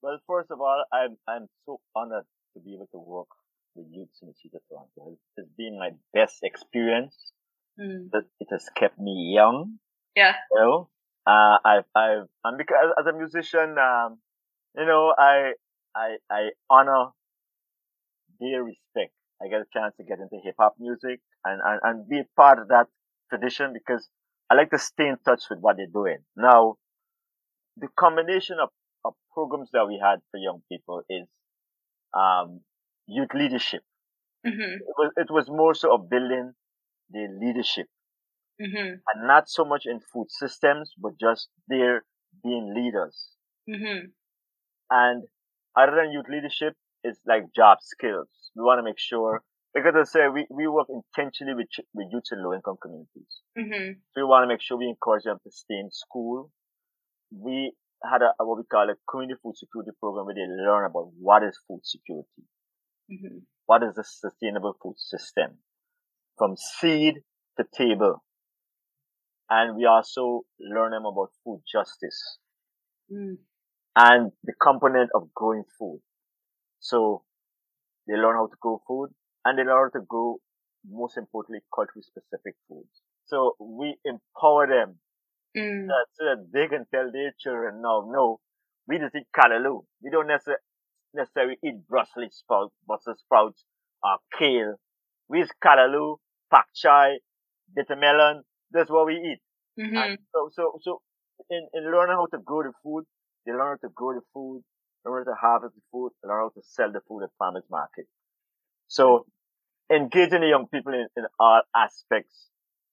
Well, 0.00 0.20
first 0.28 0.52
of 0.52 0.60
all, 0.60 0.84
I'm, 0.92 1.16
I'm 1.26 1.48
so 1.66 1.80
honored 1.96 2.26
to 2.54 2.60
be 2.60 2.74
able 2.74 2.88
to 2.92 2.98
work 2.98 3.28
with 3.74 3.86
youths 3.90 4.20
in 4.22 4.28
the 4.28 4.34
city 4.34 4.54
of 4.54 4.62
Toronto. 4.68 5.18
It's 5.36 5.48
been 5.58 5.78
my 5.80 5.90
best 6.12 6.38
experience. 6.44 7.16
Mm. 7.80 8.10
That 8.12 8.26
it 8.38 8.46
has 8.52 8.68
kept 8.76 9.00
me 9.00 9.32
young. 9.34 9.78
Yeah. 10.14 10.34
Know, 10.54 10.90
uh, 11.26 11.58
I've, 11.64 11.84
I've, 11.94 12.26
and 12.44 12.58
because 12.58 12.92
as 12.98 13.06
a 13.06 13.12
musician, 13.12 13.76
um, 13.78 14.18
you 14.76 14.86
know, 14.86 15.14
I, 15.16 15.52
I, 15.94 16.16
I 16.30 16.50
honor 16.68 17.06
their 18.40 18.64
respect. 18.64 19.12
I 19.42 19.48
get 19.48 19.60
a 19.60 19.66
chance 19.72 19.94
to 19.96 20.04
get 20.04 20.18
into 20.18 20.38
hip 20.44 20.54
hop 20.58 20.74
music 20.78 21.20
and, 21.44 21.60
and, 21.64 21.80
and 21.82 22.08
be 22.08 22.22
part 22.36 22.58
of 22.58 22.68
that 22.68 22.86
tradition 23.30 23.72
because 23.72 24.08
I 24.50 24.54
like 24.54 24.70
to 24.70 24.78
stay 24.78 25.08
in 25.08 25.16
touch 25.24 25.44
with 25.50 25.60
what 25.60 25.76
they're 25.76 25.86
doing. 25.92 26.18
Now, 26.36 26.76
the 27.76 27.88
combination 27.98 28.58
of, 28.62 28.68
of 29.04 29.14
programs 29.32 29.70
that 29.72 29.86
we 29.86 30.00
had 30.02 30.20
for 30.30 30.38
young 30.38 30.62
people 30.70 31.02
is, 31.08 31.26
um, 32.14 32.60
youth 33.06 33.34
leadership. 33.34 33.82
Mm-hmm. 34.46 34.60
It 34.60 34.94
was, 34.98 35.12
it 35.16 35.30
was 35.30 35.48
more 35.48 35.74
so 35.74 35.94
of 35.94 36.08
building 36.08 36.52
the 37.10 37.26
leadership 37.40 37.86
mm-hmm. 38.60 38.94
and 38.94 39.26
not 39.26 39.48
so 39.48 39.64
much 39.64 39.84
in 39.86 40.00
food 40.12 40.26
systems, 40.30 40.92
but 40.98 41.12
just 41.20 41.48
there 41.68 42.04
being 42.42 42.74
leaders. 42.74 43.30
Mm-hmm. 43.68 44.06
And 44.90 45.24
other 45.76 45.96
than 45.96 46.12
youth 46.12 46.26
leadership, 46.28 46.74
it's 47.02 47.20
like 47.26 47.44
job 47.54 47.78
skills. 47.80 48.28
We 48.56 48.62
want 48.62 48.78
to 48.78 48.84
make 48.84 48.98
sure, 48.98 49.42
because 49.74 49.94
I 49.96 50.04
say 50.04 50.28
we, 50.32 50.46
we 50.50 50.68
work 50.68 50.88
intentionally 50.88 51.54
with, 51.54 51.68
with 51.92 52.08
youth 52.10 52.24
in 52.32 52.42
low 52.42 52.54
income 52.54 52.76
communities. 52.80 53.42
Mm-hmm. 53.58 54.00
So 54.12 54.20
we 54.20 54.24
want 54.24 54.44
to 54.44 54.48
make 54.48 54.62
sure 54.62 54.76
we 54.78 54.88
encourage 54.88 55.24
them 55.24 55.38
to 55.42 55.50
stay 55.50 55.74
in 55.74 55.90
school. 55.90 56.50
We 57.30 57.72
had 58.04 58.22
a, 58.22 58.32
what 58.44 58.58
we 58.58 58.64
call 58.64 58.88
a 58.88 58.94
community 59.10 59.38
food 59.42 59.56
security 59.56 59.90
program 59.98 60.26
where 60.26 60.34
they 60.34 60.46
learn 60.46 60.86
about 60.86 61.10
what 61.18 61.42
is 61.42 61.58
food 61.66 61.80
security. 61.82 62.44
Mm-hmm. 63.10 63.38
What 63.66 63.82
is 63.82 63.98
a 63.98 64.04
sustainable 64.04 64.76
food 64.82 64.98
system 64.98 65.58
from 66.38 66.56
seed 66.56 67.14
to 67.58 67.64
table 67.76 68.22
and 69.50 69.76
we 69.76 69.84
also 69.84 70.42
learn 70.60 70.92
them 70.92 71.04
about 71.04 71.30
food 71.44 71.62
justice 71.70 72.38
mm. 73.12 73.36
and 73.96 74.32
the 74.42 74.52
component 74.60 75.10
of 75.14 75.28
growing 75.34 75.64
food. 75.78 76.00
So 76.80 77.22
they 78.06 78.14
learn 78.14 78.36
how 78.36 78.46
to 78.46 78.56
grow 78.60 78.82
food 78.86 79.10
and 79.44 79.58
they 79.58 79.62
learn 79.62 79.90
how 79.92 80.00
to 80.00 80.06
grow, 80.06 80.38
most 80.88 81.16
importantly, 81.16 81.60
culturally 81.74 82.02
specific 82.02 82.54
foods. 82.68 83.02
So 83.26 83.56
we 83.58 83.96
empower 84.04 84.66
them 84.66 84.98
mm. 85.56 85.86
that, 85.86 86.06
so 86.14 86.24
that 86.24 86.48
they 86.52 86.68
can 86.68 86.86
tell 86.92 87.10
their 87.12 87.32
children, 87.38 87.80
no, 87.82 88.10
no, 88.10 88.40
we 88.86 88.98
just 88.98 89.14
eat 89.14 89.26
callaloo. 89.34 89.84
We 90.02 90.10
don't 90.10 90.26
necessarily, 90.26 90.60
necessarily 91.14 91.56
eat 91.64 91.86
Brussels 91.88 92.36
sprouts, 92.36 92.74
Brussels 92.86 93.20
sprouts, 93.20 93.64
or 94.02 94.18
kale. 94.38 94.76
We 95.28 95.42
eat 95.42 95.50
callaloo, 95.62 96.16
pak 96.50 96.66
chai, 96.74 97.18
bitter 97.74 97.96
melon, 97.96 98.42
that's 98.74 98.90
what 98.90 99.06
we 99.06 99.14
eat. 99.14 99.40
Mm-hmm. 99.78 100.14
so, 100.34 100.50
so, 100.52 100.78
so 100.82 101.00
in, 101.50 101.66
in 101.72 101.84
learning 101.90 102.16
how 102.16 102.26
to 102.26 102.38
grow 102.42 102.62
the 102.62 102.72
food, 102.82 103.04
they 103.46 103.52
learn 103.52 103.78
how 103.80 103.88
to 103.88 103.92
grow 103.94 104.14
the 104.14 104.20
food, 104.32 104.62
learn 105.04 105.24
how 105.26 105.32
to 105.32 105.36
harvest 105.40 105.74
the 105.74 105.82
food, 105.90 106.10
learn 106.22 106.42
how 106.42 106.50
to 106.54 106.62
sell 106.66 106.92
the 106.92 107.00
food 107.08 107.22
at 107.22 107.30
farmers 107.38 107.64
market. 107.70 108.06
So 108.88 109.26
engaging 109.90 110.40
the 110.40 110.48
young 110.48 110.66
people 110.72 110.92
in, 110.92 111.06
in 111.16 111.24
all 111.38 111.62
aspects 111.74 112.48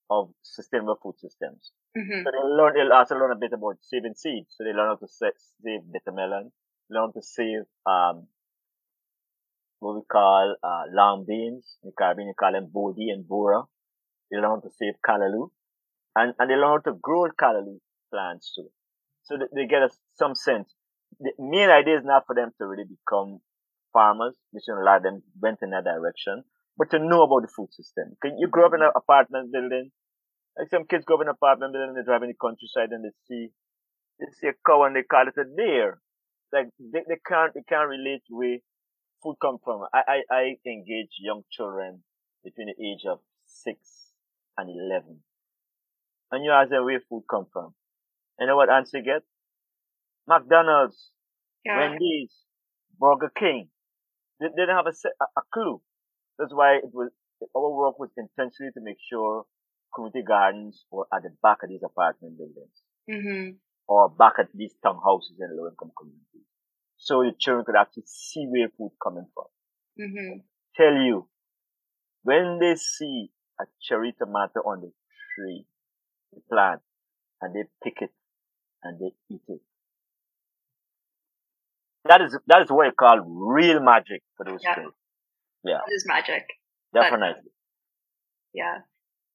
of 0.09 0.29
sustainable 0.43 0.99
food 1.01 1.15
systems. 1.19 1.71
Mm-hmm. 1.97 2.23
So 2.23 2.31
they 2.31 2.43
learn, 2.43 2.73
they'll 2.75 2.93
also 2.93 3.15
learn 3.15 3.31
a 3.31 3.39
bit 3.39 3.53
about 3.53 3.77
saving 3.81 4.15
seeds. 4.15 4.53
So 4.57 4.63
they 4.63 4.71
learn 4.71 4.87
how 4.87 4.95
to 4.95 5.07
save 5.07 5.81
bitter 5.91 6.11
melon, 6.13 6.51
learn 6.89 7.13
to 7.13 7.21
save, 7.21 7.63
um, 7.85 8.27
what 9.79 9.95
we 9.95 10.01
call, 10.11 10.55
uh, 10.63 10.83
long 10.91 11.25
beans. 11.27 11.77
In 11.83 11.91
Caribbean, 11.97 12.27
you 12.27 12.33
call 12.37 12.51
them 12.51 12.69
bodi 12.71 13.09
and 13.09 13.27
bora. 13.27 13.63
They 14.29 14.37
learn 14.37 14.49
how 14.49 14.59
to 14.59 14.69
save 14.77 14.93
callaloo 15.05 15.49
and, 16.15 16.33
and 16.39 16.49
they 16.49 16.55
learn 16.55 16.81
how 16.81 16.91
to 16.91 16.97
grow 17.01 17.27
callaloo 17.39 17.79
plants 18.11 18.53
too. 18.55 18.67
So 19.23 19.37
they 19.55 19.67
get 19.67 19.83
a, 19.83 19.89
some 20.15 20.35
sense. 20.35 20.73
The 21.19 21.31
main 21.39 21.69
idea 21.69 21.97
is 21.97 22.05
not 22.05 22.23
for 22.25 22.35
them 22.35 22.51
to 22.57 22.65
really 22.67 22.85
become 22.85 23.39
farmers, 23.93 24.35
which 24.51 24.63
a 24.69 24.83
lot 24.83 24.97
of 24.97 25.03
them 25.03 25.23
went 25.41 25.59
in 25.61 25.71
that 25.71 25.83
direction, 25.83 26.43
but 26.77 26.89
to 26.91 26.99
know 26.99 27.23
about 27.23 27.43
the 27.43 27.53
food 27.53 27.73
system. 27.73 28.17
Can 28.21 28.37
you 28.39 28.47
grow 28.47 28.67
up 28.67 28.73
in 28.73 28.81
an 28.81 28.91
apartment 28.95 29.51
building? 29.51 29.91
Like 30.57 30.69
some 30.69 30.85
kids 30.85 31.05
grow 31.05 31.17
up 31.17 31.21
in 31.21 31.27
an 31.27 31.35
apartment 31.35 31.73
building, 31.73 31.95
they 31.95 32.03
drive 32.03 32.23
in 32.23 32.29
the 32.29 32.39
countryside 32.41 32.91
and 32.91 33.05
they 33.05 33.15
see, 33.27 33.49
they 34.19 34.27
see 34.39 34.47
a 34.47 34.53
cow 34.65 34.83
and 34.83 34.95
they 34.95 35.03
call 35.03 35.27
it 35.27 35.39
a 35.39 35.45
deer. 35.45 36.01
Like 36.51 36.67
they, 36.79 37.03
they 37.07 37.19
can't, 37.25 37.53
they 37.53 37.63
can't 37.67 37.87
relate 37.87 38.23
where 38.29 38.57
food 39.23 39.35
come 39.41 39.57
from. 39.63 39.85
I, 39.93 40.01
I, 40.07 40.33
I 40.33 40.41
engage 40.65 41.15
young 41.19 41.43
children 41.51 42.03
between 42.43 42.67
the 42.67 42.83
age 42.83 43.05
of 43.07 43.19
six 43.45 44.11
and 44.57 44.69
11 44.69 45.21
and 46.31 46.43
you 46.43 46.51
ask 46.51 46.69
them 46.69 46.85
where 46.85 47.01
food 47.09 47.23
come 47.29 47.45
from. 47.51 47.73
And 48.39 48.47
you 48.47 48.47
know 48.47 48.55
what 48.55 48.71
answer 48.71 49.01
get? 49.01 49.23
McDonald's, 50.27 51.11
yeah. 51.65 51.77
Wendy's, 51.77 52.31
Burger 52.99 53.31
King. 53.37 53.69
They, 54.39 54.47
they 54.47 54.63
didn't 54.63 54.77
have 54.77 54.87
a, 54.87 55.23
a, 55.23 55.41
clue. 55.53 55.81
That's 56.39 56.53
why 56.53 56.77
it 56.77 56.89
was, 56.93 57.11
our 57.55 57.69
work 57.69 57.99
was 57.99 58.09
intentionally 58.17 58.71
to 58.73 58.81
make 58.81 58.97
sure 59.11 59.45
community 59.93 60.23
gardens 60.25 60.85
were 60.91 61.07
at 61.13 61.23
the 61.23 61.29
back 61.43 61.57
of 61.63 61.69
these 61.69 61.83
apartment 61.83 62.37
buildings. 62.37 62.77
Mm-hmm. 63.09 63.57
Or 63.87 64.09
back 64.09 64.33
at 64.39 64.47
these 64.53 64.73
townhouses 64.83 65.37
in 65.39 65.57
low 65.57 65.67
income 65.69 65.91
communities. 65.97 66.47
So 66.97 67.23
the 67.23 67.33
children 67.37 67.65
could 67.65 67.75
actually 67.75 68.05
see 68.05 68.45
where 68.47 68.69
food 68.77 68.91
coming 69.03 69.25
from. 69.33 69.49
Mm-hmm. 69.99 70.39
Tell 70.77 70.93
you, 70.93 71.27
when 72.23 72.59
they 72.59 72.75
see 72.75 73.31
a 73.59 73.65
cherry 73.81 74.13
tomato 74.17 74.61
on 74.65 74.81
the 74.81 74.91
tree, 75.35 75.65
plant 76.49 76.81
and 77.41 77.55
they 77.55 77.63
pick 77.83 78.01
it 78.01 78.11
and 78.83 78.99
they 78.99 79.11
eat 79.29 79.41
it. 79.47 79.61
That 82.07 82.21
is 82.21 82.37
that 82.47 82.63
is 82.63 82.71
what 82.71 82.87
I 82.87 82.91
call 82.91 83.19
real 83.19 83.79
magic 83.79 84.23
for 84.35 84.45
those 84.45 84.61
yeah. 84.63 84.75
kids. 84.75 84.95
Yeah, 85.63 85.79
it 85.87 85.93
is 85.93 86.05
magic. 86.07 86.45
Definitely. 86.93 87.43
But, 87.43 87.51
yeah, 88.53 88.77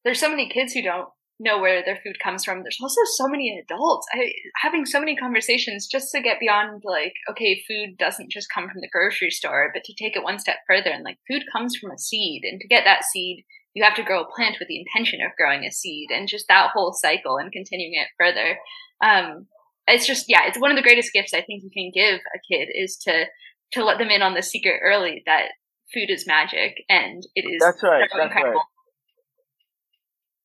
there's 0.05 0.20
so 0.20 0.28
many 0.28 0.49
kids 0.49 0.72
who 0.72 0.82
don't 0.82 1.09
know 1.38 1.59
where 1.59 1.84
their 1.84 2.01
food 2.03 2.16
comes 2.22 2.44
from. 2.44 2.62
There's 2.62 2.78
also 2.82 3.01
so 3.16 3.28
many 3.28 3.62
adults 3.62 4.07
I, 4.12 4.32
having 4.62 4.84
so 4.86 4.99
many 4.99 5.14
conversations 5.14 5.86
just 5.86 6.11
to 6.12 6.22
get 6.22 6.40
beyond 6.40 6.82
like, 6.84 7.12
okay, 7.30 7.62
food 7.68 7.99
doesn't 7.99 8.30
just 8.30 8.49
come 8.53 8.68
from 8.68 8.80
the 8.80 8.88
grocery 8.90 9.30
store, 9.30 9.70
but 9.72 9.84
to 9.84 9.94
take 9.94 10.16
it 10.16 10.24
one 10.24 10.38
step 10.38 10.57
further 10.66 10.90
and 10.90 11.05
like 11.05 11.18
food 11.30 11.42
comes 11.53 11.76
from 11.76 11.92
a 11.92 11.99
seed, 11.99 12.42
and 12.44 12.61
to 12.61 12.66
get 12.66 12.84
that 12.84 13.05
seed 13.05 13.44
you 13.76 13.84
have 13.84 13.94
to 13.96 14.02
grow 14.02 14.22
a 14.22 14.32
plant 14.34 14.56
with 14.58 14.68
the 14.68 14.80
intention 14.80 15.20
of 15.20 15.36
growing 15.36 15.64
a 15.64 15.70
seed 15.70 16.08
and 16.10 16.26
just 16.26 16.46
that 16.48 16.70
whole 16.72 16.92
cycle 16.92 17.36
and 17.36 17.52
continuing 17.52 17.92
it 17.94 18.08
further. 18.18 18.58
Um, 19.04 19.46
it's 19.86 20.06
just, 20.06 20.24
yeah, 20.26 20.46
it's 20.46 20.58
one 20.58 20.72
of 20.72 20.76
the 20.76 20.82
greatest 20.82 21.12
gifts 21.12 21.34
I 21.34 21.42
think 21.42 21.62
you 21.62 21.70
can 21.70 21.92
give 21.94 22.20
a 22.34 22.40
kid 22.50 22.68
is 22.74 22.96
to, 23.04 23.26
to 23.72 23.84
let 23.84 23.98
them 23.98 24.10
in 24.10 24.22
on 24.22 24.34
the 24.34 24.42
secret 24.42 24.80
early 24.82 25.22
that 25.26 25.50
food 25.92 26.08
is 26.08 26.26
magic 26.26 26.72
and 26.88 27.22
it 27.34 27.42
is 27.42 27.60
that's 27.60 27.82
right, 27.82 28.08
that's 28.10 28.24
incredible. 28.24 28.62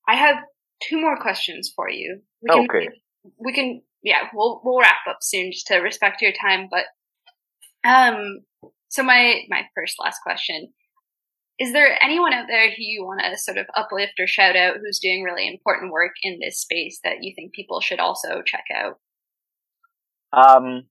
Right. 0.07 0.15
I 0.15 0.15
have 0.17 0.35
two 0.87 0.99
more 0.99 1.17
questions 1.19 1.71
for 1.75 1.89
you. 1.89 2.21
We 2.43 2.49
can, 2.49 2.65
okay. 2.65 2.89
We 3.43 3.53
can, 3.53 3.81
yeah, 4.03 4.27
we'll, 4.33 4.61
we'll 4.63 4.79
wrap 4.79 5.07
up 5.09 5.19
soon 5.21 5.51
just 5.51 5.67
to 5.67 5.77
respect 5.77 6.21
your 6.21 6.33
time, 6.33 6.67
but 6.69 6.83
Um, 7.83 8.45
so 8.89 9.01
my 9.01 9.41
my 9.49 9.63
first 9.73 9.95
last 9.99 10.19
question 10.21 10.71
is 11.61 11.73
there 11.73 11.95
anyone 12.03 12.33
out 12.33 12.47
there 12.49 12.69
who 12.69 12.81
you 12.81 13.05
want 13.05 13.21
to 13.21 13.37
sort 13.37 13.59
of 13.59 13.67
uplift 13.75 14.13
or 14.19 14.25
shout 14.25 14.55
out 14.55 14.77
who's 14.81 14.97
doing 14.97 15.21
really 15.21 15.47
important 15.47 15.91
work 15.91 16.13
in 16.23 16.39
this 16.41 16.59
space 16.59 16.99
that 17.03 17.17
you 17.21 17.33
think 17.35 17.53
people 17.53 17.79
should 17.79 17.99
also 17.99 18.41
check 18.43 18.63
out? 18.75 18.97
Um, 20.33 20.85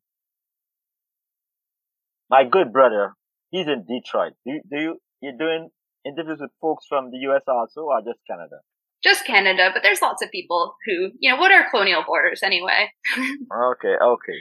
my 2.31 2.45
good 2.49 2.73
brother, 2.73 3.15
he's 3.51 3.67
in 3.67 3.85
Detroit. 3.85 4.35
Do, 4.47 4.61
do 4.71 4.81
you, 4.81 4.99
you 5.21 5.33
doing 5.37 5.71
interviews 6.07 6.39
with 6.41 6.53
folks 6.61 6.87
from 6.89 7.11
the 7.11 7.19
US 7.31 7.43
also 7.49 7.81
or 7.81 8.01
just 8.03 8.21
Canada? 8.31 8.61
Just 9.03 9.27
Canada, 9.27 9.71
but 9.75 9.83
there's 9.83 10.01
lots 10.01 10.23
of 10.23 10.31
people 10.31 10.77
who, 10.87 11.11
you 11.19 11.33
know, 11.33 11.37
what 11.37 11.51
are 11.51 11.69
colonial 11.69 12.05
borders 12.07 12.45
anyway? 12.45 12.93
okay, 13.19 13.95
okay. 14.01 14.39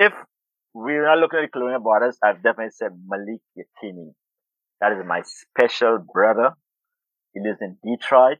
If 0.00 0.12
we're 0.74 1.06
not 1.06 1.18
looking 1.18 1.38
at 1.42 1.50
colonial 1.50 1.80
borders, 1.80 2.18
I've 2.22 2.42
definitely 2.42 2.72
said 2.72 2.90
Malik 3.08 3.40
Yakini. 3.56 4.12
That 4.80 4.92
is 4.92 5.04
my 5.06 5.22
special 5.24 5.98
brother. 6.12 6.50
He 7.32 7.40
lives 7.40 7.58
in 7.60 7.78
Detroit 7.84 8.38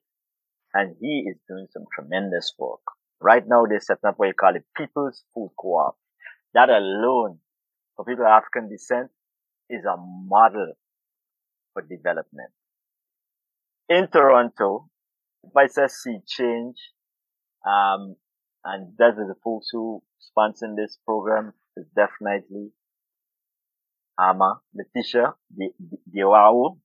and 0.75 0.97
he 1.01 1.27
is 1.29 1.37
doing 1.49 1.67
some 1.73 1.85
tremendous 1.95 2.53
work. 2.59 2.81
Right 3.21 3.43
now 3.47 3.65
they 3.65 3.79
set 3.79 3.99
up 4.07 4.15
what 4.19 4.27
you 4.27 4.35
call 4.35 4.57
it 4.57 4.65
People's 4.77 5.25
Food 5.35 5.51
Co-op. 5.59 5.97
That 6.55 6.69
alone 6.69 7.39
for 7.97 8.05
people 8.05 8.25
of 8.25 8.31
African 8.31 8.69
descent 8.71 9.11
is 9.71 9.85
a 9.85 9.97
model 9.97 10.75
for 11.73 11.83
development. 11.83 12.51
In 13.89 14.09
Toronto, 14.09 14.89
if 15.45 15.57
I 15.57 15.67
say 15.67 15.83
SeedChange, 15.83 16.77
um, 17.67 18.17
and 18.65 18.93
that 18.99 19.11
is 19.11 19.29
the 19.29 19.37
folks 19.43 19.69
who 19.73 20.03
sponsor 20.19 20.75
this 20.77 20.99
program 21.05 21.53
is 21.77 21.87
definitely 21.95 22.71
Ama, 24.19 24.61
Letitia, 24.75 25.35
Diawao. 26.15 26.79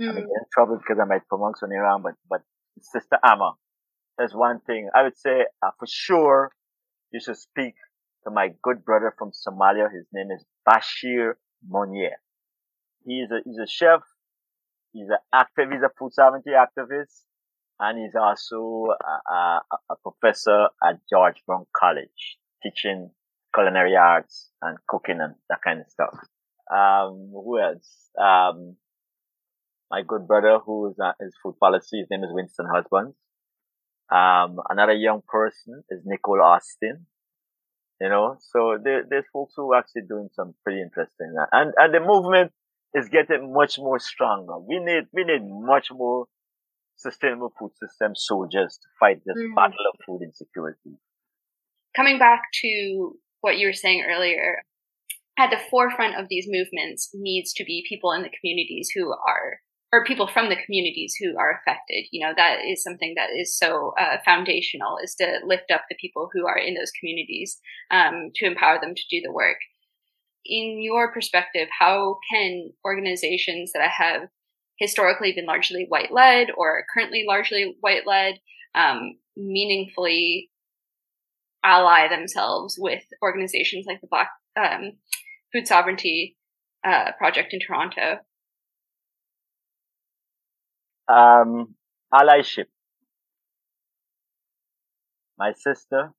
Mm. 0.00 0.10
I'm 0.10 0.16
in 0.16 0.26
trouble 0.52 0.78
because 0.78 0.98
I 1.00 1.04
might 1.04 1.26
pronounce 1.28 1.60
name 1.62 1.80
wrong, 1.80 2.02
but, 2.02 2.14
but 2.28 2.42
Sister 2.80 3.18
Ama. 3.24 3.54
There's 4.16 4.34
one 4.34 4.60
thing 4.66 4.90
I 4.94 5.02
would 5.04 5.16
say 5.16 5.46
uh, 5.62 5.70
for 5.78 5.86
sure 5.86 6.50
you 7.12 7.20
should 7.20 7.36
speak 7.36 7.74
to 8.24 8.30
my 8.30 8.50
good 8.62 8.84
brother 8.84 9.14
from 9.16 9.30
Somalia. 9.30 9.92
His 9.92 10.06
name 10.12 10.30
is 10.30 10.44
Bashir 10.68 11.34
Munye. 11.70 12.10
He's 13.04 13.30
a, 13.30 13.40
he's 13.44 13.58
a 13.58 13.66
chef. 13.66 14.00
He's 14.92 15.08
an 15.08 15.18
active, 15.32 15.70
he's 15.70 15.82
a 15.82 15.90
food 15.98 16.12
sovereignty 16.12 16.50
activist. 16.50 17.22
And 17.80 17.98
he's 17.98 18.16
also 18.20 18.88
a, 19.00 19.32
a, 19.32 19.60
a 19.90 19.96
professor 20.02 20.68
at 20.82 20.98
George 21.08 21.36
Brown 21.46 21.66
College, 21.76 22.38
teaching 22.62 23.10
culinary 23.54 23.96
arts 23.96 24.50
and 24.62 24.78
cooking 24.88 25.20
and 25.20 25.34
that 25.48 25.60
kind 25.64 25.80
of 25.80 25.86
stuff. 25.88 26.18
Um, 26.70 27.30
who 27.32 27.58
else? 27.58 28.10
Um, 28.20 28.76
my 29.90 30.02
good 30.06 30.26
brother 30.26 30.58
who 30.64 30.90
is, 30.90 30.96
uh, 31.02 31.12
is 31.20 31.34
food 31.42 31.58
policy. 31.58 32.00
His 32.00 32.08
name 32.10 32.24
is 32.24 32.30
Winston 32.32 32.66
Husbands. 32.72 33.16
Um, 34.10 34.58
another 34.68 34.92
young 34.92 35.22
person 35.26 35.82
is 35.90 36.02
Nicole 36.04 36.42
Austin. 36.42 37.06
You 38.00 38.08
know, 38.08 38.36
so 38.52 38.78
there, 38.82 39.04
there's 39.08 39.24
folks 39.32 39.54
who 39.56 39.72
are 39.72 39.78
actually 39.78 40.02
doing 40.08 40.28
some 40.34 40.54
pretty 40.62 40.80
interesting, 40.80 41.34
and, 41.50 41.72
and 41.76 41.92
the 41.92 41.98
movement 41.98 42.52
is 42.94 43.08
getting 43.08 43.52
much 43.52 43.76
more 43.76 43.98
stronger. 43.98 44.56
We 44.56 44.78
need, 44.78 45.04
we 45.12 45.24
need 45.24 45.42
much 45.42 45.88
more 45.90 46.26
sustainable 46.96 47.52
food 47.58 47.72
system 47.74 48.12
soldiers 48.14 48.78
to 48.80 48.88
fight 49.00 49.20
this 49.26 49.36
mm-hmm. 49.36 49.54
battle 49.54 49.84
of 49.92 49.98
food 50.06 50.22
insecurity. 50.22 50.94
Coming 51.96 52.20
back 52.20 52.42
to 52.62 53.16
what 53.40 53.58
you 53.58 53.66
were 53.66 53.72
saying 53.72 54.04
earlier 54.08 54.62
at 55.38 55.50
the 55.50 55.60
forefront 55.70 56.16
of 56.16 56.28
these 56.28 56.46
movements 56.48 57.10
needs 57.14 57.52
to 57.54 57.64
be 57.64 57.86
people 57.88 58.12
in 58.12 58.22
the 58.22 58.30
communities 58.40 58.90
who 58.94 59.12
are 59.12 59.60
or 59.90 60.04
people 60.04 60.26
from 60.26 60.50
the 60.50 60.62
communities 60.66 61.14
who 61.18 61.38
are 61.38 61.58
affected. 61.58 62.04
You 62.10 62.26
know 62.26 62.34
that 62.36 62.58
is 62.64 62.82
something 62.82 63.14
that 63.16 63.30
is 63.34 63.56
so 63.56 63.94
uh, 63.98 64.18
foundational 64.24 64.98
is 65.02 65.14
to 65.14 65.40
lift 65.44 65.70
up 65.72 65.84
the 65.88 65.96
people 66.00 66.28
who 66.32 66.46
are 66.46 66.58
in 66.58 66.74
those 66.74 66.90
communities 66.98 67.58
um, 67.90 68.30
to 68.34 68.46
empower 68.46 68.78
them 68.80 68.94
to 68.94 69.02
do 69.10 69.22
the 69.24 69.32
work. 69.32 69.58
In 70.44 70.82
your 70.82 71.12
perspective 71.12 71.68
how 71.78 72.18
can 72.30 72.70
organizations 72.84 73.72
that 73.72 73.90
have 73.90 74.28
historically 74.78 75.32
been 75.32 75.46
largely 75.46 75.86
white 75.88 76.12
led 76.12 76.48
or 76.56 76.84
currently 76.94 77.24
largely 77.26 77.76
white 77.80 78.06
led 78.06 78.38
um, 78.74 79.16
meaningfully 79.36 80.50
ally 81.64 82.08
themselves 82.08 82.76
with 82.78 83.02
organizations 83.22 83.86
like 83.86 84.00
the 84.00 84.06
Black 84.08 84.30
um, 84.56 84.92
Food 85.52 85.66
Sovereignty 85.66 86.36
uh, 86.84 87.12
Project 87.18 87.54
in 87.54 87.60
Toronto? 87.60 88.18
Um, 91.08 91.74
allyship. 92.12 92.66
My 95.38 95.52
sister, 95.52 96.12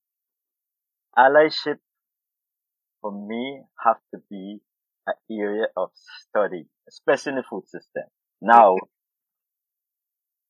allyship 1.18 1.78
for 3.02 3.12
me 3.12 3.62
have 3.86 3.98
to 4.14 4.22
be 4.30 4.60
an 5.06 5.14
area 5.32 5.68
of 5.78 5.90
study, 6.22 6.66
especially 6.88 7.32
in 7.32 7.36
the 7.38 7.44
food 7.50 7.68
system. 7.68 8.04
Now, 8.42 8.78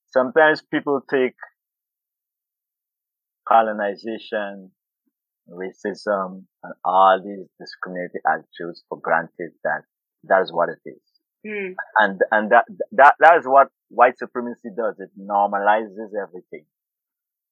sometimes 0.07 0.61
people 0.61 1.01
take 1.09 1.35
colonization 3.47 4.71
racism 5.51 6.43
and 6.63 6.73
all 6.83 7.21
these 7.23 7.47
discriminatory 7.59 8.21
attitudes 8.27 8.83
for 8.89 8.99
granted 8.99 9.51
that 9.63 9.81
that 10.23 10.41
is 10.41 10.51
what 10.51 10.69
it 10.69 10.79
is. 10.89 11.01
Mm. 11.45 11.75
And, 11.97 12.19
and 12.31 12.51
that, 12.51 12.65
that, 12.91 13.15
that 13.19 13.37
is 13.37 13.45
what 13.45 13.69
white 13.89 14.17
supremacy 14.17 14.69
does. 14.75 14.95
It 14.99 15.09
normalizes 15.19 16.11
everything. 16.21 16.65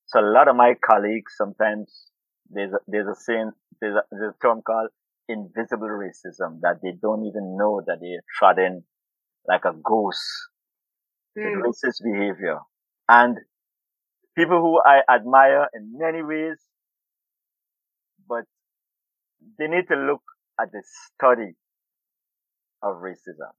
So 0.07 0.19
a 0.19 0.27
lot 0.29 0.47
of 0.47 0.55
my 0.55 0.75
colleagues 0.85 1.33
sometimes 1.37 2.11
there's 2.49 2.73
a, 2.73 2.79
there's 2.87 3.07
a 3.07 3.15
saying, 3.15 3.51
there's 3.81 3.95
a, 3.95 4.03
there's 4.11 4.33
a 4.33 4.45
term 4.45 4.61
called 4.61 4.89
invisible 5.29 5.87
racism 5.87 6.61
that 6.61 6.79
they 6.81 6.91
don't 7.01 7.25
even 7.25 7.57
know 7.57 7.81
that 7.85 7.97
they're 7.99 8.23
trodden 8.37 8.83
like 9.47 9.65
a 9.65 9.73
ghost 9.83 10.21
mm. 11.37 11.61
racist 11.61 12.03
behavior. 12.03 12.59
And 13.09 13.37
people 14.37 14.59
who 14.59 14.79
I 14.85 15.01
admire 15.13 15.67
in 15.73 15.93
many 15.97 16.21
ways 16.21 16.57
but 18.27 18.45
they 19.59 19.67
need 19.67 19.87
to 19.89 19.95
look 19.95 20.21
at 20.59 20.71
the 20.71 20.83
study 20.83 21.53
of 22.81 22.95
racism. 22.97 23.51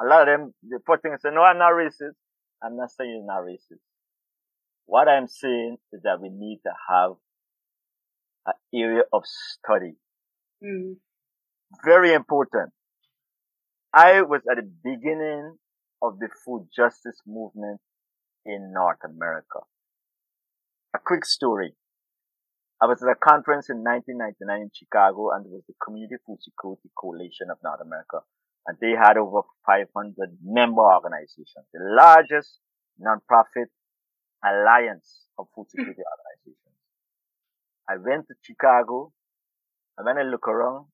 A 0.00 0.04
lot 0.04 0.28
of 0.28 0.40
them, 0.40 0.54
the 0.62 0.80
first 0.86 1.02
thing 1.02 1.12
they 1.12 1.28
say, 1.28 1.34
no, 1.34 1.42
I'm 1.42 1.58
not 1.58 1.72
racist. 1.72 2.16
I'm 2.62 2.76
not 2.76 2.90
saying 2.90 3.10
you're 3.10 3.26
not 3.26 3.42
racist. 3.44 3.80
What 4.86 5.08
I'm 5.08 5.28
saying 5.28 5.78
is 5.92 6.02
that 6.02 6.20
we 6.20 6.28
need 6.28 6.60
to 6.64 6.72
have 6.88 7.12
an 8.46 8.54
area 8.74 9.02
of 9.12 9.22
study. 9.24 9.94
Mm. 10.62 10.96
Very 11.84 12.12
important. 12.12 12.72
I 13.94 14.22
was 14.22 14.42
at 14.50 14.56
the 14.56 14.70
beginning 14.84 15.56
of 16.02 16.18
the 16.18 16.28
food 16.44 16.68
justice 16.74 17.20
movement 17.26 17.80
in 18.44 18.72
North 18.74 18.98
America. 19.04 19.60
A 20.94 20.98
quick 20.98 21.24
story. 21.24 21.74
I 22.82 22.86
was 22.86 22.98
at 22.98 23.06
a 23.06 23.14
conference 23.14 23.70
in 23.70 23.86
1999 23.86 24.42
in 24.66 24.70
Chicago 24.74 25.30
and 25.30 25.46
it 25.46 25.54
was 25.54 25.62
the 25.70 25.78
Community 25.78 26.18
Food 26.26 26.42
Security 26.42 26.90
Coalition 26.98 27.46
of 27.46 27.62
North 27.62 27.78
America. 27.78 28.26
And 28.66 28.74
they 28.82 28.98
had 28.98 29.14
over 29.14 29.46
500 29.62 29.86
member 30.42 30.82
organizations, 30.82 31.70
the 31.70 31.78
largest 31.78 32.58
nonprofit 32.98 33.70
alliance 34.42 35.30
of 35.38 35.46
food 35.54 35.70
hmm. 35.70 35.78
security 35.78 36.02
organizations. 36.02 36.74
I 37.86 38.02
went 38.02 38.26
to 38.26 38.34
Chicago 38.42 39.14
and 39.94 40.02
when 40.02 40.18
I 40.18 40.26
look 40.26 40.48
around, 40.50 40.90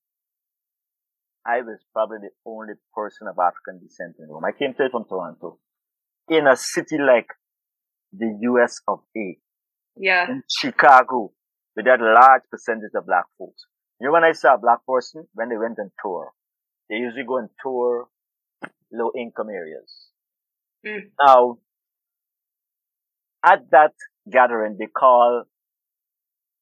I 1.48 1.64
was 1.64 1.80
probably 1.96 2.18
the 2.20 2.36
only 2.44 2.76
person 2.92 3.32
of 3.32 3.40
African 3.40 3.80
descent 3.80 4.20
in 4.20 4.28
the 4.28 4.34
room. 4.36 4.44
I 4.44 4.52
came 4.52 4.76
to 4.76 4.84
straight 4.84 4.92
from 4.92 5.08
Toronto 5.08 5.56
in 6.28 6.44
a 6.46 6.56
city 6.56 7.00
like 7.00 7.32
the 8.12 8.28
US 8.52 8.76
of 8.84 9.00
A. 9.16 9.38
Yeah. 9.96 10.28
In 10.28 10.42
Chicago, 10.52 11.32
with 11.78 11.86
that 11.86 12.00
large 12.00 12.42
percentage 12.50 12.90
of 12.96 13.06
black 13.06 13.26
folks. 13.38 13.66
You 14.00 14.08
know, 14.08 14.12
when 14.12 14.24
I 14.24 14.32
saw 14.32 14.54
a 14.54 14.58
black 14.58 14.80
person, 14.84 15.28
when 15.34 15.48
they 15.48 15.56
went 15.56 15.78
on 15.78 15.92
tour, 16.02 16.32
they 16.90 16.96
usually 16.96 17.22
go 17.22 17.34
on 17.34 17.48
tour 17.62 18.08
low 18.92 19.12
income 19.16 19.48
areas. 19.48 20.08
Mm. 20.84 21.10
Now, 21.24 21.58
at 23.44 23.70
that 23.70 23.92
gathering, 24.30 24.76
they 24.76 24.86
call, 24.86 25.44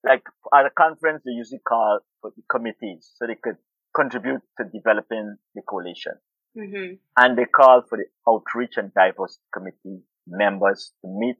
like 0.04 0.22
at 0.54 0.66
a 0.66 0.70
conference, 0.70 1.22
they 1.24 1.32
usually 1.32 1.62
call 1.66 2.00
for 2.20 2.32
the 2.36 2.42
committees 2.50 3.10
so 3.16 3.26
they 3.26 3.38
could 3.42 3.56
contribute 3.94 4.42
to 4.58 4.64
developing 4.64 5.36
the 5.54 5.62
coalition. 5.66 6.12
Mm-hmm. 6.58 6.96
And 7.16 7.38
they 7.38 7.46
call 7.46 7.84
for 7.88 7.96
the 7.96 8.04
outreach 8.30 8.76
and 8.76 8.92
diversity 8.92 9.44
committee 9.54 10.02
members 10.26 10.92
to 11.00 11.08
meet 11.08 11.36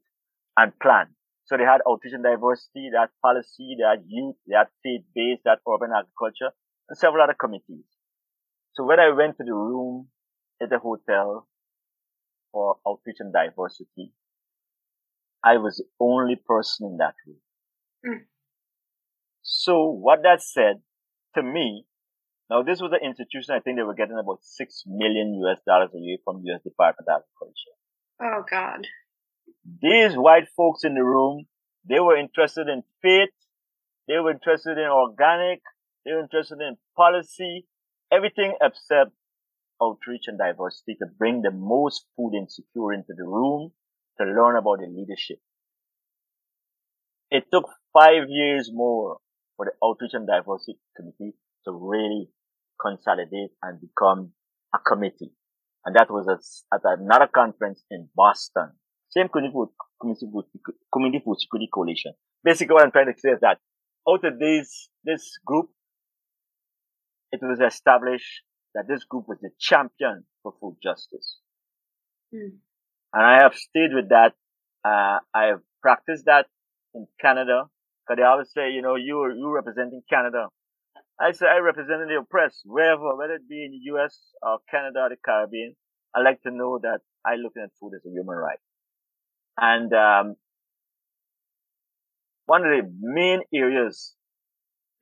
and 0.57 0.72
plan 0.79 1.09
so 1.47 1.57
they 1.57 1.65
had 1.65 1.81
outreach 1.89 2.13
and 2.13 2.25
diversity, 2.25 2.91
they 2.91 2.99
had 2.99 3.15
policy, 3.23 3.77
they 3.79 3.87
had 3.87 4.03
youth, 4.07 4.35
they 4.47 4.57
had 4.57 4.67
faith-based, 4.83 5.43
they 5.45 5.51
had 5.51 5.63
urban 5.67 5.91
agriculture, 5.95 6.51
and 6.89 6.99
several 6.99 7.23
other 7.23 7.39
committees. 7.39 7.87
So 8.75 8.85
when 8.85 8.99
I 8.99 9.11
went 9.11 9.39
to 9.39 9.45
the 9.45 9.55
room 9.55 10.09
at 10.61 10.71
the 10.71 10.79
hotel 10.79 11.47
for 12.53 12.77
outreach 12.87 13.17
and 13.21 13.33
diversity, 13.33 14.13
I 15.45 15.59
was 15.59 15.77
the 15.77 15.87
only 16.01 16.35
person 16.35 16.89
in 16.89 16.97
that 16.99 17.15
room. 17.25 17.41
Mm. 18.05 18.25
So 19.43 19.87
what 19.87 20.23
that 20.25 20.43
said 20.43 20.83
to 21.37 21.43
me, 21.45 21.87
now 22.51 22.63
this 22.65 22.81
was 22.81 22.91
an 22.91 23.07
institution, 23.07 23.55
I 23.55 23.61
think 23.61 23.79
they 23.79 23.85
were 23.85 23.95
getting 23.95 24.19
about 24.19 24.41
six 24.43 24.83
million 24.85 25.41
US 25.47 25.61
dollars 25.65 25.91
a 25.95 25.99
year 25.99 26.19
from 26.25 26.43
US 26.45 26.63
Department 26.63 27.07
of 27.09 27.23
Agriculture. 27.23 27.77
Oh 28.21 28.43
God. 28.51 28.87
These 29.83 30.15
white 30.17 30.49
folks 30.57 30.85
in 30.85 30.95
the 30.95 31.05
room, 31.05 31.47
they 31.89 32.01
were 32.01 32.17
interested 32.17 32.69
in 32.69 32.83
faith, 33.03 33.31
they 34.09 34.19
were 34.19 34.33
interested 34.33 34.79
in 34.79 34.89
organic, 34.89 35.61
they 36.05 36.13
were 36.13 36.23
interested 36.23 36.59
in 36.61 36.77
policy, 36.97 37.67
everything 38.13 38.55
except 38.61 39.11
outreach 39.83 40.25
and 40.27 40.39
diversity 40.39 40.95
to 41.01 41.07
bring 41.19 41.43
the 41.43 41.51
most 41.51 42.07
food 42.17 42.33
insecure 42.35 42.93
into 42.93 43.13
the 43.17 43.25
room 43.25 43.73
to 44.19 44.25
learn 44.25 44.57
about 44.57 44.79
the 44.79 44.87
leadership. 44.87 45.39
It 47.31 47.45
took 47.53 47.69
five 47.93 48.29
years 48.29 48.71
more 48.73 49.19
for 49.57 49.67
the 49.67 49.73
outreach 49.87 50.15
and 50.15 50.27
diversity 50.27 50.79
committee 50.97 51.35
to 51.65 51.73
really 51.73 52.29
consolidate 52.81 53.51
and 53.63 53.81
become 53.81 54.33
a 54.75 54.79
committee. 54.79 55.33
And 55.85 55.97
that 55.97 56.11
was 56.11 56.29
at, 56.73 56.81
another 56.85 57.29
conference 57.33 57.85
in 57.91 58.09
Boston. 58.15 58.73
Same 59.17 59.29
community 59.29 59.55
food, 59.55 59.71
community 59.99 60.27
food, 60.31 60.45
community 60.93 61.25
security 61.39 61.69
coalition. 61.73 62.12
Basically 62.45 62.75
what 62.75 62.85
I'm 62.85 62.93
trying 62.93 63.12
to 63.12 63.19
say 63.19 63.31
is 63.31 63.41
that 63.41 63.59
out 64.09 64.25
of 64.25 64.39
this, 64.39 64.91
this 65.05 65.39
group, 65.45 65.71
it 67.33 67.41
was 67.43 67.61
established 67.61 68.43
that 68.75 68.85
this 68.89 69.05
group 69.05 69.27
was 69.27 69.39
the 69.41 69.51
champion 69.59 70.25
for 70.43 70.53
food 70.61 70.77
justice. 70.83 71.39
Mm. 72.35 72.61
And 73.14 73.25
I 73.25 73.43
have 73.43 73.55
stayed 73.55 73.95
with 73.95 74.11
that. 74.11 74.35
Uh, 74.85 75.19
I 75.35 75.45
have 75.47 75.61
practiced 75.81 76.27
that 76.27 76.47
in 76.95 77.07
Canada. 77.21 77.64
Cause 78.07 78.19
they 78.19 78.23
always 78.23 78.53
say, 78.53 78.71
you 78.71 78.83
know, 78.83 78.95
you 78.95 79.19
are, 79.21 79.33
you 79.33 79.51
representing 79.51 80.03
Canada. 80.09 80.49
I 81.19 81.33
say 81.33 81.47
I 81.47 81.59
represent 81.59 82.07
the 82.07 82.19
oppressed 82.21 82.61
wherever, 82.64 83.17
whether 83.17 83.35
it 83.35 83.49
be 83.49 83.64
in 83.64 83.73
the 83.73 83.81
U.S. 83.97 84.14
or 84.43 84.59
Canada 84.71 85.01
or 85.01 85.09
the 85.09 85.17
Caribbean. 85.25 85.75
I 86.14 86.21
like 86.21 86.43
to 86.43 86.51
know 86.51 86.79
that 86.83 87.01
I 87.25 87.35
look 87.37 87.55
at 87.57 87.71
food 87.81 87.93
as 87.97 88.05
a 88.07 88.11
human 88.11 88.37
right. 88.37 88.61
And, 89.59 89.93
um, 89.93 90.37
one 92.47 92.65
of 92.65 92.71
the 92.71 92.93
main 93.01 93.41
areas, 93.53 94.15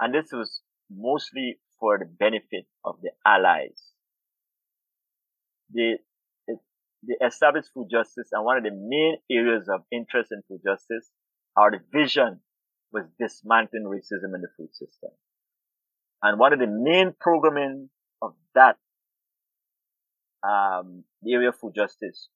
and 0.00 0.14
this 0.14 0.30
was 0.32 0.62
mostly 0.90 1.58
for 1.78 1.98
the 1.98 2.06
benefit 2.06 2.66
of 2.84 2.96
the 3.02 3.10
allies. 3.26 3.82
The, 5.72 5.98
the, 6.46 6.56
the 7.02 7.16
established 7.26 7.70
food 7.74 7.88
justice 7.90 8.28
and 8.32 8.44
one 8.44 8.56
of 8.56 8.64
the 8.64 8.70
main 8.70 9.16
areas 9.30 9.68
of 9.68 9.82
interest 9.92 10.32
in 10.32 10.42
food 10.48 10.60
justice, 10.64 11.10
our 11.56 11.72
vision 11.92 12.40
was 12.92 13.04
dismantling 13.18 13.84
racism 13.84 14.34
in 14.34 14.40
the 14.40 14.48
food 14.56 14.72
system. 14.72 15.10
And 16.22 16.38
one 16.38 16.52
of 16.52 16.58
the 16.60 16.66
main 16.66 17.12
programming 17.20 17.90
of 18.22 18.34
that, 18.54 18.76
um, 20.42 21.04
area 21.26 21.50
of 21.50 21.56
food 21.58 21.74
justice 21.74 22.28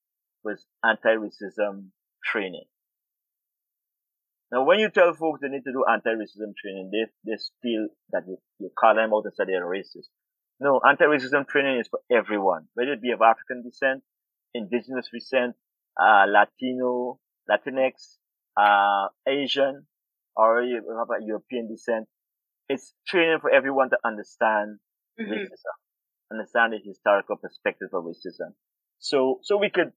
was 0.44 0.66
anti-racism 0.84 1.86
training. 2.24 2.64
Now, 4.50 4.64
when 4.64 4.78
you 4.78 4.88
tell 4.90 5.12
folks 5.12 5.40
they 5.42 5.48
need 5.48 5.64
to 5.64 5.72
do 5.72 5.84
anti-racism 5.90 6.56
training, 6.56 6.90
they, 6.90 7.30
they 7.30 7.36
feel 7.60 7.88
that 8.12 8.22
you, 8.26 8.38
you 8.58 8.70
call 8.78 8.94
them 8.94 9.12
out 9.12 9.24
and 9.24 9.34
say 9.34 9.44
they're 9.44 9.66
racist. 9.66 10.08
No, 10.58 10.80
anti-racism 10.86 11.46
training 11.46 11.80
is 11.80 11.88
for 11.88 12.00
everyone, 12.10 12.66
whether 12.74 12.92
it 12.92 13.02
be 13.02 13.12
of 13.12 13.20
African 13.20 13.62
descent, 13.62 14.02
indigenous 14.54 15.08
descent, 15.12 15.54
uh, 16.00 16.24
Latino, 16.26 17.20
Latinx, 17.48 18.16
uh, 18.56 19.08
Asian, 19.28 19.86
or 20.34 20.62
you 20.62 20.82
have 20.98 21.10
a 21.10 21.24
European 21.24 21.68
descent. 21.68 22.06
It's 22.68 22.94
training 23.06 23.38
for 23.40 23.50
everyone 23.50 23.90
to 23.90 23.98
understand 24.04 24.78
mm-hmm. 25.20 25.30
racism, 25.30 25.76
understand 26.32 26.72
the 26.72 26.78
historical 26.84 27.36
perspective 27.36 27.88
of 27.92 28.04
racism. 28.04 28.54
So, 28.98 29.40
so 29.42 29.58
we 29.58 29.70
could, 29.70 29.92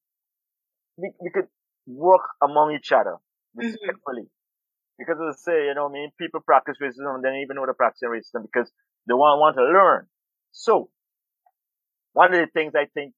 we, 0.97 1.11
we 1.21 1.31
could 1.33 1.47
work 1.95 2.21
among 2.41 2.73
each 2.75 2.91
other 2.91 3.17
mm-hmm. 3.55 3.67
respectfully. 3.67 4.23
Mm-hmm. 4.23 4.99
Because 4.99 5.17
as 5.17 5.35
I 5.35 5.51
say, 5.51 5.65
you 5.65 5.73
know, 5.75 5.89
I 5.89 5.91
mean, 5.91 6.11
people 6.17 6.41
practice 6.41 6.77
racism 6.81 7.15
and 7.15 7.23
they 7.23 7.29
don't 7.29 7.41
even 7.41 7.55
know 7.55 7.65
they're 7.65 7.73
practicing 7.73 8.09
racism 8.09 8.43
because 8.43 8.71
they 9.07 9.13
want, 9.13 9.39
want 9.39 9.55
to 9.57 9.63
learn. 9.63 10.07
So, 10.51 10.89
one 12.13 12.33
of 12.33 12.39
the 12.39 12.47
things 12.53 12.73
I 12.75 12.85
think 12.93 13.13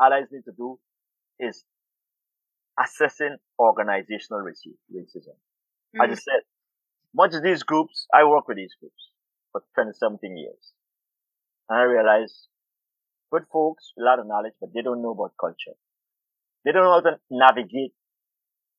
allies 0.00 0.26
need 0.30 0.44
to 0.44 0.52
do 0.56 0.78
is 1.40 1.64
assessing 2.78 3.36
organizational 3.58 4.42
racism. 4.42 5.34
Mm-hmm. 5.34 6.00
I 6.00 6.06
just 6.06 6.24
said, 6.24 6.42
much 7.14 7.34
of 7.34 7.42
these 7.42 7.62
groups, 7.62 8.06
I 8.12 8.24
work 8.24 8.48
with 8.48 8.56
these 8.56 8.74
groups 8.78 9.10
for 9.52 9.62
20 9.74 9.92
something 9.98 10.36
years. 10.36 10.72
And 11.68 11.78
I 11.78 11.82
realize 11.82 12.48
good 13.32 13.44
folks, 13.52 13.92
a 13.98 14.02
lot 14.02 14.18
of 14.18 14.26
knowledge, 14.26 14.54
but 14.60 14.70
they 14.74 14.82
don't 14.82 15.02
know 15.02 15.12
about 15.12 15.32
culture. 15.40 15.76
They 16.64 16.72
don't 16.72 16.84
know 16.84 16.92
how 16.92 17.10
to 17.10 17.18
navigate 17.30 17.92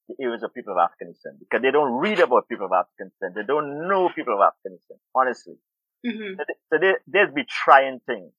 the 0.08 0.16
areas 0.22 0.44
of 0.44 0.54
people 0.54 0.74
of 0.74 0.80
Afghanistan 0.80 1.38
because 1.40 1.62
they 1.62 1.72
don't 1.72 1.94
read 1.94 2.20
about 2.20 2.48
people 2.48 2.68
of 2.68 2.72
Afghanistan. 2.72 3.34
They 3.36 3.46
don't 3.48 3.88
know 3.88 4.10
people 4.16 4.36
of 4.36 4.42
Afghanistan, 4.42 4.98
honestly. 5.16 5.56
Mm-hmm. 6.06 6.38
So, 6.70 6.78
they, 6.80 6.94
they'd 7.08 7.34
be 7.34 7.46
trying 7.50 8.00
things. 8.06 8.32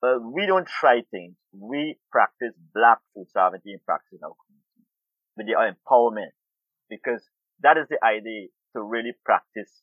But 0.00 0.22
we 0.22 0.46
don't 0.46 0.66
try 0.66 1.02
things. 1.10 1.34
We 1.52 1.98
practice 2.10 2.54
black 2.72 2.98
food 3.14 3.26
sovereignty 3.30 3.72
in 3.72 3.80
practice 3.84 4.18
in 4.20 4.24
our 4.24 4.34
community 4.46 4.86
with 5.36 5.46
the 5.46 5.58
empowerment 5.58 6.32
because 6.88 7.22
that 7.60 7.76
is 7.76 7.86
the 7.90 7.98
idea 8.04 8.48
to 8.74 8.82
really 8.82 9.12
practice 9.24 9.82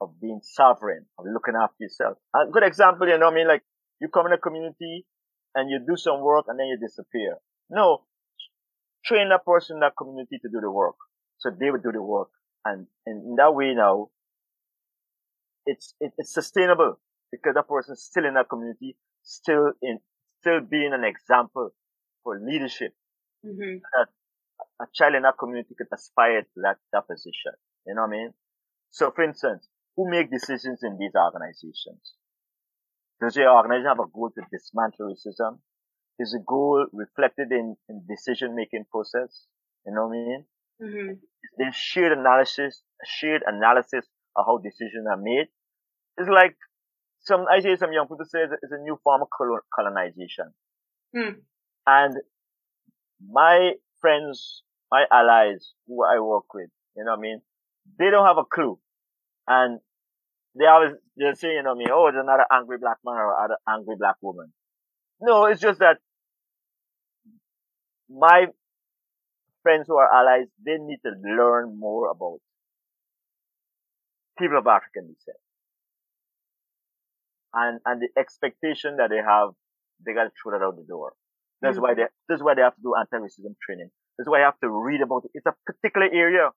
of 0.00 0.20
being 0.20 0.40
sovereign, 0.42 1.06
of 1.18 1.24
looking 1.32 1.54
after 1.60 1.76
yourself. 1.80 2.18
A 2.36 2.46
good 2.50 2.62
example, 2.62 3.08
you 3.08 3.18
know, 3.18 3.30
I 3.30 3.34
mean, 3.34 3.48
like 3.48 3.62
you 4.00 4.08
come 4.08 4.26
in 4.26 4.32
a 4.32 4.38
community 4.38 5.06
and 5.54 5.70
you 5.70 5.80
do 5.80 5.96
some 5.96 6.20
work 6.20 6.44
and 6.48 6.58
then 6.58 6.66
you 6.66 6.78
disappear. 6.78 7.36
No, 7.70 8.04
train 9.08 9.30
that 9.30 9.44
person 9.44 9.76
in 9.76 9.80
that 9.80 9.96
community 9.96 10.38
to 10.42 10.48
do 10.48 10.60
the 10.60 10.70
work. 10.70 10.96
So 11.38 11.50
they 11.50 11.70
would 11.70 11.82
do 11.82 11.92
the 11.92 12.02
work. 12.02 12.28
And, 12.64 12.86
and 13.06 13.24
in 13.24 13.34
that 13.36 13.54
way 13.54 13.74
now, 13.74 14.08
it's, 15.64 15.94
it, 16.00 16.12
it's 16.18 16.34
sustainable 16.34 17.00
because 17.32 17.54
that 17.54 17.68
person 17.68 17.94
is 17.94 18.04
still 18.04 18.26
in 18.26 18.34
that 18.34 18.48
community, 18.48 18.96
still 19.22 19.72
in, 19.82 20.00
still 20.40 20.60
being 20.60 20.92
an 20.92 21.04
example 21.04 21.70
for 22.22 22.38
leadership. 22.38 22.92
Mm-hmm. 23.44 23.78
That 23.96 24.08
a 24.80 24.86
child 24.92 25.14
in 25.14 25.22
that 25.22 25.38
community 25.38 25.74
could 25.76 25.86
aspire 25.92 26.42
to 26.42 26.60
that, 26.62 26.76
that 26.92 27.06
position. 27.06 27.54
You 27.86 27.94
know 27.94 28.02
what 28.02 28.08
I 28.08 28.18
mean? 28.18 28.30
So 28.90 29.10
for 29.14 29.24
instance, 29.24 29.68
who 29.96 30.10
make 30.10 30.30
decisions 30.30 30.80
in 30.82 30.98
these 30.98 31.12
organizations? 31.14 32.14
Does 33.20 33.36
your 33.36 33.50
organization 33.50 33.88
have 33.88 33.98
a 33.98 34.10
goal 34.12 34.30
to 34.34 34.42
dismantle 34.50 35.14
racism? 35.14 35.58
Is 36.18 36.34
a 36.34 36.42
goal 36.44 36.86
reflected 36.92 37.52
in, 37.52 37.76
in 37.88 38.02
decision 38.08 38.54
making 38.54 38.84
process. 38.90 39.46
You 39.86 39.94
know 39.94 40.08
what 40.08 40.16
I 40.16 40.20
mean? 40.20 40.44
Mm-hmm. 40.82 41.12
There's 41.56 41.76
shared 41.76 42.16
analysis, 42.16 42.82
shared 43.04 43.42
analysis 43.46 44.06
of 44.36 44.46
how 44.46 44.58
decisions 44.58 45.06
are 45.10 45.16
made. 45.16 45.46
It's 46.16 46.28
like 46.28 46.56
some, 47.20 47.44
I 47.50 47.60
say 47.60 47.76
some 47.76 47.92
young 47.92 48.06
people 48.06 48.24
say 48.24 48.40
it's 48.44 48.72
a 48.72 48.82
new 48.82 48.98
form 49.02 49.22
of 49.22 49.28
colonization. 49.74 50.52
Mm. 51.14 51.36
And 51.86 52.14
my 53.30 53.72
friends, 54.00 54.62
my 54.90 55.04
allies 55.10 55.72
who 55.86 56.04
I 56.04 56.20
work 56.20 56.52
with, 56.54 56.70
you 56.96 57.04
know 57.04 57.12
what 57.12 57.18
I 57.18 57.22
mean? 57.22 57.42
They 57.98 58.10
don't 58.10 58.26
have 58.26 58.38
a 58.38 58.44
clue. 58.44 58.78
And 59.46 59.80
they 60.58 60.66
always, 60.66 60.92
they 61.16 61.32
say, 61.34 61.54
you 61.54 61.62
know 61.62 61.74
what 61.74 61.76
I 61.76 61.78
mean? 61.78 61.88
Oh, 61.90 62.06
it's 62.08 62.16
another 62.20 62.44
angry 62.52 62.78
black 62.78 62.98
man 63.04 63.16
or 63.16 63.34
another 63.38 63.58
angry 63.68 63.96
black 63.98 64.16
woman. 64.20 64.52
No, 65.20 65.46
it's 65.46 65.60
just 65.60 65.80
that 65.80 65.98
my 68.10 68.46
friends 69.62 69.86
who 69.88 69.96
are 69.96 70.12
allies, 70.12 70.46
they 70.64 70.76
need 70.78 70.98
to 71.04 71.12
learn 71.22 71.78
more 71.78 72.10
about 72.10 72.38
people 74.38 74.58
of 74.58 74.66
African 74.66 75.12
descent. 75.12 75.36
And, 77.52 77.80
and 77.84 78.00
the 78.00 78.08
expectation 78.20 78.96
that 78.98 79.10
they 79.10 79.16
have, 79.24 79.50
they 80.04 80.12
gotta 80.12 80.30
throw 80.40 80.52
that 80.52 80.64
out 80.64 80.76
the 80.76 80.84
door. 80.84 81.12
That's 81.60 81.76
mm-hmm. 81.76 81.82
why 81.82 81.94
they, 81.94 82.04
that's 82.28 82.42
why 82.42 82.54
they 82.54 82.62
have 82.62 82.76
to 82.76 82.82
do 82.82 82.94
anti-racism 82.94 83.56
training. 83.64 83.90
That's 84.16 84.28
why 84.28 84.38
you 84.38 84.44
have 84.44 84.60
to 84.60 84.70
read 84.70 85.00
about 85.00 85.24
it. 85.24 85.30
It's 85.34 85.46
a 85.46 85.54
particular 85.66 86.06
area. 86.06 86.50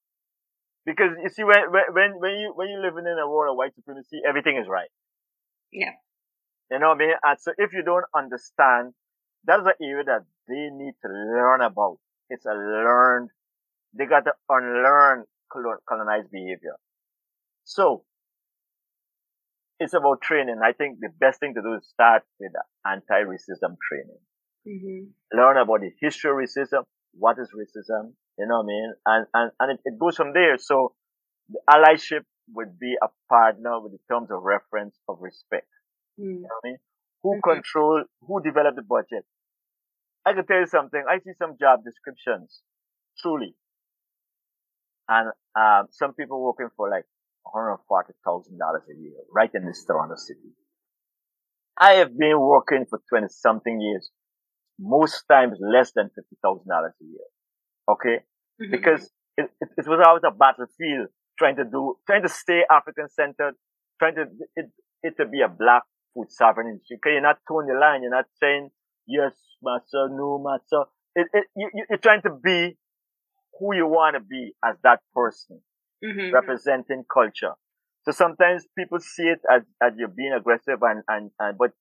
Because 0.85 1.11
you 1.21 1.29
see, 1.29 1.43
when, 1.43 1.71
when, 1.71 2.19
when 2.19 2.31
you, 2.39 2.53
when 2.55 2.69
you're 2.69 2.81
living 2.81 3.05
in 3.05 3.17
a 3.17 3.29
world 3.29 3.53
of 3.53 3.57
white 3.57 3.73
supremacy, 3.75 4.21
everything 4.27 4.57
is 4.57 4.67
right. 4.67 4.89
Yeah. 5.71 5.93
You 6.71 6.79
know 6.79 6.89
what 6.89 7.01
I 7.01 7.05
mean? 7.05 7.13
And 7.23 7.39
so 7.39 7.51
if 7.57 7.73
you 7.73 7.83
don't 7.83 8.05
understand 8.15 8.93
that's 9.43 9.63
the 9.63 9.73
area 9.83 10.03
that 10.05 10.21
they 10.51 10.67
need 10.75 10.93
to 11.05 11.09
learn 11.09 11.61
about. 11.61 11.97
It's 12.29 12.45
a 12.45 12.53
learned, 12.53 13.29
they 13.97 14.05
got 14.05 14.25
to 14.25 14.33
unlearn 14.49 15.25
colonized 15.87 16.31
behavior. 16.31 16.75
So, 17.63 18.03
it's 19.79 19.93
about 19.93 20.21
training. 20.21 20.59
I 20.63 20.73
think 20.73 20.99
the 20.99 21.09
best 21.19 21.39
thing 21.39 21.53
to 21.55 21.61
do 21.61 21.73
is 21.73 21.87
start 21.87 22.23
with 22.39 22.51
anti-racism 22.85 23.75
training. 23.89 24.21
Mm-hmm. 24.67 25.37
Learn 25.37 25.57
about 25.57 25.81
the 25.81 25.91
history 25.99 26.29
of 26.29 26.37
racism. 26.37 26.83
What 27.13 27.37
is 27.39 27.49
racism? 27.49 28.13
You 28.37 28.47
know 28.47 28.57
what 28.57 28.63
I 28.63 28.67
mean? 28.67 28.93
And, 29.05 29.25
and, 29.33 29.51
and 29.59 29.71
it, 29.71 29.79
it 29.85 29.99
goes 29.99 30.15
from 30.15 30.33
there. 30.33 30.57
So 30.59 30.93
the 31.49 31.59
allyship 31.69 32.25
would 32.53 32.79
be 32.79 32.95
a 33.01 33.07
partner 33.27 33.81
with 33.81 33.93
the 33.93 33.99
terms 34.13 34.29
of 34.31 34.43
reference 34.43 34.95
of 35.09 35.17
respect. 35.19 35.67
Mm. 36.19 36.25
You 36.25 36.41
know 36.41 36.47
what 36.61 36.61
I 36.63 36.69
mean? 36.69 36.77
Who 37.23 37.29
mm-hmm. 37.31 37.49
control, 37.49 38.03
who 38.21 38.41
develop 38.43 38.75
the 38.75 38.83
budget? 38.83 39.25
I 40.25 40.33
can 40.33 40.45
tell 40.45 40.59
you 40.59 40.67
something. 40.67 41.03
I 41.09 41.19
see 41.19 41.31
some 41.37 41.57
job 41.59 41.81
descriptions, 41.83 42.61
truly. 43.21 43.55
And, 45.09 45.31
um, 45.55 45.87
some 45.91 46.13
people 46.13 46.41
working 46.41 46.69
for 46.77 46.89
like 46.89 47.05
$140,000 47.47 47.79
a 47.81 49.01
year 49.01 49.13
right 49.33 49.49
in 49.53 49.65
this 49.65 49.83
Toronto 49.85 50.15
city. 50.15 50.55
I 51.77 51.93
have 51.93 52.17
been 52.17 52.39
working 52.39 52.85
for 52.89 52.99
20 53.09 53.27
something 53.29 53.81
years, 53.81 54.11
most 54.79 55.23
times 55.29 55.57
less 55.59 55.91
than 55.95 56.11
$50,000 56.45 56.61
a 56.67 57.03
year. 57.03 57.27
Okay. 57.89 58.23
Mm-hmm. 58.61 58.71
Because 58.71 59.09
it, 59.37 59.49
it, 59.59 59.69
it, 59.77 59.87
was 59.87 59.99
always 60.05 60.23
a 60.25 60.31
battlefield 60.31 61.07
trying 61.39 61.55
to 61.55 61.63
do, 61.63 61.95
trying 62.05 62.21
to 62.21 62.29
stay 62.29 62.61
African 62.69 63.09
centered, 63.09 63.55
trying 63.99 64.15
to, 64.15 64.25
it, 64.55 64.69
it 65.01 65.17
to 65.17 65.25
be 65.25 65.41
a 65.41 65.49
black 65.49 65.83
food 66.13 66.27
sovereign 66.29 66.67
industry. 66.67 66.97
Okay. 66.97 67.13
You're 67.13 67.21
not 67.21 67.39
towing 67.47 67.67
the 67.67 67.73
line. 67.73 68.03
You're 68.03 68.11
not 68.11 68.25
saying, 68.39 68.69
yes, 69.11 69.33
master, 69.61 70.07
no, 70.09 70.41
master. 70.43 70.89
It, 71.15 71.27
it, 71.33 71.45
you, 71.55 71.69
you're 71.89 71.99
trying 71.99 72.21
to 72.23 72.31
be 72.31 72.77
who 73.59 73.75
you 73.75 73.85
want 73.85 74.15
to 74.15 74.21
be 74.21 74.53
as 74.63 74.75
that 74.83 74.99
person 75.13 75.59
mm-hmm. 76.03 76.33
representing 76.33 77.03
culture. 77.11 77.53
So 78.03 78.11
sometimes 78.11 78.65
people 78.77 78.99
see 78.99 79.23
it 79.23 79.41
as, 79.51 79.61
as 79.83 79.93
you're 79.97 80.07
being 80.07 80.33
aggressive 80.33 80.79
and, 80.81 81.03
and, 81.07 81.31
and, 81.37 81.57
but, 81.57 81.71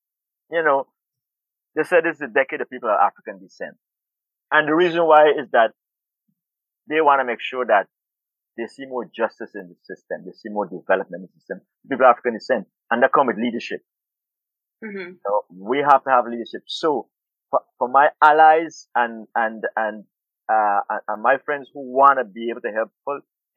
you 0.51 0.63
know, 0.63 0.87
they 1.75 1.85
said 1.85 2.05
this 2.05 2.15
is 2.15 2.21
the 2.21 2.27
decade 2.27 2.61
of 2.61 2.69
people 2.69 2.91
of 2.91 2.97
African 3.01 3.41
descent. 3.41 3.77
And 4.51 4.69
the 4.69 4.75
reason 4.75 5.07
why 5.07 5.31
is 5.31 5.49
that 5.53 5.71
they 6.89 7.01
want 7.01 7.21
to 7.21 7.25
make 7.25 7.41
sure 7.41 7.65
that 7.65 7.87
they 8.59 8.67
see 8.67 8.85
more 8.85 9.05
justice 9.05 9.53
in 9.55 9.69
the 9.69 9.77
system. 9.87 10.25
They 10.27 10.33
see 10.33 10.51
more 10.51 10.67
development 10.67 11.23
in 11.23 11.29
the 11.33 11.41
system. 11.41 11.61
People 11.89 12.05
of 12.05 12.11
African 12.11 12.35
descent. 12.35 12.67
And 12.91 13.03
that 13.03 13.13
come 13.15 13.29
with 13.29 13.39
leadership. 13.39 13.81
Mm-hmm. 14.85 15.13
So 15.25 15.45
we 15.55 15.79
have 15.79 16.03
to 16.05 16.11
have 16.11 16.27
leadership. 16.27 16.63
So 16.67 17.09
for, 17.51 17.61
for 17.79 17.89
my 17.89 18.09
allies 18.23 18.87
and, 18.95 19.27
and, 19.35 19.65
and, 19.77 20.05
uh, 20.49 20.81
and 21.09 21.23
my 21.23 21.37
friends 21.45 21.69
who 21.73 21.81
want 21.81 22.19
to 22.19 22.25
be 22.25 22.51
able 22.51 22.61
to 22.63 22.71
help 22.71 22.91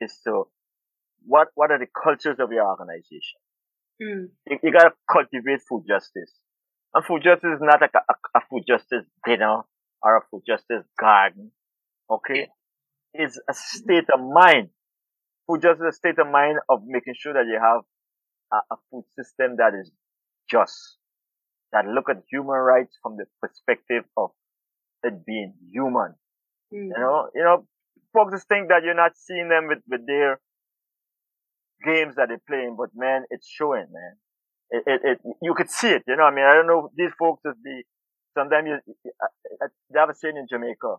is 0.01 0.19
to 0.25 0.45
what 1.25 1.47
what 1.55 1.71
are 1.71 1.79
the 1.79 1.87
cultures 1.87 2.37
of 2.39 2.51
your 2.51 2.67
organization? 2.67 3.39
Mm. 4.01 4.29
You, 4.47 4.59
you, 4.63 4.71
gotta 4.71 4.93
cultivate 5.11 5.61
food 5.67 5.85
justice. 5.87 6.31
And 6.93 7.05
food 7.05 7.23
justice 7.23 7.55
is 7.55 7.61
not 7.61 7.81
like 7.81 7.93
a, 7.95 7.99
a, 7.99 8.39
a 8.39 8.41
food 8.49 8.63
justice 8.67 9.05
dinner 9.25 9.61
or 10.01 10.17
a 10.17 10.21
food 10.29 10.43
justice 10.45 10.83
garden. 10.99 11.51
Okay? 12.09 12.49
It's 13.13 13.39
a 13.49 13.53
state 13.53 14.09
of 14.13 14.19
mind. 14.19 14.69
Food 15.47 15.61
justice 15.61 15.87
is 15.87 15.95
a 15.95 15.97
state 15.97 16.19
of 16.19 16.27
mind 16.27 16.59
of 16.69 16.81
making 16.85 17.15
sure 17.17 17.33
that 17.33 17.45
you 17.47 17.59
have 17.61 17.81
a, 18.51 18.73
a 18.73 18.77
food 18.91 19.05
system 19.15 19.55
that 19.57 19.73
is 19.79 19.91
just, 20.49 20.97
that 21.73 21.85
look 21.85 22.09
at 22.09 22.23
human 22.29 22.55
rights 22.55 22.97
from 23.01 23.17
the 23.17 23.25
perspective 23.41 24.05
of 24.15 24.29
it 25.03 25.25
being 25.25 25.53
human. 25.71 26.15
Mm. 26.73 26.89
You 26.95 26.97
know, 26.97 27.29
you 27.35 27.43
know, 27.43 27.67
folks 28.13 28.33
just 28.33 28.47
think 28.47 28.69
that 28.69 28.83
you're 28.85 28.95
not 28.95 29.17
seeing 29.17 29.49
them 29.49 29.67
with, 29.67 29.79
with 29.89 30.07
their 30.07 30.39
games 31.83 32.15
that 32.15 32.29
they're 32.29 32.47
playing, 32.47 32.75
but 32.77 32.89
man, 32.95 33.23
it's 33.29 33.47
showing, 33.47 33.87
man. 33.91 34.15
It, 34.69 34.83
it, 34.87 35.01
it, 35.03 35.35
you 35.41 35.53
could 35.53 35.69
see 35.69 35.89
it, 35.89 36.03
you 36.07 36.15
know. 36.15 36.23
I 36.23 36.33
mean, 36.33 36.45
I 36.45 36.53
don't 36.53 36.67
know 36.67 36.89
these 36.95 37.11
folks 37.19 37.41
would 37.45 37.61
be. 37.61 37.83
Sometimes 38.35 38.67
you, 38.67 39.11
they 39.91 39.99
have 39.99 40.09
a 40.09 40.15
saying 40.15 40.37
in 40.37 40.47
Jamaica: 40.49 40.95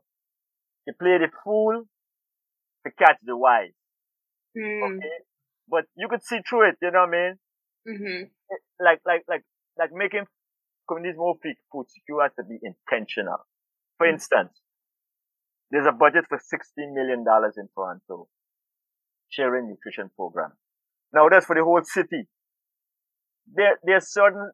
you 0.86 0.92
play 1.00 1.18
the 1.18 1.28
fool 1.42 1.82
to 2.86 2.92
catch 2.92 3.16
the 3.24 3.36
wise. 3.36 3.72
Mm. 4.56 4.98
Okay, 4.98 5.16
but 5.68 5.86
you 5.96 6.08
could 6.08 6.22
see 6.22 6.38
through 6.48 6.68
it, 6.68 6.76
you 6.82 6.90
know 6.90 7.00
what 7.00 7.08
I 7.08 7.12
mean? 7.12 7.38
Mm-hmm. 7.88 8.24
Like, 8.84 9.00
like, 9.04 9.24
like, 9.28 9.42
like 9.78 9.90
making 9.92 10.26
communities 10.88 11.18
more 11.18 11.36
food 11.42 11.86
secure 11.88 12.22
has 12.22 12.32
to 12.36 12.44
be 12.44 12.58
intentional. 12.62 13.46
For 13.98 14.06
mm-hmm. 14.06 14.14
instance, 14.14 14.60
there's 15.70 15.86
a 15.86 15.92
budget 15.92 16.24
for 16.28 16.38
$16 16.38 16.94
million 16.94 17.24
in 17.26 17.68
Toronto 17.74 18.28
sharing 19.30 19.68
nutrition 19.68 20.10
program. 20.14 20.52
Now 21.12 21.28
that's 21.28 21.46
for 21.46 21.56
the 21.56 21.64
whole 21.64 21.82
city. 21.82 22.28
There, 23.52 23.78
there's 23.82 24.12
certain, 24.12 24.50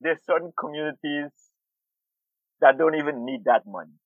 there's 0.00 0.18
certain 0.24 0.52
communities 0.58 1.30
that 2.60 2.78
don't 2.78 2.94
even 2.94 3.24
need 3.24 3.44
that 3.44 3.62
money. 3.66 3.96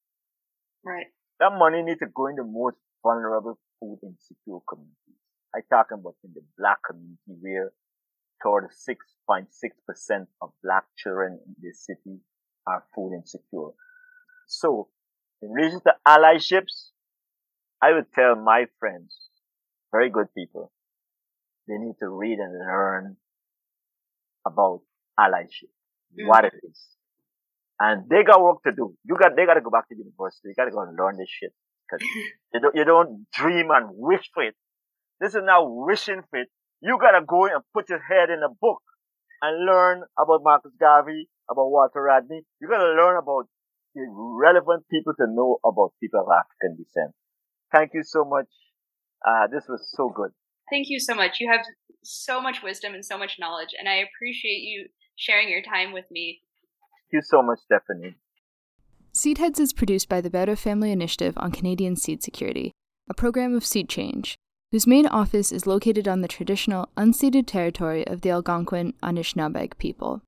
Right. 0.84 1.07
That 1.40 1.50
money 1.59 1.82
needs 1.82 2.00
to 2.00 2.07
go 2.14 2.26
in 2.26 2.36
the 2.36 2.44
most 2.44 2.76
vulnerable 3.02 3.59
food 3.80 3.98
insecure 4.02 4.61
communities. 4.68 5.20
I 5.55 5.61
talk 5.70 5.88
about 5.92 6.16
in 6.24 6.32
the 6.34 6.42
black 6.59 6.78
community 6.86 7.34
where 7.40 7.72
toward 8.45 8.64
6.6% 8.70 10.26
of 10.42 10.51
black 10.62 10.84
children 10.97 11.40
in 11.47 11.55
this 11.62 11.86
city 11.86 12.20
are 12.66 12.84
food 12.95 13.14
insecure. 13.16 13.70
So 14.47 14.88
in 15.40 15.51
relation 15.51 15.80
to 15.86 15.95
allyships, 16.07 16.90
I 17.82 17.92
would 17.92 18.12
tell 18.14 18.36
my 18.36 18.66
friends, 18.78 19.16
very 19.90 20.11
good 20.11 20.28
people, 20.36 20.72
they 21.66 21.78
need 21.78 21.95
to 22.01 22.09
read 22.09 22.38
and 22.38 22.53
learn 22.59 23.16
about 24.47 24.82
allyship, 25.18 25.72
mm-hmm. 26.12 26.28
what 26.28 26.45
it 26.45 26.53
is. 26.62 26.80
And 27.80 28.09
they 28.09 28.22
got 28.22 28.42
work 28.42 28.62
to 28.66 28.72
do. 28.72 28.95
You 29.05 29.16
got, 29.18 29.36
they 29.36 29.47
got 29.47 29.55
to 29.55 29.61
go 29.61 29.70
back 29.70 29.88
to 29.88 29.97
university. 29.97 30.49
You 30.49 30.55
got 30.55 30.66
to 30.66 30.70
go 30.70 30.82
and 30.82 30.97
learn 30.97 31.16
this 31.18 31.28
shit. 31.28 31.53
Cause 31.90 32.01
you 32.53 32.61
don't, 32.61 32.76
you 32.76 32.84
don't 32.84 33.26
dream 33.32 33.68
and 33.70 33.88
wish 33.90 34.30
for 34.32 34.42
it. 34.42 34.55
This 35.20 35.34
is 35.34 35.42
now 35.45 35.66
wishing 35.66 36.22
for 36.30 36.40
it. 36.40 36.49
You 36.80 36.98
got 37.00 37.18
to 37.18 37.24
go 37.24 37.46
and 37.46 37.62
put 37.72 37.88
your 37.88 38.00
head 38.00 38.30
in 38.30 38.42
a 38.42 38.52
book 38.60 38.82
and 39.42 39.66
learn 39.66 40.02
about 40.18 40.42
Marcus 40.42 40.72
Garvey, 40.78 41.28
about 41.50 41.70
Walter 41.70 42.02
Rodney. 42.02 42.42
You 42.60 42.68
got 42.68 42.78
to 42.78 42.92
learn 42.92 43.16
about 43.16 43.46
the 43.94 44.06
relevant 44.08 44.84
people 44.90 45.14
to 45.18 45.26
know 45.28 45.58
about 45.64 45.92
people 46.00 46.20
of 46.20 46.26
African 46.28 46.76
descent. 46.82 47.12
Thank 47.72 47.92
you 47.94 48.02
so 48.04 48.24
much. 48.24 48.46
Uh, 49.26 49.46
this 49.52 49.64
was 49.68 49.88
so 49.96 50.12
good. 50.14 50.30
Thank 50.70 50.86
you 50.88 50.98
so 50.98 51.14
much. 51.14 51.40
You 51.40 51.50
have 51.50 51.60
so 52.02 52.40
much 52.40 52.62
wisdom 52.62 52.94
and 52.94 53.04
so 53.04 53.16
much 53.18 53.36
knowledge, 53.38 53.74
and 53.78 53.88
I 53.88 53.96
appreciate 53.96 54.62
you 54.62 54.88
sharing 55.16 55.48
your 55.48 55.62
time 55.62 55.92
with 55.92 56.04
me. 56.10 56.40
Thank 57.10 57.12
you 57.12 57.22
so 57.22 57.42
much, 57.42 57.58
Stephanie. 57.64 58.16
Seedheads 59.14 59.60
is 59.60 59.72
produced 59.72 60.08
by 60.08 60.20
the 60.20 60.30
Bauta 60.30 60.58
Family 60.58 60.90
Initiative 60.90 61.34
on 61.36 61.52
Canadian 61.52 61.96
Seed 61.96 62.22
Security, 62.22 62.72
a 63.08 63.14
program 63.14 63.54
of 63.54 63.64
seed 63.64 63.88
change, 63.88 64.36
whose 64.74 64.88
main 64.88 65.06
office 65.06 65.52
is 65.52 65.68
located 65.68 66.08
on 66.08 66.20
the 66.20 66.26
traditional 66.26 66.88
unceded 66.96 67.46
territory 67.46 68.04
of 68.08 68.22
the 68.22 68.30
Algonquin 68.30 68.92
Anishinaabeg 69.04 69.78
people. 69.78 70.20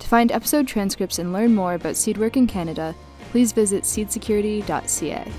To 0.00 0.08
find 0.08 0.32
episode 0.32 0.66
transcripts 0.66 1.20
and 1.20 1.32
learn 1.32 1.54
more 1.54 1.74
about 1.74 1.94
seed 1.94 2.18
work 2.18 2.36
in 2.36 2.48
Canada, 2.48 2.96
please 3.30 3.52
visit 3.52 3.84
seedsecurity.ca. 3.84 5.32